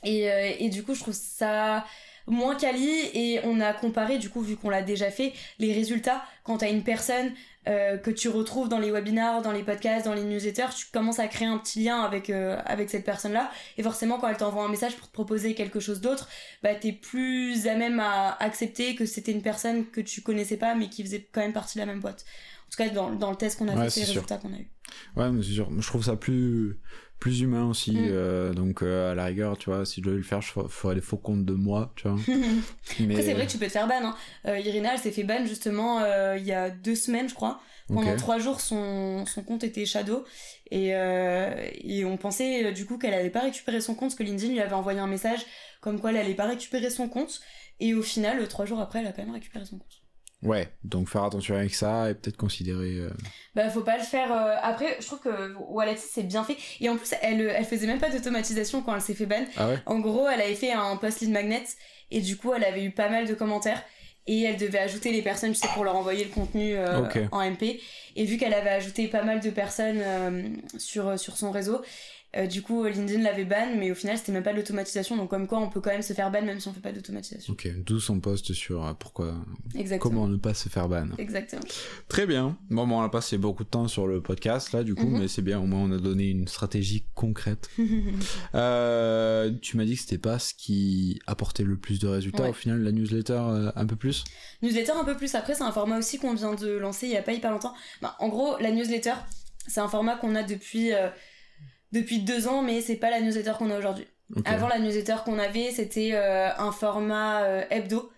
Et, 0.04 0.30
euh, 0.30 0.52
et 0.58 0.68
du 0.68 0.82
coup, 0.82 0.94
je 0.94 1.00
trouve 1.00 1.14
ça 1.14 1.84
moins 2.26 2.54
quali 2.56 2.90
et 3.14 3.40
on 3.44 3.60
a 3.60 3.72
comparé 3.72 4.18
du 4.18 4.28
coup 4.30 4.40
vu 4.40 4.56
qu'on 4.56 4.68
l'a 4.68 4.82
déjà 4.82 5.12
fait 5.12 5.32
les 5.60 5.72
résultats 5.72 6.24
quand 6.42 6.58
t'as 6.58 6.70
une 6.70 6.82
personne 6.82 7.30
euh, 7.68 7.96
que 7.96 8.11
tu 8.11 8.29
retrouves 8.29 8.68
dans 8.68 8.79
les 8.79 8.90
webinars, 8.90 9.42
dans 9.42 9.52
les 9.52 9.62
podcasts, 9.62 10.05
dans 10.05 10.14
les 10.14 10.22
newsletters, 10.22 10.74
tu 10.76 10.87
commences 10.92 11.18
à 11.18 11.26
créer 11.26 11.48
un 11.48 11.59
petit 11.59 11.83
lien 11.83 12.00
avec 12.00 12.31
euh, 12.31 12.61
avec 12.64 12.90
cette 12.90 13.05
personne-là 13.05 13.50
et 13.76 13.83
forcément 13.83 14.18
quand 14.18 14.29
elle 14.29 14.37
t'envoie 14.37 14.64
un 14.64 14.68
message 14.68 14.96
pour 14.96 15.09
te 15.09 15.12
proposer 15.12 15.55
quelque 15.55 15.81
chose 15.81 16.00
d'autre, 16.00 16.29
bah 16.62 16.74
t'es 16.74 16.92
plus 16.92 17.66
à 17.66 17.74
même 17.74 17.98
à 17.98 18.37
accepter 18.40 18.94
que 18.94 19.05
c'était 19.05 19.33
une 19.33 19.42
personne 19.42 19.87
que 19.87 20.00
tu 20.00 20.22
connaissais 20.22 20.57
pas 20.57 20.74
mais 20.74 20.88
qui 20.88 21.02
faisait 21.02 21.29
quand 21.33 21.40
même 21.40 21.52
partie 21.52 21.79
de 21.79 21.81
la 21.81 21.87
même 21.87 22.00
boîte. 22.00 22.24
En 22.66 22.70
tout 22.70 22.76
cas 22.76 22.88
dans, 22.88 23.11
dans 23.12 23.31
le 23.31 23.37
test 23.37 23.59
qu'on 23.59 23.68
a 23.68 23.76
fait, 23.76 23.90
c'est 23.90 24.00
les 24.00 24.07
résultats 24.07 24.38
qu'on 24.38 24.52
a 24.52 24.59
eu. 24.59 24.68
Ouais, 25.16 25.31
mais 25.31 25.42
c'est 25.42 25.52
sûr. 25.52 25.68
Je 25.76 25.87
trouve 25.87 26.05
ça 26.05 26.16
plus 26.16 26.79
plus 27.18 27.40
humain 27.40 27.68
aussi. 27.68 27.92
Mm. 27.92 28.09
Euh, 28.11 28.52
donc 28.52 28.83
à 28.83 29.14
la 29.14 29.24
rigueur, 29.24 29.57
tu 29.59 29.70
vois, 29.70 29.85
si 29.87 30.00
je 30.00 30.07
devais 30.07 30.18
le 30.18 30.22
faire, 30.22 30.42
je 30.42 30.52
ferais 30.68 30.94
des 30.94 31.00
faux 31.00 31.16
comptes 31.16 31.44
de 31.44 31.55
moi, 31.55 31.92
tu 31.96 32.09
vois. 32.09 32.18
mais... 33.00 33.14
Après 33.14 33.22
c'est 33.22 33.35
vrai 33.35 33.46
que 33.46 33.52
tu 33.52 33.59
peux 33.59 33.66
te 33.66 33.72
faire 33.72 33.88
ban. 33.88 34.14
Hein. 34.44 34.59
Irina, 34.59 34.94
elle 34.94 34.98
s'est 34.98 35.12
fait 35.12 35.24
ban 35.24 35.44
justement 35.46 36.05
il 36.35 36.44
y 36.44 36.52
a 36.52 36.70
deux 36.70 36.94
semaines, 36.94 37.29
je 37.29 37.35
crois. 37.35 37.61
Pendant 37.88 38.16
trois 38.16 38.38
jours, 38.38 38.61
son, 38.61 39.24
son 39.26 39.42
compte 39.42 39.62
était 39.62 39.87
shadow. 39.87 40.24
Et, 40.70 40.94
euh, 40.94 41.55
et 41.72 42.05
on 42.05 42.16
pensait 42.16 42.66
euh, 42.66 42.72
du 42.72 42.87
coup 42.87 42.98
qu'elle 42.98 43.14
allait 43.14 43.31
pas 43.31 43.42
récupérer 43.42 43.81
son 43.81 43.94
compte, 43.94 44.09
parce 44.09 44.14
que 44.16 44.24
LinkedIn 44.24 44.52
lui 44.52 44.61
avait 44.61 44.74
envoyé 44.74 44.98
un 44.98 45.07
message 45.07 45.46
comme 45.81 46.00
quoi 46.00 46.11
elle 46.11 46.16
allait 46.16 46.35
pas 46.35 46.46
récupérer 46.46 46.90
son 46.90 47.09
compte. 47.09 47.40
Et 47.79 47.94
au 47.94 48.02
final, 48.02 48.40
euh, 48.40 48.46
trois 48.46 48.64
jours 48.64 48.81
après, 48.81 49.00
elle 49.00 49.07
a 49.07 49.12
quand 49.12 49.22
même 49.22 49.35
récupéré 49.35 49.64
son 49.64 49.79
compte. 49.79 50.02
Ouais, 50.42 50.68
donc 50.85 51.09
faire 51.09 51.25
attention 51.25 51.57
avec 51.57 51.75
ça 51.75 52.11
et 52.11 52.14
peut-être 52.14 52.37
considérer. 52.37 53.01
Bah, 53.55 53.68
faut 53.70 53.81
pas 53.81 53.96
le 53.96 54.05
faire. 54.05 54.31
Après, 54.62 54.96
je 55.01 55.07
trouve 55.07 55.20
que 55.20 55.55
Wallaxy 55.70 56.07
c'est 56.12 56.22
bien 56.22 56.44
fait. 56.44 56.57
Et 56.81 56.88
en 56.88 56.96
plus, 56.96 57.14
elle, 57.22 57.40
elle 57.40 57.64
faisait 57.64 57.87
même 57.87 57.99
pas 57.99 58.11
d'automatisation 58.11 58.83
quand 58.83 58.94
elle 58.94 59.01
s'est 59.01 59.14
fait 59.14 59.27
ban. 59.27 59.44
Ah 59.57 59.68
ouais? 59.68 59.79
En 59.87 59.99
gros, 59.99 60.29
elle 60.29 60.40
avait 60.42 60.55
fait 60.55 60.72
un 60.72 60.96
post 60.96 61.20
lead 61.20 61.31
magnet 61.31 61.64
et 62.11 62.20
du 62.20 62.37
coup, 62.37 62.53
elle 62.53 62.64
avait 62.64 62.85
eu 62.85 62.90
pas 62.90 63.09
mal 63.09 63.27
de 63.27 63.35
commentaires 63.35 63.83
et 64.27 64.42
elle 64.42 64.57
devait 64.57 64.79
ajouter 64.79 65.12
les 65.12 65.22
personnes, 65.22 65.53
tu 65.53 65.59
sais, 65.59 65.68
pour 65.75 65.85
leur 65.85 65.96
envoyer 65.96 66.25
le 66.25 66.31
contenu 66.31 66.75
euh, 66.75 67.05
en 67.31 67.49
MP. 67.49 67.81
Et 68.16 68.25
vu 68.25 68.37
qu'elle 68.38 68.55
avait 68.55 68.70
ajouté 68.70 69.09
pas 69.09 69.22
mal 69.22 69.40
de 69.40 69.51
personnes 69.51 70.01
euh, 70.01 70.42
sur, 70.79 71.18
sur 71.18 71.37
son 71.37 71.51
réseau, 71.51 71.81
euh, 72.37 72.46
du 72.46 72.62
coup, 72.62 72.85
LinkedIn 72.85 73.22
l'avait 73.22 73.44
ban, 73.44 73.75
mais 73.77 73.90
au 73.90 73.94
final, 73.94 74.18
c'était 74.18 74.33
même 74.33 74.42
pas 74.42 74.53
de 74.53 74.59
l'automatisation. 74.59 75.16
Donc, 75.16 75.31
comme 75.31 75.46
quoi, 75.46 75.59
on 75.59 75.70
peut 75.70 75.81
quand 75.81 75.90
même 75.90 76.03
se 76.03 76.12
faire 76.12 76.31
ban 76.31 76.42
même 76.42 76.61
si 76.61 76.68
on 76.68 76.72
fait 76.72 76.81
pas 76.81 76.92
d'automatisation. 76.92 77.53
Ok, 77.53 77.68
d'où 77.85 77.99
son 77.99 78.20
post 78.20 78.53
sur 78.53 78.85
euh, 78.85 78.92
pourquoi. 78.92 79.35
Comment 80.01 80.29
ne 80.29 80.37
pas 80.37 80.53
se 80.53 80.68
faire 80.68 80.88
ban. 80.88 81.09
Exactement. 81.18 81.62
Très 82.09 82.27
bien. 82.27 82.59
Bon, 82.70 82.87
bon, 82.87 82.99
on 82.99 83.03
a 83.03 83.09
passé 83.09 83.38
beaucoup 83.38 83.64
de 83.64 83.68
temps 83.68 83.88
sur 83.88 84.07
le 84.07 84.20
podcast, 84.20 84.72
là, 84.72 84.85
du 84.85 84.94
coup, 84.94 85.07
mhm. 85.07 85.20
mais 85.20 85.29
c'est 85.29 85.42
bien, 85.42 85.59
au 85.59 85.66
moins, 85.66 85.81
on 85.81 85.92
a 85.92 85.99
donné 85.99 86.29
une 86.29 86.46
stratégie 86.46 87.05
concrète. 87.14 87.70
euh, 88.55 89.51
tu 89.62 89.77
m'as 89.79 89.85
dit 89.85 89.94
que 89.94 90.01
c'était 90.03 90.18
pas 90.18 90.38
ce 90.38 90.53
qui 90.53 91.20
apportait 91.27 91.64
le 91.64 91.77
plus 91.77 91.99
de 91.99 92.09
résultats. 92.09 92.51
Au 92.51 92.53
final, 92.53 92.83
la 92.83 92.92
newsletter, 92.92 93.33
euh, 93.33 93.72
un 93.75 93.87
peu 93.87 93.96
plus? 93.96 94.25
Newsletter, 94.62 94.92
un 94.92 95.05
peu 95.05 95.16
plus. 95.16 95.35
Après, 95.35 95.55
c'est 95.55 95.64
un 95.64 95.72
format 95.72 95.99
aussi 95.99 96.18
qu'on 96.18 96.35
vient 96.35 96.55
de 96.55 96.77
lancer 96.77 97.07
il 97.07 97.12
y 97.12 97.16
a 97.16 97.22
pas 97.22 97.33
hyper 97.33 97.51
longtemps. 97.51 97.75
Bah, 98.03 98.14
en 98.18 98.29
gros, 98.29 98.59
la 98.59 98.70
newsletter, 98.70 99.14
c'est 99.66 99.81
un 99.81 99.88
format 99.88 100.16
qu'on 100.16 100.35
a 100.35 100.42
depuis 100.42 100.92
depuis 101.96 102.20
deux 102.20 102.46
ans, 102.48 102.62
mais 102.62 102.80
c'est 102.80 102.96
pas 102.96 103.11
la 103.11 103.20
newsletter 103.20 103.52
qu'on 103.59 103.70
a 103.70 103.78
aujourd'hui. 103.78 104.06
Avant, 104.44 104.68
la 104.68 104.78
newsletter 104.78 105.16
qu'on 105.24 105.38
avait, 105.38 105.70
c'était 105.70 106.11
euh, 106.12 106.50
un 106.59 106.72
format 106.72 107.42
euh, 107.44 107.64
hebdo. 107.70 108.11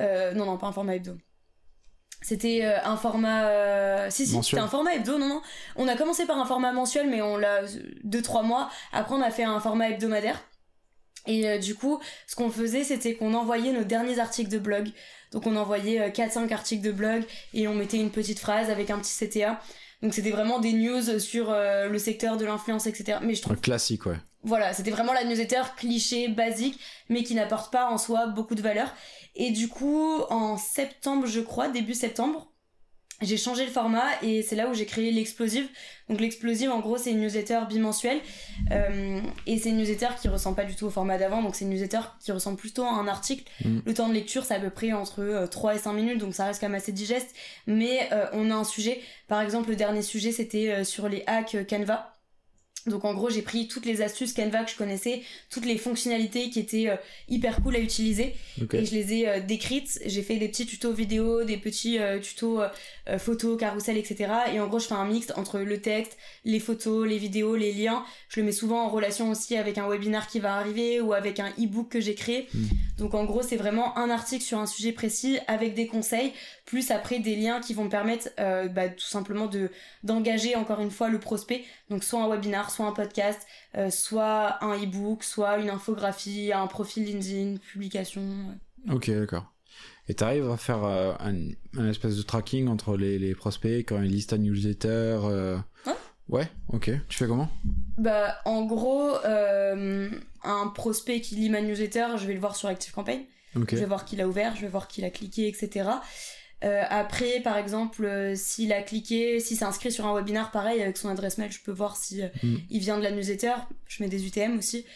Euh, 0.00 0.32
non, 0.32 0.46
non, 0.46 0.58
pas 0.58 0.68
un 0.68 0.72
format 0.72 0.94
hebdo. 0.96 1.16
C'était 2.22 2.64
un 2.64 2.96
format. 2.96 4.10
Si, 4.10 4.26
si, 4.26 4.42
c'était 4.42 4.58
un 4.58 4.68
format 4.68 4.94
hebdo, 4.94 5.18
non, 5.18 5.28
non. 5.28 5.42
On 5.76 5.86
a 5.88 5.94
commencé 5.94 6.24
par 6.24 6.38
un 6.38 6.46
format 6.46 6.72
mensuel, 6.72 7.10
mais 7.10 7.20
on 7.20 7.36
l'a 7.36 7.62
deux, 8.02 8.22
trois 8.22 8.42
mois. 8.42 8.70
Après, 8.92 9.14
on 9.14 9.20
a 9.20 9.30
fait 9.30 9.44
un 9.44 9.60
format 9.60 9.90
hebdomadaire. 9.90 10.42
Et 11.26 11.58
du 11.58 11.74
coup, 11.74 12.00
ce 12.26 12.34
qu'on 12.34 12.50
faisait, 12.50 12.82
c'était 12.82 13.14
qu'on 13.14 13.34
envoyait 13.34 13.72
nos 13.72 13.84
derniers 13.84 14.20
articles 14.20 14.50
de 14.50 14.58
blog. 14.58 14.88
Donc, 15.32 15.46
on 15.46 15.54
envoyait 15.56 16.08
4-5 16.10 16.50
articles 16.52 16.82
de 16.82 16.92
blog 16.92 17.24
et 17.52 17.68
on 17.68 17.74
mettait 17.74 17.98
une 17.98 18.10
petite 18.10 18.38
phrase 18.38 18.70
avec 18.70 18.88
un 18.88 18.98
petit 18.98 19.26
CTA. 19.26 19.60
Donc 20.04 20.12
c'était 20.12 20.32
vraiment 20.32 20.58
des 20.58 20.74
news 20.74 21.18
sur 21.18 21.50
euh, 21.50 21.88
le 21.88 21.98
secteur 21.98 22.36
de 22.36 22.44
l'influence, 22.44 22.86
etc. 22.86 23.20
Mais 23.22 23.34
je 23.34 23.40
trouve... 23.40 23.56
classique, 23.56 24.04
ouais. 24.04 24.18
Voilà, 24.42 24.74
c'était 24.74 24.90
vraiment 24.90 25.14
la 25.14 25.24
newsletter 25.24 25.62
cliché, 25.78 26.28
basique, 26.28 26.78
mais 27.08 27.22
qui 27.22 27.34
n'apporte 27.34 27.72
pas 27.72 27.90
en 27.90 27.96
soi 27.96 28.26
beaucoup 28.26 28.54
de 28.54 28.60
valeur. 28.60 28.92
Et 29.34 29.50
du 29.50 29.68
coup, 29.68 30.20
en 30.28 30.58
septembre, 30.58 31.26
je 31.26 31.40
crois, 31.40 31.68
début 31.68 31.94
septembre, 31.94 32.52
j'ai 33.22 33.36
changé 33.36 33.64
le 33.64 33.70
format 33.70 34.04
et 34.22 34.42
c'est 34.42 34.56
là 34.56 34.68
où 34.68 34.74
j'ai 34.74 34.86
créé 34.86 35.10
l'explosive. 35.12 35.68
Donc 36.08 36.20
l'explosive 36.20 36.70
en 36.70 36.80
gros 36.80 36.98
c'est 36.98 37.12
une 37.12 37.20
newsletter 37.20 37.60
bimensuelle 37.68 38.20
euh, 38.70 39.20
et 39.46 39.58
c'est 39.58 39.70
une 39.70 39.78
newsletter 39.78 40.08
qui 40.20 40.28
ressemble 40.28 40.56
pas 40.56 40.64
du 40.64 40.74
tout 40.74 40.84
au 40.84 40.90
format 40.90 41.16
d'avant 41.16 41.42
donc 41.42 41.54
c'est 41.54 41.64
une 41.64 41.70
newsletter 41.70 42.00
qui 42.20 42.30
ressemble 42.32 42.58
plutôt 42.58 42.82
à 42.84 42.90
un 42.90 43.08
article. 43.08 43.44
Mm. 43.64 43.78
Le 43.86 43.94
temps 43.94 44.08
de 44.08 44.14
lecture 44.14 44.44
c'est 44.44 44.54
à 44.54 44.60
peu 44.60 44.70
près 44.70 44.92
entre 44.92 45.46
3 45.50 45.70
euh, 45.70 45.74
et 45.76 45.78
5 45.78 45.92
minutes 45.94 46.18
donc 46.18 46.34
ça 46.34 46.44
reste 46.44 46.60
quand 46.60 46.68
même 46.68 46.76
assez 46.76 46.92
digeste 46.92 47.34
mais 47.66 48.08
euh, 48.12 48.26
on 48.32 48.50
a 48.50 48.54
un 48.54 48.64
sujet 48.64 49.00
par 49.28 49.40
exemple 49.40 49.70
le 49.70 49.76
dernier 49.76 50.02
sujet 50.02 50.32
c'était 50.32 50.84
sur 50.84 51.08
les 51.08 51.22
hacks 51.26 51.56
Canva 51.68 52.13
Donc 52.86 53.04
en 53.04 53.14
gros, 53.14 53.30
j'ai 53.30 53.42
pris 53.42 53.66
toutes 53.66 53.86
les 53.86 54.02
astuces 54.02 54.32
Canva 54.34 54.64
que 54.64 54.70
je 54.70 54.76
connaissais, 54.76 55.22
toutes 55.50 55.64
les 55.64 55.78
fonctionnalités 55.78 56.50
qui 56.50 56.60
étaient 56.60 56.88
euh, 56.88 56.96
hyper 57.28 57.62
cool 57.62 57.76
à 57.76 57.78
utiliser 57.78 58.34
et 58.72 58.84
je 58.84 58.94
les 58.94 59.14
ai 59.14 59.28
euh, 59.28 59.40
décrites. 59.40 60.00
J'ai 60.04 60.22
fait 60.22 60.36
des 60.36 60.48
petits 60.48 60.66
tutos 60.66 60.92
vidéo, 60.92 61.44
des 61.44 61.56
petits 61.56 61.98
euh, 61.98 62.18
tutos 62.18 62.60
photos, 63.18 63.58
carrousel, 63.58 63.96
etc. 63.96 64.32
Et 64.52 64.60
en 64.60 64.66
gros, 64.66 64.78
je 64.78 64.86
fais 64.86 64.94
un 64.94 65.06
mix 65.06 65.32
entre 65.36 65.58
le 65.60 65.80
texte, 65.80 66.16
les 66.44 66.60
photos, 66.60 67.06
les 67.06 67.18
vidéos, 67.18 67.56
les 67.56 67.72
liens. 67.72 68.04
Je 68.28 68.40
le 68.40 68.46
mets 68.46 68.52
souvent 68.52 68.84
en 68.84 68.88
relation 68.88 69.30
aussi 69.30 69.56
avec 69.56 69.78
un 69.78 69.88
webinaire 69.88 70.26
qui 70.26 70.40
va 70.40 70.56
arriver 70.56 71.00
ou 71.00 71.12
avec 71.12 71.40
un 71.40 71.50
e-book 71.58 71.88
que 71.88 72.00
j'ai 72.00 72.14
créé. 72.14 72.48
Mm. 72.52 72.64
Donc 72.98 73.14
en 73.14 73.24
gros, 73.24 73.42
c'est 73.42 73.56
vraiment 73.56 73.96
un 73.98 74.10
article 74.10 74.42
sur 74.42 74.58
un 74.58 74.66
sujet 74.66 74.92
précis 74.92 75.38
avec 75.46 75.74
des 75.74 75.86
conseils, 75.86 76.32
plus 76.64 76.90
après 76.90 77.18
des 77.18 77.36
liens 77.36 77.60
qui 77.60 77.74
vont 77.74 77.84
me 77.84 77.90
permettre 77.90 78.30
euh, 78.40 78.68
bah, 78.68 78.88
tout 78.88 79.04
simplement 79.04 79.46
de 79.46 79.70
d'engager 80.02 80.56
encore 80.56 80.80
une 80.80 80.90
fois 80.90 81.08
le 81.08 81.18
prospect. 81.18 81.64
Donc 81.90 82.04
soit 82.04 82.22
un 82.22 82.28
webinar, 82.28 82.70
soit 82.70 82.86
un 82.86 82.92
podcast, 82.92 83.46
euh, 83.76 83.90
soit 83.90 84.62
un 84.64 84.74
e-book, 84.82 85.22
soit 85.24 85.58
une 85.58 85.70
infographie, 85.70 86.52
un 86.52 86.66
profil 86.66 87.04
LinkedIn, 87.04 87.56
publication. 87.58 88.22
Ok, 88.90 89.10
d'accord. 89.10 89.52
Et 90.08 90.14
t'arrives 90.14 90.50
à 90.50 90.56
faire 90.56 90.84
euh, 90.84 91.12
un, 91.20 91.34
un 91.78 91.88
espèce 91.88 92.16
de 92.16 92.22
tracking 92.22 92.68
entre 92.68 92.96
les, 92.96 93.18
les 93.18 93.34
prospects 93.34 93.86
quand 93.86 94.02
ils 94.02 94.10
lisent 94.10 94.26
ta 94.28 94.38
newsletter 94.38 95.18
Ouais. 95.86 95.92
Ouais, 96.28 96.48
ok. 96.68 96.90
Tu 97.08 97.18
fais 97.18 97.26
comment? 97.26 97.50
Bah 97.98 98.36
en 98.46 98.64
gros, 98.64 99.14
euh, 99.24 100.08
un 100.42 100.68
prospect 100.68 101.20
qui 101.20 101.36
lit 101.36 101.50
ma 101.50 101.60
newsletter, 101.60 102.06
je 102.16 102.26
vais 102.26 102.32
le 102.32 102.40
voir 102.40 102.56
sur 102.56 102.68
ActiveCampaign. 102.68 103.20
Ok. 103.56 103.68
Je 103.72 103.76
vais 103.76 103.86
voir 103.86 104.04
qu'il 104.04 104.20
a 104.20 104.26
ouvert, 104.28 104.56
je 104.56 104.62
vais 104.62 104.68
voir 104.68 104.88
qu'il 104.88 105.04
a 105.04 105.10
cliqué, 105.10 105.48
etc. 105.48 105.88
Euh, 106.64 106.82
après, 106.88 107.40
par 107.40 107.58
exemple, 107.58 108.04
euh, 108.04 108.34
s'il 108.34 108.72
a 108.72 108.82
cliqué, 108.82 109.38
s'il 109.38 109.56
s'est 109.58 109.64
inscrit 109.64 109.92
sur 109.92 110.06
un 110.06 110.14
webinar, 110.14 110.50
pareil, 110.50 110.80
avec 110.82 110.96
son 110.96 111.08
adresse 111.08 111.36
mail, 111.38 111.52
je 111.52 111.60
peux 111.60 111.72
voir 111.72 111.96
si 111.96 112.22
euh, 112.22 112.28
Mm. 112.42 112.56
il 112.70 112.80
vient 112.80 112.96
de 112.98 113.02
la 113.02 113.10
newsletter. 113.10 113.52
Je 113.86 114.02
mets 114.02 114.08
des 114.08 114.26
UTM 114.26 114.58
aussi. 114.58 114.86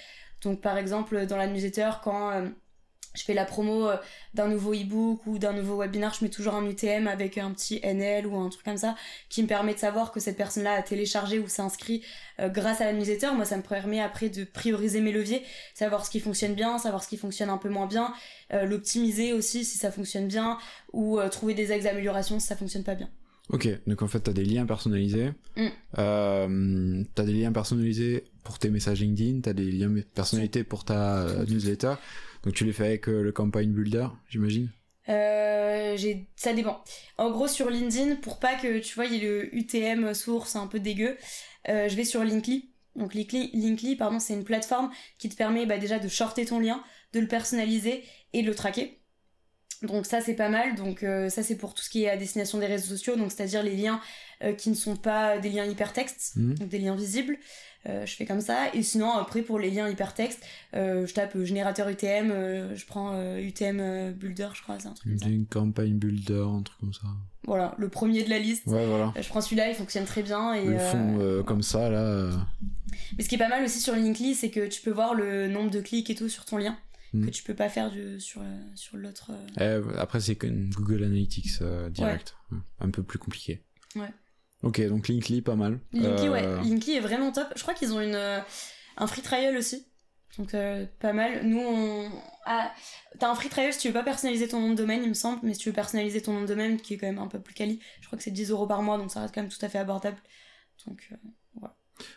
Donc, 0.42 0.60
par 0.60 0.78
exemple, 0.78 1.26
dans 1.26 1.36
la 1.36 1.46
newsletter, 1.46 1.90
quand 2.02 2.30
je 3.14 3.22
fais 3.22 3.34
la 3.34 3.44
promo 3.44 3.88
euh, 3.88 3.96
d'un 4.34 4.48
nouveau 4.48 4.74
e-book 4.74 5.26
ou 5.26 5.38
d'un 5.38 5.52
nouveau 5.52 5.78
webinar, 5.78 6.14
je 6.14 6.24
mets 6.24 6.30
toujours 6.30 6.54
un 6.54 6.64
UTM 6.64 7.06
avec 7.06 7.38
un 7.38 7.50
petit 7.52 7.80
NL 7.82 8.26
ou 8.26 8.36
un 8.36 8.48
truc 8.48 8.64
comme 8.64 8.76
ça 8.76 8.94
qui 9.28 9.42
me 9.42 9.48
permet 9.48 9.74
de 9.74 9.78
savoir 9.78 10.12
que 10.12 10.20
cette 10.20 10.36
personne-là 10.36 10.74
a 10.74 10.82
téléchargé 10.82 11.38
ou 11.38 11.48
s'est 11.48 11.62
inscrit 11.62 12.02
euh, 12.40 12.48
grâce 12.48 12.80
à 12.80 12.84
la 12.84 12.92
newsletter. 12.92 13.28
Moi, 13.34 13.44
ça 13.44 13.56
me 13.56 13.62
permet 13.62 14.00
après 14.00 14.28
de 14.28 14.44
prioriser 14.44 15.00
mes 15.00 15.12
leviers, 15.12 15.42
savoir 15.74 16.04
ce 16.04 16.10
qui 16.10 16.20
fonctionne 16.20 16.54
bien, 16.54 16.78
savoir 16.78 17.02
ce 17.02 17.08
qui 17.08 17.16
fonctionne 17.16 17.50
un 17.50 17.58
peu 17.58 17.68
moins 17.68 17.86
bien, 17.86 18.12
euh, 18.52 18.64
l'optimiser 18.64 19.32
aussi 19.32 19.64
si 19.64 19.78
ça 19.78 19.90
fonctionne 19.90 20.28
bien 20.28 20.58
ou 20.92 21.18
trouver 21.30 21.54
des 21.54 21.70
axes 21.70 21.84
d'amélioration 21.84 22.38
si 22.38 22.46
ça 22.46 22.56
fonctionne 22.56 22.84
pas 22.84 22.94
bien. 22.94 23.08
Ok, 23.50 23.66
donc 23.86 24.02
en 24.02 24.08
fait, 24.08 24.20
t'as 24.20 24.32
des 24.32 24.44
liens 24.44 24.66
personnalisés. 24.66 25.30
Mm. 25.56 25.66
Euh, 25.98 27.04
t'as 27.14 27.24
des 27.24 27.32
liens 27.32 27.52
personnalisés 27.52 28.24
pour 28.44 28.58
tes 28.58 28.68
messages 28.68 29.00
LinkedIn, 29.00 29.40
t'as 29.40 29.54
des 29.54 29.70
liens 29.70 29.94
personnalisés 30.14 30.64
pour 30.64 30.84
ta 30.84 31.26
newsletter. 31.48 31.94
Donc 32.48 32.54
tu 32.54 32.64
les 32.64 32.72
fais 32.72 32.86
avec 32.86 33.10
euh, 33.10 33.20
le 33.20 33.30
campaign 33.30 33.74
builder, 33.74 34.08
j'imagine? 34.30 34.70
Euh, 35.10 35.98
ça 36.34 36.54
dépend. 36.54 36.82
En 37.18 37.30
gros 37.30 37.46
sur 37.46 37.68
LinkedIn 37.68 38.16
pour 38.16 38.38
pas 38.38 38.54
que 38.54 38.78
tu 38.78 38.94
vois 38.94 39.04
il 39.04 39.12
y 39.12 39.16
ait 39.18 39.28
le 39.28 39.54
UTM 39.54 40.14
source 40.14 40.56
un 40.56 40.66
peu 40.66 40.80
dégueu, 40.80 41.18
euh, 41.68 41.90
je 41.90 41.94
vais 41.94 42.04
sur 42.04 42.24
Linkly. 42.24 42.70
Donc 42.96 43.12
Linkly, 43.12 43.50
Linkly 43.52 43.96
pardon, 43.96 44.18
c'est 44.18 44.32
une 44.32 44.44
plateforme 44.44 44.90
qui 45.18 45.28
te 45.28 45.36
permet 45.36 45.66
bah, 45.66 45.76
déjà 45.76 45.98
de 45.98 46.08
shorter 46.08 46.46
ton 46.46 46.58
lien, 46.58 46.82
de 47.12 47.20
le 47.20 47.28
personnaliser 47.28 48.02
et 48.32 48.40
de 48.40 48.46
le 48.46 48.54
traquer. 48.54 49.02
Donc 49.82 50.06
ça 50.06 50.22
c'est 50.22 50.32
pas 50.34 50.48
mal. 50.48 50.74
Donc 50.74 51.02
euh, 51.02 51.28
ça 51.28 51.42
c'est 51.42 51.58
pour 51.58 51.74
tout 51.74 51.82
ce 51.82 51.90
qui 51.90 52.04
est 52.04 52.08
à 52.08 52.16
destination 52.16 52.56
des 52.56 52.66
réseaux 52.66 52.96
sociaux, 52.96 53.16
donc 53.16 53.30
c'est-à-dire 53.30 53.62
les 53.62 53.76
liens 53.76 54.00
qui 54.56 54.70
ne 54.70 54.74
sont 54.74 54.96
pas 54.96 55.36
des 55.36 55.50
liens 55.50 55.66
hypertextes, 55.66 56.36
Mhm. 56.36 56.54
donc 56.54 56.68
des 56.70 56.78
liens 56.78 56.96
visibles. 56.96 57.36
Euh, 57.86 58.04
je 58.04 58.14
fais 58.16 58.26
comme 58.26 58.40
ça. 58.40 58.74
Et 58.74 58.82
sinon 58.82 59.12
après 59.12 59.40
pour 59.42 59.58
les 59.58 59.70
liens 59.70 59.88
hypertextes, 59.88 60.44
euh, 60.74 61.06
je 61.06 61.14
tape 61.14 61.36
euh, 61.36 61.44
générateur 61.44 61.88
UTM, 61.88 62.30
euh, 62.30 62.74
je 62.74 62.84
prends 62.84 63.14
UTM 63.38 64.12
Builder, 64.12 64.48
je 64.54 64.62
crois, 64.62 64.78
c'est 64.80 64.88
un 64.88 64.92
truc 64.94 65.12
comme 65.12 65.18
ça. 65.20 65.28
Une 65.28 65.46
campagne 65.46 65.94
builder, 65.96 66.44
un 66.48 66.62
truc 66.62 66.78
comme 66.80 66.92
ça. 66.92 67.06
Voilà, 67.44 67.74
le 67.78 67.88
premier 67.88 68.24
de 68.24 68.30
la 68.30 68.38
liste. 68.40 68.66
Ouais, 68.66 68.84
voilà. 68.86 69.12
Je 69.18 69.26
prends 69.28 69.40
celui-là, 69.40 69.68
il 69.70 69.74
fonctionne 69.74 70.04
très 70.04 70.22
bien. 70.22 70.54
Et, 70.54 70.64
le 70.66 70.78
fond 70.78 71.42
comme 71.46 71.62
ça, 71.62 71.88
là. 71.88 72.30
Mais 73.16 73.22
ce 73.24 73.28
qui 73.28 73.36
est 73.36 73.38
pas 73.38 73.48
mal 73.48 73.64
aussi 73.64 73.80
sur 73.80 73.94
Linkly, 73.94 74.34
c'est 74.34 74.50
que 74.50 74.66
tu 74.66 74.82
peux 74.82 74.90
voir 74.90 75.14
le 75.14 75.48
nombre 75.48 75.70
de 75.70 75.80
clics 75.80 76.10
et 76.10 76.14
tout 76.14 76.28
sur 76.28 76.44
ton 76.44 76.56
lien, 76.58 76.76
Mhm. 77.14 77.26
que 77.26 77.30
tu 77.30 77.42
peux 77.42 77.54
pas 77.54 77.68
faire 77.70 77.90
du- 77.90 78.20
sur, 78.20 78.42
sur 78.74 78.96
l'autre. 78.98 79.30
eh, 79.60 79.80
après, 79.98 80.20
c'est 80.20 80.36
Google 80.36 81.04
Analytics 81.04 81.62
direct. 81.90 82.34
Ouais, 82.52 82.58
Un 82.80 82.90
peu 82.90 83.02
plus 83.02 83.18
compliqué. 83.18 83.62
Ouais. 83.96 84.10
Ok, 84.62 84.80
donc 84.88 85.08
Linkly, 85.08 85.40
pas 85.42 85.54
mal. 85.54 85.80
Linkly, 85.92 86.26
Euh, 86.28 86.32
ouais, 86.32 86.62
Linkly 86.62 86.96
est 86.96 87.00
vraiment 87.00 87.30
top. 87.32 87.46
Je 87.56 87.62
crois 87.62 87.74
qu'ils 87.74 87.92
ont 87.92 88.00
une, 88.00 88.14
euh, 88.14 88.40
un 88.96 89.06
free 89.06 89.22
trial 89.22 89.56
aussi. 89.56 89.86
Donc 90.36 90.54
euh, 90.54 90.84
pas 91.00 91.12
mal. 91.12 91.44
Nous, 91.46 91.60
on. 91.60 92.10
Ah, 92.44 92.72
T'as 93.18 93.30
un 93.30 93.34
free 93.34 93.48
trial 93.48 93.72
si 93.72 93.78
tu 93.80 93.88
veux 93.88 93.94
pas 93.94 94.02
personnaliser 94.02 94.48
ton 94.48 94.60
nom 94.60 94.70
de 94.70 94.74
domaine, 94.74 95.02
il 95.02 95.08
me 95.08 95.14
semble, 95.14 95.40
mais 95.42 95.54
si 95.54 95.60
tu 95.60 95.68
veux 95.68 95.74
personnaliser 95.74 96.20
ton 96.22 96.32
nom 96.32 96.42
de 96.42 96.46
domaine, 96.46 96.80
qui 96.80 96.94
est 96.94 96.96
quand 96.98 97.06
même 97.06 97.18
un 97.18 97.26
peu 97.28 97.40
plus 97.40 97.54
quali, 97.54 97.80
je 98.00 98.06
crois 98.06 98.16
que 98.18 98.22
c'est 98.24 98.30
10 98.30 98.50
euros 98.50 98.66
par 98.66 98.82
mois, 98.82 98.98
donc 98.98 99.10
ça 99.10 99.20
reste 99.22 99.34
quand 99.34 99.42
même 99.42 99.50
tout 99.50 99.64
à 99.64 99.68
fait 99.68 99.78
abordable. 99.78 100.18
Donc, 100.86 101.08
euh, 101.12 101.16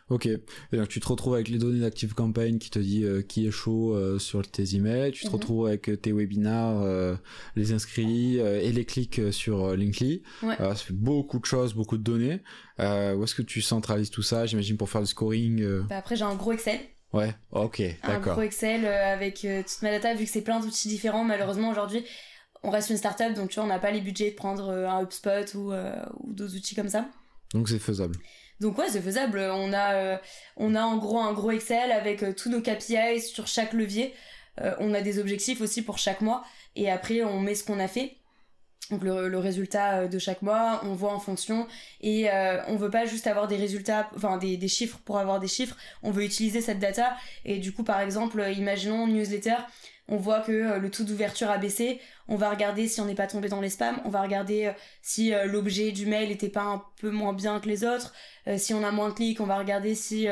Ok, 0.10 0.26
et 0.28 0.40
donc 0.74 0.88
tu 0.90 1.00
te 1.00 1.08
retrouves 1.08 1.34
avec 1.34 1.48
les 1.48 1.58
données 1.58 1.80
d'Active 1.80 2.14
Campaign 2.14 2.60
qui 2.60 2.70
te 2.70 2.80
dit 2.80 3.04
euh, 3.04 3.22
qui 3.22 3.48
est 3.48 3.52
chaud 3.52 3.96
euh, 3.96 4.20
sur 4.20 4.46
tes 4.50 4.76
emails, 4.76 5.12
tu 5.12 5.22
te 5.24 5.28
Mhm. 5.28 5.34
retrouves 5.34 5.68
avec 5.68 5.90
euh, 5.90 5.98
tes 5.98 6.12
webinars, 6.12 6.82
euh, 6.82 7.16
les 7.56 7.72
inscrits 7.74 8.38
et 8.38 8.72
les 8.72 8.86
clics 8.86 9.22
sur 9.32 9.76
Linkly. 9.76 10.22
Ouais. 10.44 10.56
Ça 10.58 10.76
fait 10.76 10.94
beaucoup 10.94 11.40
de 11.40 11.46
choses, 11.46 11.74
beaucoup 11.74 11.98
de 11.98 12.04
données. 12.04 12.42
Où 12.80 13.24
est-ce 13.24 13.36
que 13.36 13.42
tu 13.42 13.62
centralises 13.62 14.10
tout 14.12 14.22
ça 14.24 14.46
J'imagine 14.46 14.78
pour 14.78 14.90
faire 14.90 15.02
le 15.02 15.08
scoring. 15.08 15.66
bah, 15.90 15.98
après, 15.98 16.16
j'ai 16.16 16.24
un 16.26 16.36
gros 16.36 16.52
Excel. 16.54 16.80
Ouais, 17.14 17.34
ok, 17.52 17.82
un 18.04 18.08
d'accord. 18.08 18.34
gros 18.34 18.42
Excel 18.44 18.86
avec 18.86 19.36
toute 19.42 19.82
ma 19.82 19.92
data 19.92 20.14
vu 20.14 20.26
que 20.26 20.30
c'est 20.32 20.42
plein 20.44 20.60
d'outils 20.62 20.88
différents 20.88 21.26
malheureusement 21.26 21.70
aujourd'hui 21.70 22.06
on 22.64 22.70
reste 22.70 22.90
une 22.90 22.96
startup 22.96 23.34
donc 23.34 23.50
tu 23.50 23.56
vois 23.56 23.66
on 23.66 23.68
n'a 23.68 23.80
pas 23.80 23.92
les 23.92 24.00
budgets 24.00 24.32
de 24.32 24.36
prendre 24.36 24.70
un 24.70 25.02
HubSpot 25.04 25.56
ou, 25.56 25.74
ou 25.74 26.34
d'autres 26.34 26.56
outils 26.56 26.74
comme 26.76 26.88
ça 26.88 27.10
Donc 27.54 27.68
c'est 27.68 27.80
faisable. 27.80 28.16
Donc 28.62 28.78
ouais 28.78 28.86
c'est 28.90 29.02
faisable. 29.02 29.40
On 29.40 29.74
a 29.74 29.96
euh, 29.96 30.18
on 30.56 30.76
a 30.76 30.84
en 30.84 30.98
gros 30.98 31.20
un 31.20 31.34
gros 31.34 31.52
Excel 31.52 31.92
avec 31.92 32.22
euh, 32.22 32.32
tous 32.32 32.50
nos 32.50 32.62
KPIs 32.62 33.22
sur 33.22 33.48
chaque 33.48 33.74
levier. 33.74 34.14
Euh, 34.62 34.76
on 34.80 34.94
a 34.94 35.02
des 35.02 35.18
objectifs 35.20 35.62
aussi 35.62 35.82
pour 35.82 35.98
chaque 35.98 36.22
mois. 36.22 36.44
Et 36.76 36.90
après 36.90 37.24
on 37.24 37.40
met 37.40 37.56
ce 37.56 37.64
qu'on 37.64 37.80
a 37.80 37.88
fait. 37.88 38.16
Donc 38.92 39.04
le, 39.04 39.38
résultat 39.38 40.08
de 40.08 40.20
chaque 40.20 40.42
mois, 40.42 40.82
on 40.84 40.94
voit 40.94 41.14
en 41.14 41.20
fonction. 41.20 41.66
Et 42.02 42.28
on 42.68 42.76
veut 42.76 42.90
pas 42.90 43.06
juste 43.06 43.26
avoir 43.26 43.48
des 43.48 43.56
résultats, 43.56 44.10
enfin 44.18 44.38
des, 44.38 44.58
des 44.58 44.68
chiffres 44.68 45.00
pour 45.06 45.18
avoir 45.18 45.40
des 45.40 45.48
chiffres, 45.48 45.78
on 46.04 46.12
veut 46.12 46.26
utiliser 46.26 46.60
cette 46.60 46.80
data. 46.80 47.16
Et 47.46 47.60
du 47.60 47.72
coup 47.72 47.86
par 47.86 48.02
exemple, 48.02 48.46
imaginons 48.54 49.08
newsletter, 49.08 49.56
on 50.12 50.18
voit 50.18 50.42
que 50.42 50.52
euh, 50.52 50.78
le 50.78 50.92
taux 50.92 51.04
d'ouverture 51.04 51.50
a 51.50 51.58
baissé, 51.58 52.00
on 52.28 52.36
va 52.36 52.52
regarder 52.52 52.88
si 52.88 53.02
on 53.02 53.06
n'est 53.06 53.16
pas 53.16 53.26
tombé 53.26 53.50
dans 53.50 53.62
les 53.62 53.70
spams, 53.70 54.00
on 54.06 54.10
va 54.10 54.22
regarder 54.22 54.66
euh, 54.66 54.72
si 55.02 55.34
euh, 55.34 55.46
l'objet 55.46 55.92
du 55.92 56.06
mail 56.06 56.30
était 56.32 56.50
pas 56.50 56.62
un 56.64 56.84
peu 57.00 57.10
moins 57.10 57.34
bien 57.34 57.60
que 57.60 57.68
les 57.68 57.84
autres, 57.84 58.14
si 58.58 58.74
on 58.74 58.84
a 58.84 58.92
moins 58.92 59.10
de 59.10 59.14
clics, 59.14 59.40
on 59.42 59.46
va 59.46 59.58
regarder 59.58 59.96
si 59.96 60.28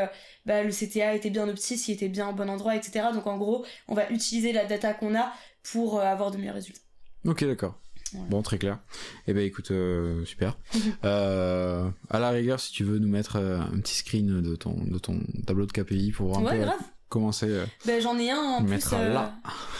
bah, 0.46 0.64
le 0.64 0.72
CTA 0.72 1.14
était 1.16 1.30
bien 1.30 1.48
opti, 1.48 1.78
s'il 1.78 1.94
était 1.94 2.08
bien 2.10 2.30
au 2.30 2.34
bon 2.34 2.50
endroit, 2.50 2.76
etc. 2.76 3.08
Donc 3.14 3.28
en 3.28 3.38
gros, 3.38 3.66
on 3.88 3.94
va 3.96 4.10
utiliser 4.12 4.52
la 4.52 4.66
data 4.66 4.94
qu'on 4.94 5.16
a 5.16 5.32
pour 5.72 6.02
avoir 6.02 6.32
de 6.32 6.38
meilleurs 6.38 6.56
résultats. 6.56 6.82
Ok, 7.26 7.44
d'accord. 7.46 7.80
Voilà. 8.14 8.28
Bon, 8.30 8.42
très 8.42 8.58
clair. 8.58 8.80
Eh 9.28 9.34
ben 9.34 9.46
écoute, 9.46 9.70
euh, 9.72 10.26
super. 10.26 10.58
Euh, 11.06 11.88
à 12.10 12.20
la 12.20 12.32
rigueur, 12.32 12.60
si 12.60 12.72
tu 12.72 12.84
veux 12.84 12.98
nous 12.98 13.08
mettre 13.08 13.36
un 13.38 13.80
petit 13.80 13.96
screen 13.96 14.42
de 14.42 14.56
ton, 14.56 14.74
de 14.84 14.98
ton 14.98 15.22
tableau 15.46 15.66
de 15.68 15.72
KPI 15.72 16.12
pour 16.12 16.28
voir 16.28 16.40
un 16.40 16.44
Ouais, 16.46 16.58
peu 16.58 16.64
grave. 16.66 16.80
Comment 17.10 17.32
c'est. 17.32 17.48
euh, 17.50 17.66
Ben, 17.86 18.02
j'en 18.02 18.18
ai 18.18 18.32
un 18.32 18.38
en 18.40 18.64
plus. 18.64 18.94
euh, 18.94 19.14
là. 19.14 19.36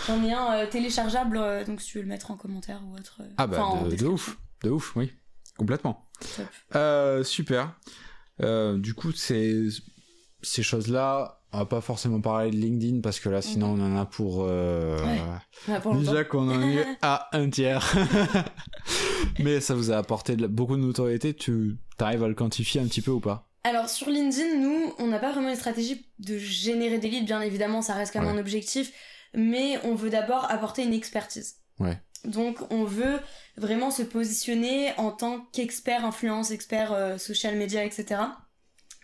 J'en 0.08 0.24
ai 0.24 0.34
un 0.34 0.52
euh, 0.54 0.66
téléchargeable, 0.68 1.40
donc 1.66 1.80
si 1.82 1.88
tu 1.92 1.98
veux 1.98 2.04
le 2.04 2.10
mettre 2.10 2.32
en 2.32 2.36
commentaire 2.38 2.82
ou 2.86 2.96
autre. 2.96 3.22
Ah 3.38 3.48
bah 3.48 3.58
de, 3.96 4.06
ouf, 4.08 4.38
de 4.64 4.70
ouf, 4.72 4.96
oui, 4.96 5.12
complètement. 5.58 6.10
Super. 7.24 7.76
Du 8.42 8.94
coup, 8.94 9.12
ces, 9.12 9.68
ces 10.42 10.64
choses-là, 10.64 11.42
on 11.52 11.58
va 11.60 11.66
pas 11.66 11.82
forcément 11.82 12.22
parler 12.22 12.52
de 12.52 12.56
LinkedIn 12.58 13.02
parce 13.02 13.20
que 13.20 13.28
là, 13.30 13.42
sinon, 13.42 13.72
on 13.72 13.82
en 13.82 13.98
a 14.00 14.06
pour. 14.06 14.46
Mhm. 14.46 15.04
Ouais. 15.04 15.20
Déjà 16.00 16.24
qu'on 16.24 16.50
en 16.50 16.62
est 16.62 16.86
à 17.02 17.28
un 17.38 17.50
tiers. 17.50 17.94
Mais 19.40 19.60
ça 19.60 19.76
vous 19.76 19.92
a 19.92 19.98
apporté 19.98 20.36
de 20.36 20.42
la- 20.44 20.48
beaucoup 20.48 20.76
de 20.78 20.82
notoriété. 20.82 21.34
Tu 21.34 21.78
arrives 22.00 22.24
à 22.24 22.28
le 22.28 22.34
quantifier 22.36 22.80
un 22.82 22.86
petit 22.86 23.02
peu 23.02 23.12
ou 23.12 23.20
pas? 23.20 23.49
Alors 23.64 23.90
sur 23.90 24.10
LinkedIn, 24.10 24.56
nous, 24.56 24.94
on 25.00 25.08
n'a 25.08 25.20
pas 25.20 25.32
vraiment 25.32 25.50
une 25.50 25.56
stratégie 25.56 26.06
de 26.20 26.38
générer 26.38 26.98
des 26.98 27.10
leads, 27.10 27.26
bien 27.26 27.42
évidemment, 27.42 27.82
ça 27.82 27.94
reste 27.94 28.14
quand 28.14 28.20
même 28.22 28.30
Ouais. 28.30 28.36
un 28.36 28.40
objectif, 28.40 28.92
mais 29.34 29.78
on 29.84 29.96
veut 29.96 30.10
d'abord 30.10 30.50
apporter 30.50 30.84
une 30.84 30.94
expertise. 30.94 31.56
Ouais. 31.80 31.98
Donc 32.26 32.58
on 32.72 32.84
veut 32.84 33.20
vraiment 33.58 33.92
se 33.92 34.02
positionner 34.04 34.94
en 34.98 35.12
tant 35.12 35.42
qu'expert 35.54 36.06
influence, 36.06 36.52
expert 36.52 36.92
euh, 36.94 37.18
social 37.18 37.56
media, 37.56 37.84
etc. 37.84 38.22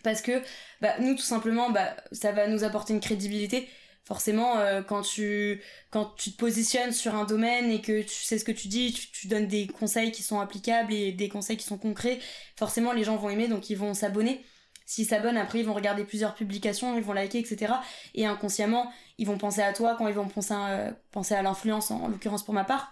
Parce 0.04 0.22
que 0.22 0.42
bah, 0.82 0.94
nous, 1.00 1.16
tout 1.16 1.22
simplement, 1.22 1.70
bah, 1.70 1.96
ça 2.12 2.32
va 2.32 2.48
nous 2.48 2.64
apporter 2.64 2.94
une 2.94 3.00
crédibilité. 3.00 3.68
Forcément, 4.06 4.60
euh, 4.60 4.84
quand, 4.84 5.02
tu, 5.02 5.60
quand 5.90 6.14
tu 6.16 6.32
te 6.32 6.38
positionnes 6.38 6.92
sur 6.92 7.16
un 7.16 7.26
domaine 7.26 7.72
et 7.72 7.82
que 7.82 8.04
tu 8.04 8.24
sais 8.24 8.38
ce 8.38 8.46
que 8.46 8.52
tu 8.52 8.68
dis, 8.68 8.94
tu, 8.94 9.10
tu 9.10 9.28
donnes 9.28 9.48
des 9.48 9.66
conseils 9.66 10.12
qui 10.12 10.22
sont 10.22 10.40
applicables 10.40 10.94
et 10.94 11.12
des 11.12 11.28
conseils 11.28 11.58
qui 11.58 11.66
sont 11.66 11.80
concrets, 11.80 12.20
forcément 12.56 12.94
les 12.94 13.04
gens 13.04 13.16
vont 13.16 13.30
aimer, 13.30 13.48
donc 13.48 13.72
ils 13.72 13.78
vont 13.78 13.96
s'abonner. 13.96 14.46
s'ils 14.86 15.08
s'abonnent, 15.08 15.38
après 15.38 15.60
ils 15.62 15.66
vont 15.66 15.74
regarder 15.74 16.04
plusieurs 16.04 16.36
publications, 16.36 16.96
ils 16.96 17.04
vont 17.04 17.14
liker, 17.14 17.40
etc. 17.40 17.74
Et 18.14 18.28
inconsciemment, 18.28 18.92
ils 19.18 19.26
vont 19.26 19.40
penser 19.40 19.62
à 19.62 19.74
toi 19.74 19.96
quand 19.98 20.08
ils 20.08 20.14
vont 20.14 20.28
penser 20.28 20.54
à, 20.54 20.92
penser 21.12 21.34
à 21.34 21.42
l'influence, 21.42 21.90
en, 21.90 22.08
l'occurrence 22.08 22.46
pour 22.46 22.54
ma 22.54 22.64
part. 22.64 22.92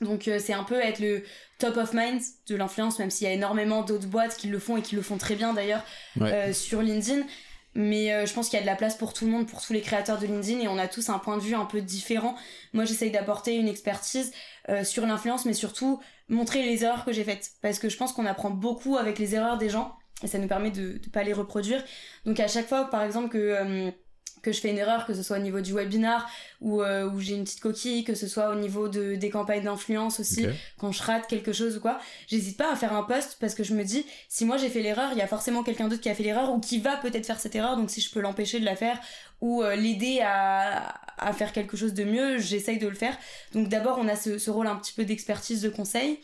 Donc 0.00 0.30
c'est 0.38 0.54
un 0.54 0.64
peu 0.64 0.80
être 0.80 1.00
le 1.00 1.24
top 1.58 1.76
of 1.76 1.92
mind 1.92 2.22
de 2.46 2.56
l'influence, 2.56 2.98
même 3.00 3.10
s'il 3.10 3.26
y 3.26 3.30
a 3.30 3.34
énormément 3.34 3.82
d'autres 3.82 4.06
boîtes 4.06 4.36
qui 4.36 4.46
le 4.46 4.60
font 4.60 4.76
et 4.78 4.82
qui 4.82 4.94
le 4.94 5.02
font 5.02 5.18
très 5.18 5.34
bien 5.34 5.52
d'ailleurs 5.52 5.84
sur 6.54 6.80
LinkedIn. 6.80 7.26
Mais 7.74 8.12
euh, 8.12 8.26
je 8.26 8.34
pense 8.34 8.48
qu'il 8.48 8.56
y 8.56 8.60
a 8.60 8.62
de 8.62 8.66
la 8.66 8.76
place 8.76 8.96
pour 8.96 9.12
tout 9.12 9.24
le 9.24 9.30
monde, 9.30 9.46
pour 9.46 9.62
tous 9.62 9.72
les 9.72 9.80
créateurs 9.80 10.18
de 10.18 10.26
LinkedIn, 10.26 10.60
et 10.60 10.68
on 10.68 10.78
a 10.78 10.88
tous 10.88 11.10
un 11.10 11.18
point 11.18 11.36
de 11.36 11.42
vue 11.42 11.54
un 11.54 11.64
peu 11.64 11.80
différent. 11.80 12.34
Moi, 12.72 12.84
j'essaye 12.84 13.10
d'apporter 13.10 13.56
une 13.56 13.68
expertise 13.68 14.32
euh, 14.68 14.84
sur 14.84 15.06
l'influence, 15.06 15.44
mais 15.44 15.52
surtout 15.52 16.00
montrer 16.28 16.62
les 16.62 16.84
erreurs 16.84 17.04
que 17.04 17.12
j'ai 17.12 17.24
faites. 17.24 17.50
Parce 17.62 17.78
que 17.78 17.88
je 17.88 17.96
pense 17.96 18.12
qu'on 18.12 18.26
apprend 18.26 18.50
beaucoup 18.50 18.96
avec 18.96 19.18
les 19.18 19.34
erreurs 19.34 19.58
des 19.58 19.68
gens, 19.68 19.96
et 20.22 20.26
ça 20.26 20.38
nous 20.38 20.48
permet 20.48 20.70
de 20.70 21.00
ne 21.04 21.10
pas 21.10 21.22
les 21.22 21.32
reproduire. 21.32 21.84
Donc 22.24 22.40
à 22.40 22.48
chaque 22.48 22.66
fois, 22.66 22.90
par 22.90 23.02
exemple, 23.02 23.28
que... 23.28 23.38
Euh, 23.38 23.90
que 24.42 24.52
je 24.52 24.60
fais 24.60 24.70
une 24.70 24.78
erreur, 24.78 25.06
que 25.06 25.14
ce 25.14 25.22
soit 25.22 25.38
au 25.38 25.40
niveau 25.40 25.60
du 25.60 25.72
webinar 25.72 26.28
ou 26.60 26.82
euh, 26.82 27.08
où 27.10 27.20
j'ai 27.20 27.34
une 27.34 27.44
petite 27.44 27.60
coquille, 27.60 28.04
que 28.04 28.14
ce 28.14 28.26
soit 28.26 28.50
au 28.50 28.54
niveau 28.54 28.88
de, 28.88 29.14
des 29.14 29.30
campagnes 29.30 29.64
d'influence 29.64 30.20
aussi, 30.20 30.46
quand 30.78 30.92
je 30.92 31.02
rate 31.02 31.26
quelque 31.26 31.52
chose 31.52 31.76
ou 31.76 31.80
quoi, 31.80 31.98
j'hésite 32.26 32.56
pas 32.56 32.72
à 32.72 32.76
faire 32.76 32.92
un 32.92 33.02
post 33.02 33.36
parce 33.40 33.54
que 33.54 33.64
je 33.64 33.74
me 33.74 33.84
dis, 33.84 34.04
si 34.28 34.44
moi 34.44 34.56
j'ai 34.56 34.68
fait 34.68 34.82
l'erreur, 34.82 35.10
il 35.12 35.18
y 35.18 35.22
a 35.22 35.26
forcément 35.26 35.62
quelqu'un 35.62 35.88
d'autre 35.88 36.02
qui 36.02 36.08
a 36.08 36.14
fait 36.14 36.22
l'erreur 36.22 36.52
ou 36.52 36.60
qui 36.60 36.78
va 36.78 36.96
peut-être 36.96 37.26
faire 37.26 37.40
cette 37.40 37.54
erreur, 37.54 37.76
donc 37.76 37.90
si 37.90 38.00
je 38.00 38.10
peux 38.10 38.20
l'empêcher 38.20 38.60
de 38.60 38.64
la 38.64 38.76
faire 38.76 38.98
ou 39.40 39.62
euh, 39.62 39.76
l'aider 39.76 40.20
à, 40.22 40.94
à, 41.18 41.32
faire 41.32 41.52
quelque 41.52 41.76
chose 41.76 41.94
de 41.94 42.04
mieux, 42.04 42.38
j'essaye 42.38 42.78
de 42.78 42.88
le 42.88 42.94
faire. 42.94 43.16
Donc 43.52 43.68
d'abord 43.68 43.98
on 44.00 44.08
a 44.08 44.16
ce, 44.16 44.38
ce, 44.38 44.50
rôle 44.50 44.66
un 44.66 44.76
petit 44.76 44.92
peu 44.92 45.04
d'expertise, 45.04 45.62
de 45.62 45.68
conseil. 45.68 46.18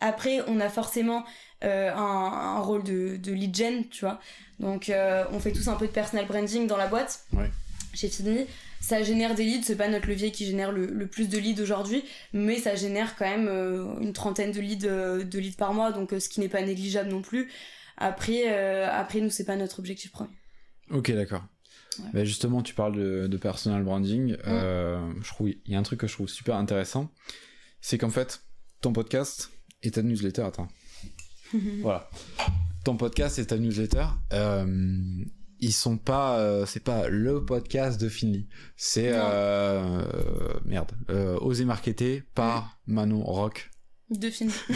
Après 0.00 0.40
on 0.48 0.60
a 0.60 0.68
forcément 0.68 1.24
euh, 1.66 1.92
un, 1.94 1.98
un, 1.98 2.60
rôle 2.60 2.82
de, 2.82 3.16
de 3.16 3.32
lead 3.32 3.54
gen, 3.54 3.88
tu 3.88 4.04
vois. 4.04 4.20
Donc 4.60 4.88
euh, 4.88 5.24
on 5.32 5.40
fait 5.40 5.52
tous 5.52 5.68
un 5.68 5.74
peu 5.74 5.86
de 5.86 5.92
personal 5.92 6.26
branding 6.26 6.66
dans 6.66 6.76
la 6.76 6.86
boîte. 6.86 7.24
Ouais. 7.32 7.50
J'ai 7.94 8.08
fini. 8.08 8.46
Ça 8.80 9.02
génère 9.02 9.34
des 9.34 9.44
leads, 9.44 9.64
c'est 9.64 9.76
pas 9.76 9.88
notre 9.88 10.06
levier 10.06 10.30
qui 10.30 10.46
génère 10.46 10.70
le, 10.70 11.06
plus 11.06 11.28
de 11.28 11.38
leads 11.38 11.60
aujourd'hui, 11.60 12.04
mais 12.32 12.58
ça 12.58 12.76
génère 12.76 13.16
quand 13.16 13.24
même 13.24 13.48
euh, 13.48 13.98
une 14.00 14.12
trentaine 14.12 14.52
de 14.52 14.60
leads, 14.60 14.86
de 14.86 15.38
leads 15.38 15.56
par 15.56 15.74
mois, 15.74 15.92
donc 15.92 16.12
ce 16.16 16.28
qui 16.28 16.40
n'est 16.40 16.48
pas 16.48 16.62
négligeable 16.62 17.10
non 17.10 17.22
plus. 17.22 17.50
Après, 17.96 18.46
après 18.84 19.20
nous, 19.20 19.30
c'est 19.30 19.46
pas 19.46 19.56
notre 19.56 19.80
objectif 19.80 20.12
premier. 20.12 20.30
Ok, 20.90 21.10
d'accord. 21.10 21.42
Bah, 22.12 22.24
justement, 22.24 22.62
tu 22.62 22.74
parles 22.74 22.94
de, 22.94 23.26
de 23.26 23.36
personal 23.38 23.82
branding. 23.82 24.36
Je 24.44 25.28
trouve 25.28 25.48
il 25.48 25.58
y 25.66 25.74
a 25.74 25.78
un 25.78 25.82
truc 25.82 26.00
que 26.00 26.06
je 26.06 26.12
trouve 26.12 26.28
super 26.28 26.56
intéressant, 26.56 27.10
c'est 27.80 27.98
qu'en 27.98 28.10
fait, 28.10 28.42
ton 28.82 28.92
podcast 28.92 29.50
et 29.82 29.90
ta 29.90 30.02
newsletter, 30.02 30.42
attends. 30.42 30.68
Voilà 31.82 32.08
ton 32.86 32.96
podcast 32.96 33.40
et 33.40 33.46
ta 33.46 33.58
newsletter, 33.58 34.06
euh, 34.32 34.64
ils 35.58 35.72
sont 35.72 35.98
pas, 35.98 36.38
euh, 36.38 36.66
c'est 36.66 36.84
pas 36.84 37.08
le 37.08 37.44
podcast 37.44 38.00
de 38.00 38.08
Finly. 38.08 38.46
C'est 38.76 39.10
euh, 39.12 40.04
merde, 40.64 40.92
oser 41.40 41.64
marketer 41.64 42.22
par 42.36 42.78
Manon 42.86 43.24
Rock. 43.24 43.70
De 44.08 44.30
Finly. 44.30 44.52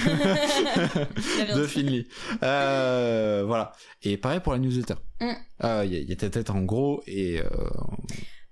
de 1.55 1.67
Finly. 1.69 2.09
voilà. 2.41 3.75
Et 4.03 4.17
pareil 4.17 4.41
pour 4.41 4.55
la 4.55 4.59
newsletter. 4.59 4.95
Il 5.21 5.29
mm. 5.29 5.85
y, 5.85 6.13
a 6.13 6.17
ta 6.17 6.31
tête 6.31 6.51
en 6.51 6.63
gros 6.63 7.05
et. 7.07 7.41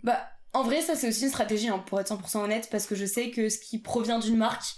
Bah, 0.05 0.21
en 0.53 0.63
vrai, 0.63 0.83
ça 0.83 0.95
c'est 0.95 1.09
aussi 1.09 1.25
une 1.25 1.31
stratégie, 1.31 1.67
hein, 1.67 1.83
pour 1.85 1.99
être 1.99 2.15
100% 2.15 2.45
honnête, 2.45 2.69
parce 2.71 2.87
que 2.87 2.95
je 2.95 3.07
sais 3.07 3.33
que 3.33 3.49
ce 3.49 3.59
qui 3.59 3.81
provient 3.81 4.21
d'une 4.21 4.37
marque 4.37 4.77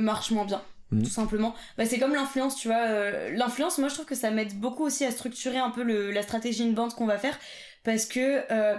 marche 0.00 0.30
moins 0.30 0.46
bien. 0.46 0.62
Mhm. 0.92 1.04
tout 1.04 1.10
simplement. 1.10 1.54
Bah, 1.76 1.86
c'est 1.86 1.98
comme 1.98 2.14
l'influence, 2.14 2.56
tu 2.56 2.68
vois. 2.68 2.86
Euh, 2.86 3.30
l'influence, 3.34 3.78
moi, 3.78 3.88
je 3.88 3.94
trouve 3.94 4.06
que 4.06 4.14
ça 4.14 4.30
m'aide 4.30 4.58
beaucoup 4.60 4.84
aussi 4.84 5.04
à 5.04 5.10
structurer 5.10 5.58
un 5.58 5.70
peu 5.70 5.82
le, 5.82 6.10
la 6.10 6.22
stratégie 6.22 6.66
de 6.66 6.72
bande 6.72 6.94
qu'on 6.94 7.06
va 7.06 7.18
faire 7.18 7.38
parce 7.84 8.06
que 8.06 8.42
euh, 8.50 8.76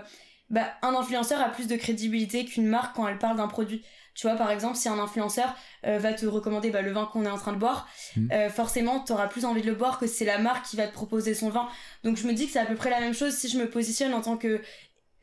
bah, 0.49 0.74
un 0.82 0.93
influenceur 0.93 1.41
a 1.41 1.49
plus 1.49 1.68
de 1.68 1.76
crédibilité 1.76 2.45
qu'une 2.45 2.68
marque 2.68 2.95
quand 2.95 3.07
elle 3.07 3.18
parle 3.18 3.38
d'un 3.38 3.47
produit. 3.47 3.84
Tu 4.16 4.28
vois, 4.28 4.36
par 4.36 4.51
exemple, 4.51 4.78
si 4.78 4.88
un 4.88 4.99
influenceur 4.99 5.55
euh, 5.88 5.97
va 5.97 6.14
te 6.14 6.28
recommander 6.28 6.70
bah, 6.70 6.84
le 6.84 6.91
vin 6.91 7.05
qu'on 7.11 7.26
est 7.26 7.30
en 7.30 7.38
train 7.38 7.53
de 7.53 7.57
boire, 7.57 7.88
mhm. 8.16 8.30
euh, 8.32 8.49
forcément, 8.49 8.99
tu 8.99 9.11
auras 9.11 9.28
plus 9.28 9.43
envie 9.43 9.61
de 9.61 9.68
le 9.68 9.74
boire 9.74 9.97
que 9.97 10.05
c'est 10.05 10.26
la 10.26 10.38
marque 10.38 10.68
qui 10.68 10.76
va 10.76 10.88
te 10.88 10.93
proposer 10.93 11.34
son 11.34 11.49
vin. 11.49 11.68
Donc, 12.03 12.18
je 12.18 12.28
me 12.28 12.34
dis 12.34 12.45
que 12.45 12.51
c'est 12.53 12.59
à 12.59 12.66
peu 12.66 12.76
près 12.76 12.91
la 12.91 12.99
même 12.99 13.16
chose 13.16 13.34
si 13.34 13.49
je 13.49 13.57
me 13.57 13.68
positionne 13.68 14.14
en 14.14 14.22
tant 14.22 14.38
que 14.38 14.61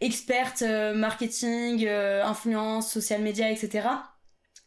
experte 0.00 0.62
marketing, 0.62 1.86
influence, 1.86 2.90
social 2.90 3.20
media, 3.20 3.50
etc 3.50 3.82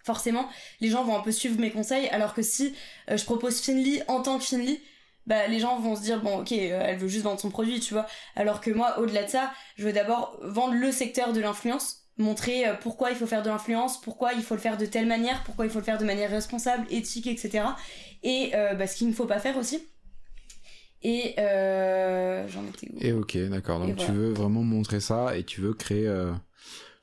forcément, 0.03 0.47
les 0.81 0.89
gens 0.89 1.03
vont 1.03 1.17
un 1.17 1.21
peu 1.21 1.31
suivre 1.31 1.59
mes 1.59 1.71
conseils, 1.71 2.07
alors 2.09 2.33
que 2.33 2.41
si 2.41 2.75
euh, 3.09 3.17
je 3.17 3.23
propose 3.23 3.59
Finly 3.59 4.01
en 4.07 4.21
tant 4.21 4.37
que 4.37 4.43
Finly, 4.43 4.79
bah, 5.25 5.47
les 5.47 5.59
gens 5.59 5.79
vont 5.79 5.95
se 5.95 6.01
dire, 6.01 6.21
bon, 6.21 6.41
ok, 6.41 6.51
euh, 6.51 6.81
elle 6.85 6.97
veut 6.97 7.07
juste 7.07 7.23
vendre 7.23 7.39
son 7.39 7.49
produit, 7.49 7.79
tu 7.79 7.93
vois. 7.93 8.05
Alors 8.35 8.59
que 8.59 8.69
moi, 8.69 8.99
au-delà 8.99 9.23
de 9.23 9.29
ça, 9.29 9.51
je 9.77 9.85
veux 9.85 9.93
d'abord 9.93 10.37
vendre 10.41 10.73
le 10.73 10.91
secteur 10.91 11.31
de 11.31 11.39
l'influence, 11.39 12.01
montrer 12.17 12.67
euh, 12.67 12.73
pourquoi 12.73 13.11
il 13.11 13.15
faut 13.15 13.25
faire 13.25 13.41
de 13.41 13.49
l'influence, 13.49 13.99
pourquoi 14.01 14.33
il 14.33 14.43
faut 14.43 14.55
le 14.55 14.61
faire 14.61 14.77
de 14.77 14.85
telle 14.85 15.07
manière, 15.07 15.41
pourquoi 15.45 15.65
il 15.65 15.71
faut 15.71 15.79
le 15.79 15.85
faire 15.85 15.97
de 15.97 16.05
manière 16.05 16.29
responsable, 16.29 16.85
éthique, 16.89 17.27
etc. 17.27 17.63
Et 18.23 18.51
bah, 18.53 18.87
ce 18.87 18.95
qu'il 18.95 19.07
ne 19.07 19.13
faut 19.13 19.25
pas 19.25 19.39
faire 19.39 19.57
aussi. 19.57 19.81
Et 21.01 21.33
j'en 21.37 22.65
étais 22.67 22.89
où? 22.89 22.97
Et 22.99 23.11
ok, 23.11 23.37
d'accord. 23.49 23.79
Donc 23.79 23.97
tu 23.97 24.11
veux 24.11 24.31
vraiment 24.31 24.63
montrer 24.63 25.01
ça 25.01 25.35
et 25.37 25.43
tu 25.43 25.59
veux 25.61 25.73
créer 25.73 26.09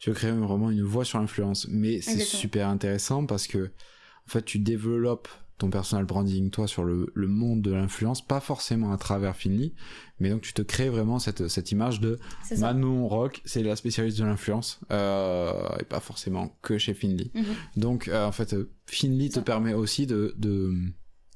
tu 0.00 0.08
veux 0.08 0.14
créer 0.16 0.32
vraiment 0.32 0.70
une 0.70 0.82
voix 0.82 1.04
sur 1.04 1.20
l'influence. 1.20 1.68
Mais 1.68 2.00
c'est 2.00 2.18
super 2.18 2.68
intéressant 2.68 3.26
parce 3.26 3.46
que, 3.46 3.66
en 3.66 4.30
fait, 4.30 4.42
tu 4.42 4.58
développes 4.58 5.28
ton 5.58 5.68
personal 5.68 6.06
branding, 6.06 6.50
toi, 6.50 6.66
sur 6.66 6.84
le, 6.84 7.12
le 7.14 7.28
monde 7.28 7.60
de 7.60 7.70
l'influence, 7.70 8.26
pas 8.26 8.40
forcément 8.40 8.92
à 8.92 8.96
travers 8.96 9.36
Finly, 9.36 9.74
mais 10.18 10.30
donc 10.30 10.40
tu 10.40 10.54
te 10.54 10.62
crées 10.62 10.88
vraiment 10.88 11.18
cette, 11.18 11.48
cette 11.48 11.70
image 11.70 12.00
de 12.00 12.18
Manon 12.56 13.06
Rock, 13.06 13.42
c'est 13.44 13.62
la 13.62 13.76
spécialiste 13.76 14.18
de 14.18 14.24
l'influence, 14.24 14.80
euh, 14.90 15.52
et 15.78 15.84
pas 15.84 16.00
forcément 16.00 16.58
que 16.62 16.78
chez 16.78 16.94
Finly. 16.94 17.30
Mhm. 17.34 17.44
Donc, 17.76 18.08
euh, 18.08 18.24
en 18.24 18.32
fait, 18.32 18.56
Finly 18.86 19.28
te 19.28 19.40
permet 19.40 19.74
aussi 19.74 20.06
de, 20.06 20.34
de, 20.38 20.72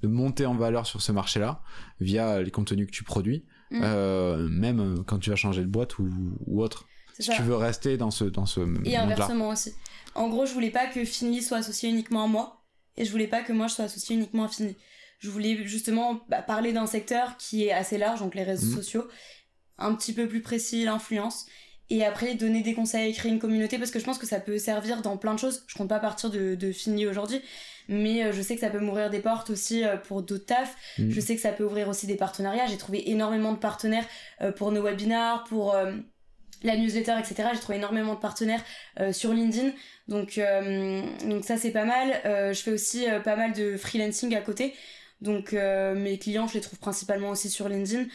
de, 0.00 0.08
monter 0.08 0.46
en 0.46 0.54
valeur 0.54 0.86
sur 0.86 1.02
ce 1.02 1.12
marché-là, 1.12 1.60
via 2.00 2.40
les 2.40 2.50
contenus 2.50 2.86
que 2.86 2.92
tu 2.92 3.04
produis, 3.04 3.44
mhm. 3.72 3.80
euh, 3.84 4.48
même 4.48 5.04
quand 5.06 5.18
tu 5.18 5.28
vas 5.28 5.36
changer 5.36 5.60
de 5.60 5.68
boîte 5.68 5.98
ou, 5.98 6.08
ou 6.46 6.62
autre 6.62 6.86
si 7.18 7.30
tu 7.30 7.42
veux 7.42 7.56
rester 7.56 7.96
dans 7.96 8.10
ce 8.10 8.24
dans 8.24 8.46
ce 8.46 8.60
et 8.84 8.96
inversement 8.96 9.50
aussi 9.50 9.72
en 10.14 10.28
gros 10.28 10.46
je 10.46 10.52
voulais 10.52 10.70
pas 10.70 10.86
que 10.86 11.04
Finly 11.04 11.42
soit 11.42 11.58
associé 11.58 11.88
uniquement 11.88 12.24
à 12.24 12.26
moi 12.26 12.64
et 12.96 13.04
je 13.04 13.10
voulais 13.10 13.26
pas 13.26 13.42
que 13.42 13.52
moi 13.52 13.66
je 13.66 13.74
sois 13.74 13.84
associé 13.84 14.16
uniquement 14.16 14.44
à 14.44 14.48
Finly 14.48 14.76
je 15.18 15.30
voulais 15.30 15.66
justement 15.66 16.20
bah, 16.28 16.42
parler 16.42 16.72
d'un 16.72 16.86
secteur 16.86 17.36
qui 17.36 17.64
est 17.64 17.72
assez 17.72 17.98
large 17.98 18.20
donc 18.20 18.34
les 18.34 18.42
réseaux 18.42 18.66
mhm. 18.66 18.76
sociaux 18.76 19.08
un 19.78 19.94
petit 19.94 20.12
peu 20.12 20.28
plus 20.28 20.42
précis 20.42 20.84
l'influence 20.84 21.46
et 21.90 22.04
après 22.04 22.34
donner 22.34 22.62
des 22.62 22.74
conseils 22.74 23.12
créer 23.14 23.30
une 23.30 23.38
communauté 23.38 23.78
parce 23.78 23.90
que 23.90 23.98
je 23.98 24.04
pense 24.04 24.18
que 24.18 24.26
ça 24.26 24.40
peut 24.40 24.58
servir 24.58 25.02
dans 25.02 25.16
plein 25.16 25.34
de 25.34 25.38
choses 25.38 25.64
je 25.66 25.76
compte 25.76 25.88
pas 25.88 26.00
partir 26.00 26.30
de, 26.30 26.54
de 26.54 26.72
Finly 26.72 27.06
aujourd'hui 27.06 27.40
mais 27.88 28.24
euh, 28.24 28.32
je 28.32 28.42
sais 28.42 28.54
que 28.54 28.60
ça 28.60 28.70
peut 28.70 28.80
m'ouvrir 28.80 29.10
des 29.10 29.20
portes 29.20 29.50
aussi 29.50 29.84
euh, 29.84 29.96
pour 29.96 30.22
d'autres 30.22 30.46
tafs. 30.46 30.76
Mhm. 30.98 31.10
Je 31.10 31.20
sais 31.20 31.34
que 31.34 31.40
ça 31.40 31.52
peut 31.52 31.64
ouvrir 31.64 31.88
aussi 31.88 32.06
des 32.06 32.16
partenariats. 32.16 32.66
J'ai 32.66 32.76
trouvé 32.76 33.10
énormément 33.10 33.52
de 33.52 33.58
partenaires 33.58 34.06
euh, 34.40 34.52
pour 34.52 34.72
nos 34.72 34.82
webinars, 34.82 35.44
pour 35.44 35.76
la 36.62 36.76
newsletter, 36.76 37.14
etc. 37.18 37.50
J'ai 37.52 37.60
trouvé 37.60 37.78
énormément 37.78 38.14
de 38.14 38.20
partenaires 38.20 38.62
euh, 39.00 39.12
sur 39.12 39.32
LinkedIn. 39.32 39.72
Donc, 40.08 40.38
euh, 40.38 41.02
donc 41.24 41.44
ça, 41.44 41.56
c'est 41.56 41.70
pas 41.70 41.84
mal. 41.84 42.20
Euh, 42.24 42.52
je 42.52 42.62
fais 42.62 42.72
aussi 42.72 43.06
pas 43.24 43.36
mal 43.36 43.52
de 43.52 43.76
freelancing 43.76 44.34
à 44.34 44.40
côté. 44.40 44.74
Donc 45.20 45.52
mes 45.52 46.18
clients, 46.18 46.46
je 46.48 46.54
les 46.54 46.60
trouve 46.60 46.78
principalement 46.78 47.30
aussi 47.30 47.48
sur 47.48 47.68
LinkedIn. 47.68 48.06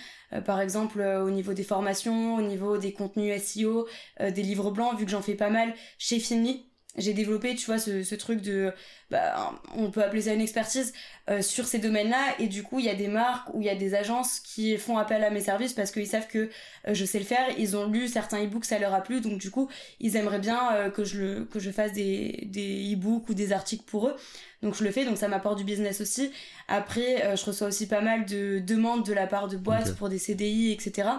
par 0.46 0.62
exemple, 0.62 1.02
au 1.02 1.32
niveau 1.32 1.54
des 1.54 1.64
formations, 1.64 2.36
au 2.36 2.42
niveau 2.42 2.78
des 2.78 2.94
contenus 2.94 3.42
SEO, 3.42 3.88
des 4.20 4.44
livres 4.44 4.70
blancs, 4.70 4.96
vu 5.00 5.06
que 5.06 5.12
j'en 5.12 5.24
fais 5.24 5.34
pas 5.34 5.50
mal 5.50 5.74
chez 5.98 6.20
Finly 6.20 6.69
j'ai 7.00 7.14
développé 7.14 7.56
tu 7.56 7.66
vois 7.66 7.80
ce, 7.80 8.04
ce 8.04 8.16
truc 8.16 8.42
de 8.42 8.74
bah, 9.10 9.60
on 9.76 9.90
peut 9.90 10.04
appeler 10.04 10.22
ça 10.24 10.34
une 10.34 10.42
expertise 10.42 10.94
euh, 11.30 11.42
sur 11.42 11.66
ces 11.66 11.80
domaines-là. 11.80 12.36
Et 12.40 12.48
du 12.48 12.64
coup 12.64 12.80
il 12.80 12.86
y 12.86 12.90
a 12.90 12.96
des 12.96 13.08
marques 13.08 13.54
ou 13.54 13.62
il 13.62 13.66
y 13.66 13.70
a 13.70 13.76
des 13.76 13.96
agences 13.96 14.40
qui 14.40 14.78
font 14.78 14.98
appel 14.98 15.24
à 15.24 15.30
mes 15.30 15.42
services 15.42 15.74
parce 15.74 15.92
qu'ils 15.92 16.08
savent 16.08 16.28
que 16.28 16.50
euh, 16.88 16.94
je 16.94 17.06
sais 17.06 17.20
le 17.20 17.26
faire. 17.26 17.48
Ils 17.58 17.76
ont 17.76 17.88
lu 17.88 18.08
certains 18.08 18.44
e-books 18.44 18.66
ça 18.66 18.78
leur 18.78 18.94
a 18.94 19.02
plu. 19.02 19.22
Donc 19.22 19.40
du 19.40 19.50
coup 19.50 19.70
ils 20.00 20.16
aimeraient 20.16 20.40
bien 20.40 20.74
euh, 20.74 20.90
que 20.90 21.04
je 21.04 21.20
le 21.20 21.46
que 21.46 21.60
je 21.60 21.72
fasse 21.72 21.94
des 21.94 22.44
des 22.46 22.94
e-books 22.94 23.30
ou 23.30 23.34
des 23.34 23.52
articles 23.52 23.86
pour 23.86 24.08
eux. 24.08 24.16
Donc 24.62 24.76
je 24.76 24.84
le 24.84 24.92
fais. 24.92 25.06
Donc 25.06 25.18
ça 25.18 25.28
m'apporte 25.28 25.58
du 25.58 25.64
business 25.64 26.02
aussi. 26.02 26.32
Après 26.68 27.36
je 27.36 27.46
reçois 27.46 27.68
aussi 27.68 27.88
pas 27.88 28.02
mal 28.02 28.26
de 28.26 28.60
demandes 28.60 29.06
de 29.06 29.14
la 29.14 29.26
part 29.26 29.48
de 29.48 29.58
boîtes 29.58 29.96
pour 29.96 30.10
des 30.10 30.20
CDI 30.20 30.72
etc 30.72 31.10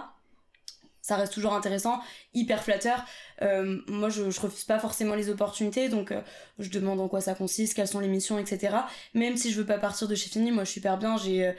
ça 1.01 1.15
reste 1.15 1.33
toujours 1.33 1.53
intéressant, 1.53 1.99
hyper 2.33 2.63
flatteur. 2.63 3.03
Euh, 3.41 3.79
moi, 3.87 4.09
je, 4.09 4.29
je 4.29 4.39
refuse 4.39 4.63
pas 4.63 4.79
forcément 4.79 5.15
les 5.15 5.29
opportunités, 5.29 5.89
donc 5.89 6.11
euh, 6.11 6.21
je 6.59 6.69
demande 6.69 6.99
en 6.99 7.07
quoi 7.07 7.21
ça 7.21 7.33
consiste, 7.33 7.73
quelles 7.73 7.87
sont 7.87 7.99
les 7.99 8.07
missions, 8.07 8.37
etc. 8.37 8.75
Même 9.13 9.35
si 9.35 9.51
je 9.51 9.57
veux 9.57 9.65
pas 9.65 9.79
partir 9.79 10.07
de 10.07 10.15
chez 10.15 10.29
Finly, 10.29 10.51
moi 10.51 10.63
je 10.63 10.71
suis 10.71 10.79
hyper 10.79 10.97
bien. 10.97 11.17
J'ai, 11.17 11.47
euh, 11.47 11.53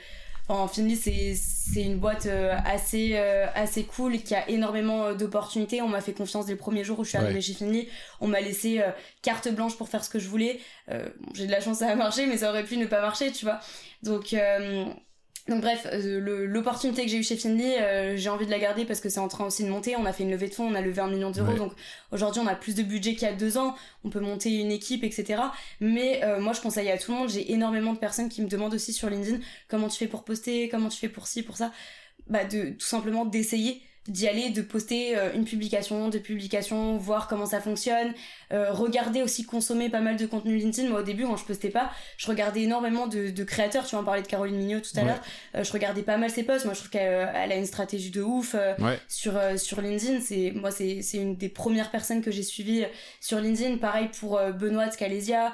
enfin, 0.49 0.73
Finly 0.73 0.97
c'est 0.97 1.35
c'est 1.35 1.83
une 1.83 1.99
boîte 1.99 2.29
assez 2.65 3.17
assez 3.17 3.85
cool 3.85 4.19
qui 4.19 4.35
a 4.35 4.49
énormément 4.49 5.13
d'opportunités. 5.15 5.83
On 5.83 5.89
m'a 5.89 6.01
fait 6.01 6.13
confiance 6.13 6.47
dès 6.47 6.53
le 6.53 6.59
premier 6.59 6.85
jour 6.85 6.99
où 7.01 7.05
je 7.05 7.11
suis 7.11 7.19
arrivée 7.19 7.41
chez 7.41 7.55
Finly. 7.55 7.89
On 8.21 8.29
m'a 8.29 8.41
laissé 8.41 8.83
carte 9.23 9.49
blanche 9.49 9.77
pour 9.77 9.89
faire 9.89 10.05
ce 10.05 10.11
que 10.11 10.19
je 10.19 10.29
voulais. 10.29 10.61
J'ai 11.35 11.47
de 11.47 11.51
la 11.51 11.61
chance 11.61 11.79
ça 11.79 11.89
a 11.89 11.95
marché, 11.95 12.27
mais 12.27 12.37
ça 12.37 12.51
aurait 12.51 12.65
pu 12.65 12.77
ne 12.77 12.87
pas 12.87 13.01
marcher, 13.01 13.33
tu 13.33 13.45
vois. 13.45 13.61
Donc 14.03 14.35
donc 15.49 15.61
bref, 15.61 15.89
euh, 15.93 16.47
l'opportunité 16.47 17.03
que 17.03 17.09
j'ai 17.09 17.19
eue 17.19 17.25
chez 17.25 17.37
Finley, 17.37 17.77
euh, 17.81 18.17
j'ai 18.17 18.29
envie 18.29 18.47
de 18.47 18.51
la 18.51 18.61
garder 18.61 18.85
parce 18.85 19.01
que 19.01 19.09
c'est 19.09 19.19
en 19.19 19.27
train 19.27 19.45
aussi 19.45 19.65
de 19.65 19.69
monter. 19.69 19.97
On 19.97 20.05
a 20.05 20.13
fait 20.13 20.23
une 20.23 20.31
levée 20.31 20.49
de 20.49 20.55
fonds, 20.55 20.69
on 20.71 20.75
a 20.75 20.81
levé 20.81 21.01
un 21.01 21.09
million 21.09 21.31
d'euros, 21.33 21.55
donc 21.55 21.73
aujourd'hui 22.13 22.41
on 22.41 22.47
a 22.47 22.55
plus 22.55 22.77
de 22.77 22.83
budget 22.85 23.15
qu'il 23.15 23.23
y 23.23 23.31
a 23.31 23.35
deux 23.35 23.59
ans. 23.59 23.75
On 24.05 24.11
peut 24.11 24.21
monter 24.21 24.61
une 24.61 24.71
équipe, 24.71 25.03
etc. 25.03 25.43
Mais 25.81 26.23
euh, 26.23 26.41
moi 26.41 26.53
je 26.53 26.61
conseille 26.61 26.91
à 26.91 26.99
tout 26.99 27.11
le 27.11 27.19
monde. 27.19 27.29
J'ai 27.29 27.53
énormément 27.53 27.93
de 27.93 27.99
personnes 27.99 28.29
qui 28.29 28.41
me 28.41 28.49
demandent 28.49 28.75
aussi 28.75 28.93
sur 28.93 29.11
LinkedIn 29.11 29.39
comment 29.67 29.89
tu 29.89 29.99
fais 29.99 30.07
pour 30.07 30.23
poster, 30.23 30.69
comment 30.69 30.89
tu 30.89 30.99
fais 30.99 31.09
pour 31.09 31.27
ci, 31.27 31.43
pour 31.43 31.57
ça. 31.57 31.73
Bah 32.29 32.45
de 32.45 32.71
tout 32.71 32.87
simplement 32.87 33.25
d'essayer 33.25 33.83
d'y 34.09 34.27
aller, 34.27 34.51
de 34.51 34.63
poster 34.63 35.17
euh, 35.17 35.33
une 35.33 35.45
publication, 35.45 36.09
deux 36.09 36.19
publications, 36.19 36.97
voir 36.97 37.29
comment 37.29 37.47
ça 37.47 37.61
fonctionne, 37.61 38.13
euh, 38.53 38.73
regarder 38.73 39.23
aussi 39.23 39.45
consommer 39.45 39.89
pas 39.91 40.01
mal 40.01 40.17
de 40.17 40.27
contenu 40.27 40.57
LinkedIn. 40.57 40.89
Moi 40.89 41.01
au 41.01 41.05
début 41.05 41.25
quand 41.25 41.37
je 41.37 41.45
postais 41.45 41.71
pas, 41.71 41.91
je 42.17 42.27
regardais 42.27 42.63
énormément 42.63 43.07
de, 43.07 43.31
de 43.31 43.45
créateurs, 43.45 43.87
tu 43.87 43.95
en 43.95 44.03
parler 44.03 44.23
de 44.23 44.27
Caroline 44.27 44.57
Mignot 44.57 44.81
tout 44.81 44.99
à 44.99 45.05
l'heure, 45.05 45.21
euh, 45.55 45.63
je 45.63 45.73
regardais 45.73 46.03
pas 46.03 46.17
mal 46.17 46.31
ses 46.31 46.43
posts, 46.43 46.65
moi 46.65 46.75
je 46.75 46.81
trouve 46.81 46.91
qu'elle 46.91 47.53
a 47.53 47.55
une 47.55 47.67
stratégie 47.67 48.11
de 48.11 48.23
ouf 48.23 48.57
sur, 49.09 49.35
sur 49.57 49.81
LinkedIn, 49.81 50.21
c'est 50.21 50.53
moi 50.55 50.71
c'est 50.73 51.03
une 51.15 51.37
des 51.37 51.49
premières 51.49 51.91
personnes 51.91 52.23
que 52.23 52.33
j'ai 52.33 52.43
suivies 52.43 52.85
sur 53.21 53.39
LinkedIn, 53.39 53.79
pareil 53.79 54.09
pour 54.19 54.41
Benoît 54.59 54.89
de 54.89 54.93
Scalesia, 54.93 55.53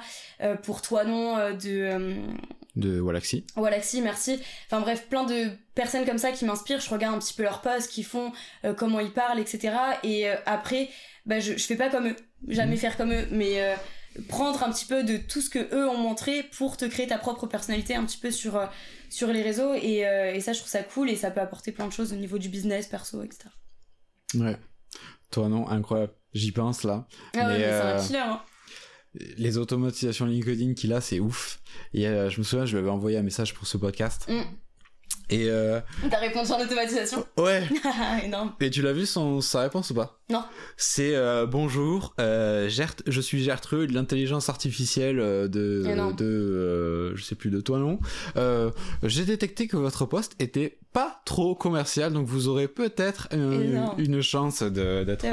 pour 0.63 0.81
toi 0.81 1.03
non 1.03 1.53
de 1.53 2.15
de 2.75 2.99
Walaxy. 2.99 3.45
Walaxy, 3.55 4.01
merci. 4.01 4.39
Enfin 4.67 4.81
bref, 4.81 5.07
plein 5.07 5.23
de 5.23 5.49
personnes 5.75 6.05
comme 6.05 6.17
ça 6.17 6.31
qui 6.31 6.45
m'inspirent. 6.45 6.81
Je 6.81 6.89
regarde 6.89 7.15
un 7.15 7.19
petit 7.19 7.33
peu 7.33 7.43
leurs 7.43 7.61
posts, 7.61 7.89
qui 7.89 8.03
font, 8.03 8.31
euh, 8.65 8.73
comment 8.73 8.99
ils 8.99 9.11
parlent, 9.11 9.39
etc. 9.39 9.75
Et 10.03 10.29
euh, 10.29 10.35
après, 10.45 10.89
bah, 11.25 11.39
je, 11.39 11.53
je 11.53 11.65
fais 11.65 11.75
pas 11.75 11.89
comme 11.89 12.07
eux. 12.07 12.15
Jamais 12.47 12.73
mhm. 12.73 12.77
faire 12.77 12.97
comme 12.97 13.11
eux, 13.11 13.27
mais 13.31 13.61
euh, 13.61 13.75
prendre 14.27 14.63
un 14.63 14.71
petit 14.71 14.85
peu 14.85 15.03
de 15.03 15.17
tout 15.17 15.41
ce 15.41 15.49
que 15.49 15.73
eux 15.73 15.87
ont 15.87 15.97
montré 15.97 16.43
pour 16.43 16.77
te 16.77 16.85
créer 16.85 17.07
ta 17.07 17.17
propre 17.17 17.47
personnalité 17.47 17.95
un 17.95 18.05
petit 18.05 18.17
peu 18.17 18.31
sur, 18.31 18.61
sur 19.09 19.27
les 19.29 19.41
réseaux. 19.41 19.73
Et, 19.73 19.99
et, 19.99 20.39
ça, 20.41 20.53
je 20.53 20.59
trouve 20.59 20.71
ça 20.71 20.83
cool 20.83 21.09
et 21.09 21.15
ça 21.15 21.31
peut 21.31 21.41
apporter 21.41 21.71
plein 21.71 21.87
de 21.87 21.93
choses 21.93 22.13
au 22.13 22.17
niveau 22.17 22.37
du 22.37 22.49
business, 22.49 22.87
perso, 22.87 23.23
etc. 23.23 23.49
Ouais. 24.35 24.57
Toi, 25.31 25.49
non, 25.49 25.67
incroyable. 25.67 26.13
J'y 26.33 26.51
pense 26.51 26.83
là. 26.83 27.07
Ah 27.35 27.47
ouais, 27.47 27.57
mais, 27.57 27.63
c'est 27.63 27.81
un 27.81 28.05
killer. 28.05 28.19
Hein 28.19 28.41
les 29.13 29.57
automatisations 29.57 30.25
LinkedIn 30.25 30.73
qu'il 30.73 30.93
a, 30.93 31.01
c'est 31.01 31.19
ouf. 31.19 31.59
Et 31.93 32.07
euh, 32.07 32.29
je 32.29 32.39
me 32.39 32.43
souviens, 32.43 32.65
je 32.65 32.73
lui 32.73 32.79
avais 32.79 32.91
envoyé 32.91 33.17
un 33.17 33.23
message 33.23 33.53
pour 33.53 33.67
ce 33.67 33.77
podcast. 33.77 34.27
Mm. 34.29 34.41
Et 35.29 35.49
euh... 35.49 35.79
T'as 36.09 36.17
répondu 36.17 36.51
en 36.51 36.59
automatisation 36.59 37.25
Ouais. 37.37 37.63
Énorme. 38.23 38.53
Et 38.59 38.69
tu 38.69 38.81
l'as 38.81 38.93
vu 38.93 39.05
son, 39.05 39.41
sa 39.41 39.61
réponse 39.61 39.91
ou 39.91 39.93
pas? 39.93 40.19
Non. 40.29 40.43
C'est 40.77 41.15
euh, 41.15 41.45
bonjour, 41.45 42.13
euh, 42.19 42.67
Gert, 42.69 42.95
je 43.05 43.21
suis 43.21 43.43
Gertrude, 43.43 43.91
l'intelligence 43.91 44.49
artificielle 44.49 45.19
euh, 45.19 45.47
de, 45.47 45.83
de 46.15 46.25
euh, 46.25 47.15
je 47.15 47.23
sais 47.23 47.35
plus 47.35 47.49
de 47.51 47.61
toi 47.61 47.79
non. 47.79 47.99
Euh, 48.37 48.71
j'ai 49.03 49.25
détecté 49.25 49.67
que 49.67 49.77
votre 49.77 50.05
poste 50.05 50.35
était 50.39 50.77
pas 50.93 51.21
trop 51.25 51.55
commercial, 51.55 52.13
donc 52.13 52.27
vous 52.27 52.47
aurez 52.47 52.67
peut-être 52.67 53.27
une, 53.31 53.87
une, 53.97 54.21
chance 54.21 54.63
d'être 54.63 55.23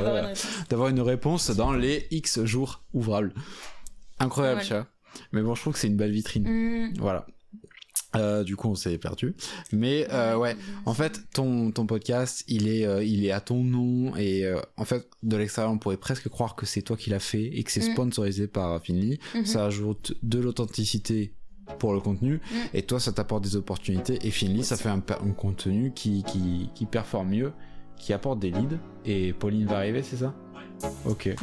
d'avoir 0.69 0.89
une, 0.89 1.01
réponse 1.01 1.51
dans 1.51 1.73
les 1.73 2.07
X 2.11 2.45
jours 2.45 2.83
ouvrables. 2.93 3.33
Incroyable, 4.19 4.63
tu 4.63 4.73
vois. 4.73 4.87
Mais 5.33 5.43
bon, 5.43 5.55
je 5.55 5.61
trouve 5.63 5.73
que 5.73 5.79
c'est 5.79 5.89
une 5.89 5.97
belle 5.97 6.11
vitrine. 6.13 6.45
Mm. 6.47 6.95
Voilà. 6.99 7.27
Euh, 8.15 8.45
du 8.45 8.57
coup, 8.57 8.69
on 8.69 8.75
s'est 8.75 8.99
perdu. 8.99 9.35
Mais 9.73 10.07
euh, 10.13 10.37
ouais, 10.37 10.57
en 10.85 10.95
fait, 10.95 11.21
ton, 11.33 11.71
ton 11.71 11.87
podcast, 11.87 12.45
il 12.49 12.69
est, 12.69 12.87
euh, 12.87 13.03
il 13.05 13.25
est 13.25 13.33
à 13.33 13.41
ton 13.41 13.63
nom. 13.63 14.17
Et 14.17 14.45
en 14.77 14.85
fait, 14.85 15.09
de 15.23 15.37
l'extérieur, 15.37 15.73
on 15.73 15.79
pourrait 15.79 15.97
presque 15.97 16.29
croire 16.29 16.55
que 16.55 16.67
c'est 16.67 16.83
toi 16.83 16.97
qui 16.97 17.11
l'as 17.11 17.21
fait 17.21 17.45
et 17.45 17.63
que 17.63 17.71
c'est 17.71 17.89
mm. 17.89 17.93
sponsorisé 17.93 18.47
par 18.47 18.81
Finly. 18.81 19.19
Mm-hmm. 19.35 19.45
Ça 19.45 19.67
ajoute 19.67 20.15
de 20.23 20.39
l'authenticité 20.39 21.35
pour 21.79 21.93
le 21.93 22.01
contenu. 22.01 22.35
Mm. 22.35 22.57
Et 22.75 22.83
toi, 22.83 23.01
ça 23.01 23.13
t'apporte 23.13 23.45
des 23.45 23.57
opportunités. 23.57 24.19
Et 24.23 24.31
Finly, 24.31 24.65
ça 24.65 24.77
fait 24.77 24.89
un, 24.89 25.03
un, 25.09 25.33
contenu 25.33 25.93
qui, 25.95 26.23
qui, 26.25 26.71
qui 26.75 26.87
performe 26.87 27.31
mieux, 27.31 27.53
qui 27.99 28.13
apporte 28.13 28.39
des 28.39 28.51
leads. 28.51 28.79
Et 29.05 29.33
Pauline 29.33 29.67
va 29.67 29.79
arriver, 29.79 30.03
c'est 30.03 30.17
ça? 30.17 30.35
Ok. 31.05 31.35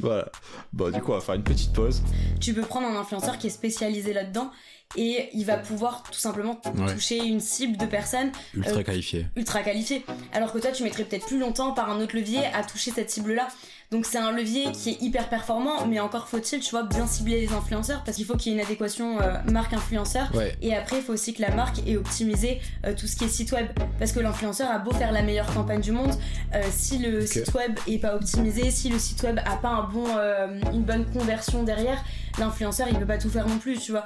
Voilà. 0.00 0.28
Bon, 0.72 0.90
du 0.90 1.00
coup, 1.00 1.12
on 1.12 1.16
va 1.16 1.20
faire 1.20 1.34
une 1.34 1.42
petite 1.42 1.72
pause. 1.72 2.02
Tu 2.40 2.54
peux 2.54 2.62
prendre 2.62 2.86
un 2.86 2.96
influenceur 2.96 3.38
qui 3.38 3.48
est 3.48 3.50
spécialisé 3.50 4.12
là-dedans 4.12 4.50
et 4.96 5.28
il 5.34 5.44
va 5.44 5.58
pouvoir 5.58 6.02
tout 6.02 6.18
simplement 6.18 6.54
toucher 6.54 7.18
une 7.18 7.40
cible 7.40 7.76
de 7.76 7.84
personnes 7.84 8.30
ultra 8.54 8.78
euh, 8.78 8.82
qualifiées. 8.82 9.26
Ultra 9.36 9.62
qualifiées. 9.62 10.04
Alors 10.32 10.52
que 10.52 10.58
toi, 10.58 10.70
tu 10.70 10.82
mettrais 10.82 11.04
peut-être 11.04 11.26
plus 11.26 11.38
longtemps 11.38 11.72
par 11.72 11.90
un 11.90 12.00
autre 12.00 12.16
levier 12.16 12.44
à 12.54 12.62
toucher 12.62 12.90
cette 12.90 13.10
cible-là. 13.10 13.48
Donc 13.90 14.04
c'est 14.04 14.18
un 14.18 14.32
levier 14.32 14.70
qui 14.72 14.90
est 14.90 15.00
hyper 15.00 15.30
performant, 15.30 15.86
mais 15.86 15.98
encore 15.98 16.28
faut-il, 16.28 16.60
tu 16.60 16.70
vois, 16.70 16.82
bien 16.82 17.06
cibler 17.06 17.40
les 17.40 17.52
influenceurs 17.54 18.04
parce 18.04 18.18
qu'il 18.18 18.26
faut 18.26 18.36
qu'il 18.36 18.52
y 18.52 18.54
ait 18.54 18.58
une 18.58 18.64
adéquation 18.64 19.18
euh, 19.20 19.36
marque-influenceur. 19.50 20.30
Et 20.60 20.76
après, 20.76 20.96
il 20.98 21.02
faut 21.02 21.14
aussi 21.14 21.32
que 21.32 21.40
la 21.40 21.50
marque 21.54 21.78
ait 21.86 21.96
optimisé 21.96 22.60
euh, 22.84 22.92
tout 22.94 23.06
ce 23.06 23.16
qui 23.16 23.24
est 23.24 23.28
site 23.28 23.52
web. 23.52 23.66
Parce 23.98 24.12
que 24.12 24.20
l'influenceur 24.20 24.70
a 24.70 24.78
beau 24.78 24.92
faire 24.92 25.10
la 25.10 25.22
meilleure 25.22 25.52
campagne 25.54 25.80
du 25.80 25.92
monde, 25.92 26.12
si 26.70 26.98
le 26.98 27.24
site 27.24 27.52
web 27.54 27.78
est 27.86 27.98
pas 27.98 28.14
optimisé, 28.14 28.70
si 28.70 28.90
le 28.90 28.98
site 28.98 29.22
web 29.22 29.40
a 29.44 29.56
pas 29.56 29.68
un 29.68 29.84
bon, 29.84 30.06
une 30.72 30.82
bonne 30.82 31.06
conversion 31.06 31.62
derrière, 31.62 32.04
l'influenceur 32.38 32.88
il 32.90 32.98
peut 32.98 33.06
pas 33.06 33.18
tout 33.18 33.30
faire 33.30 33.48
non 33.48 33.58
plus, 33.58 33.78
tu 33.78 33.92
vois. 33.92 34.02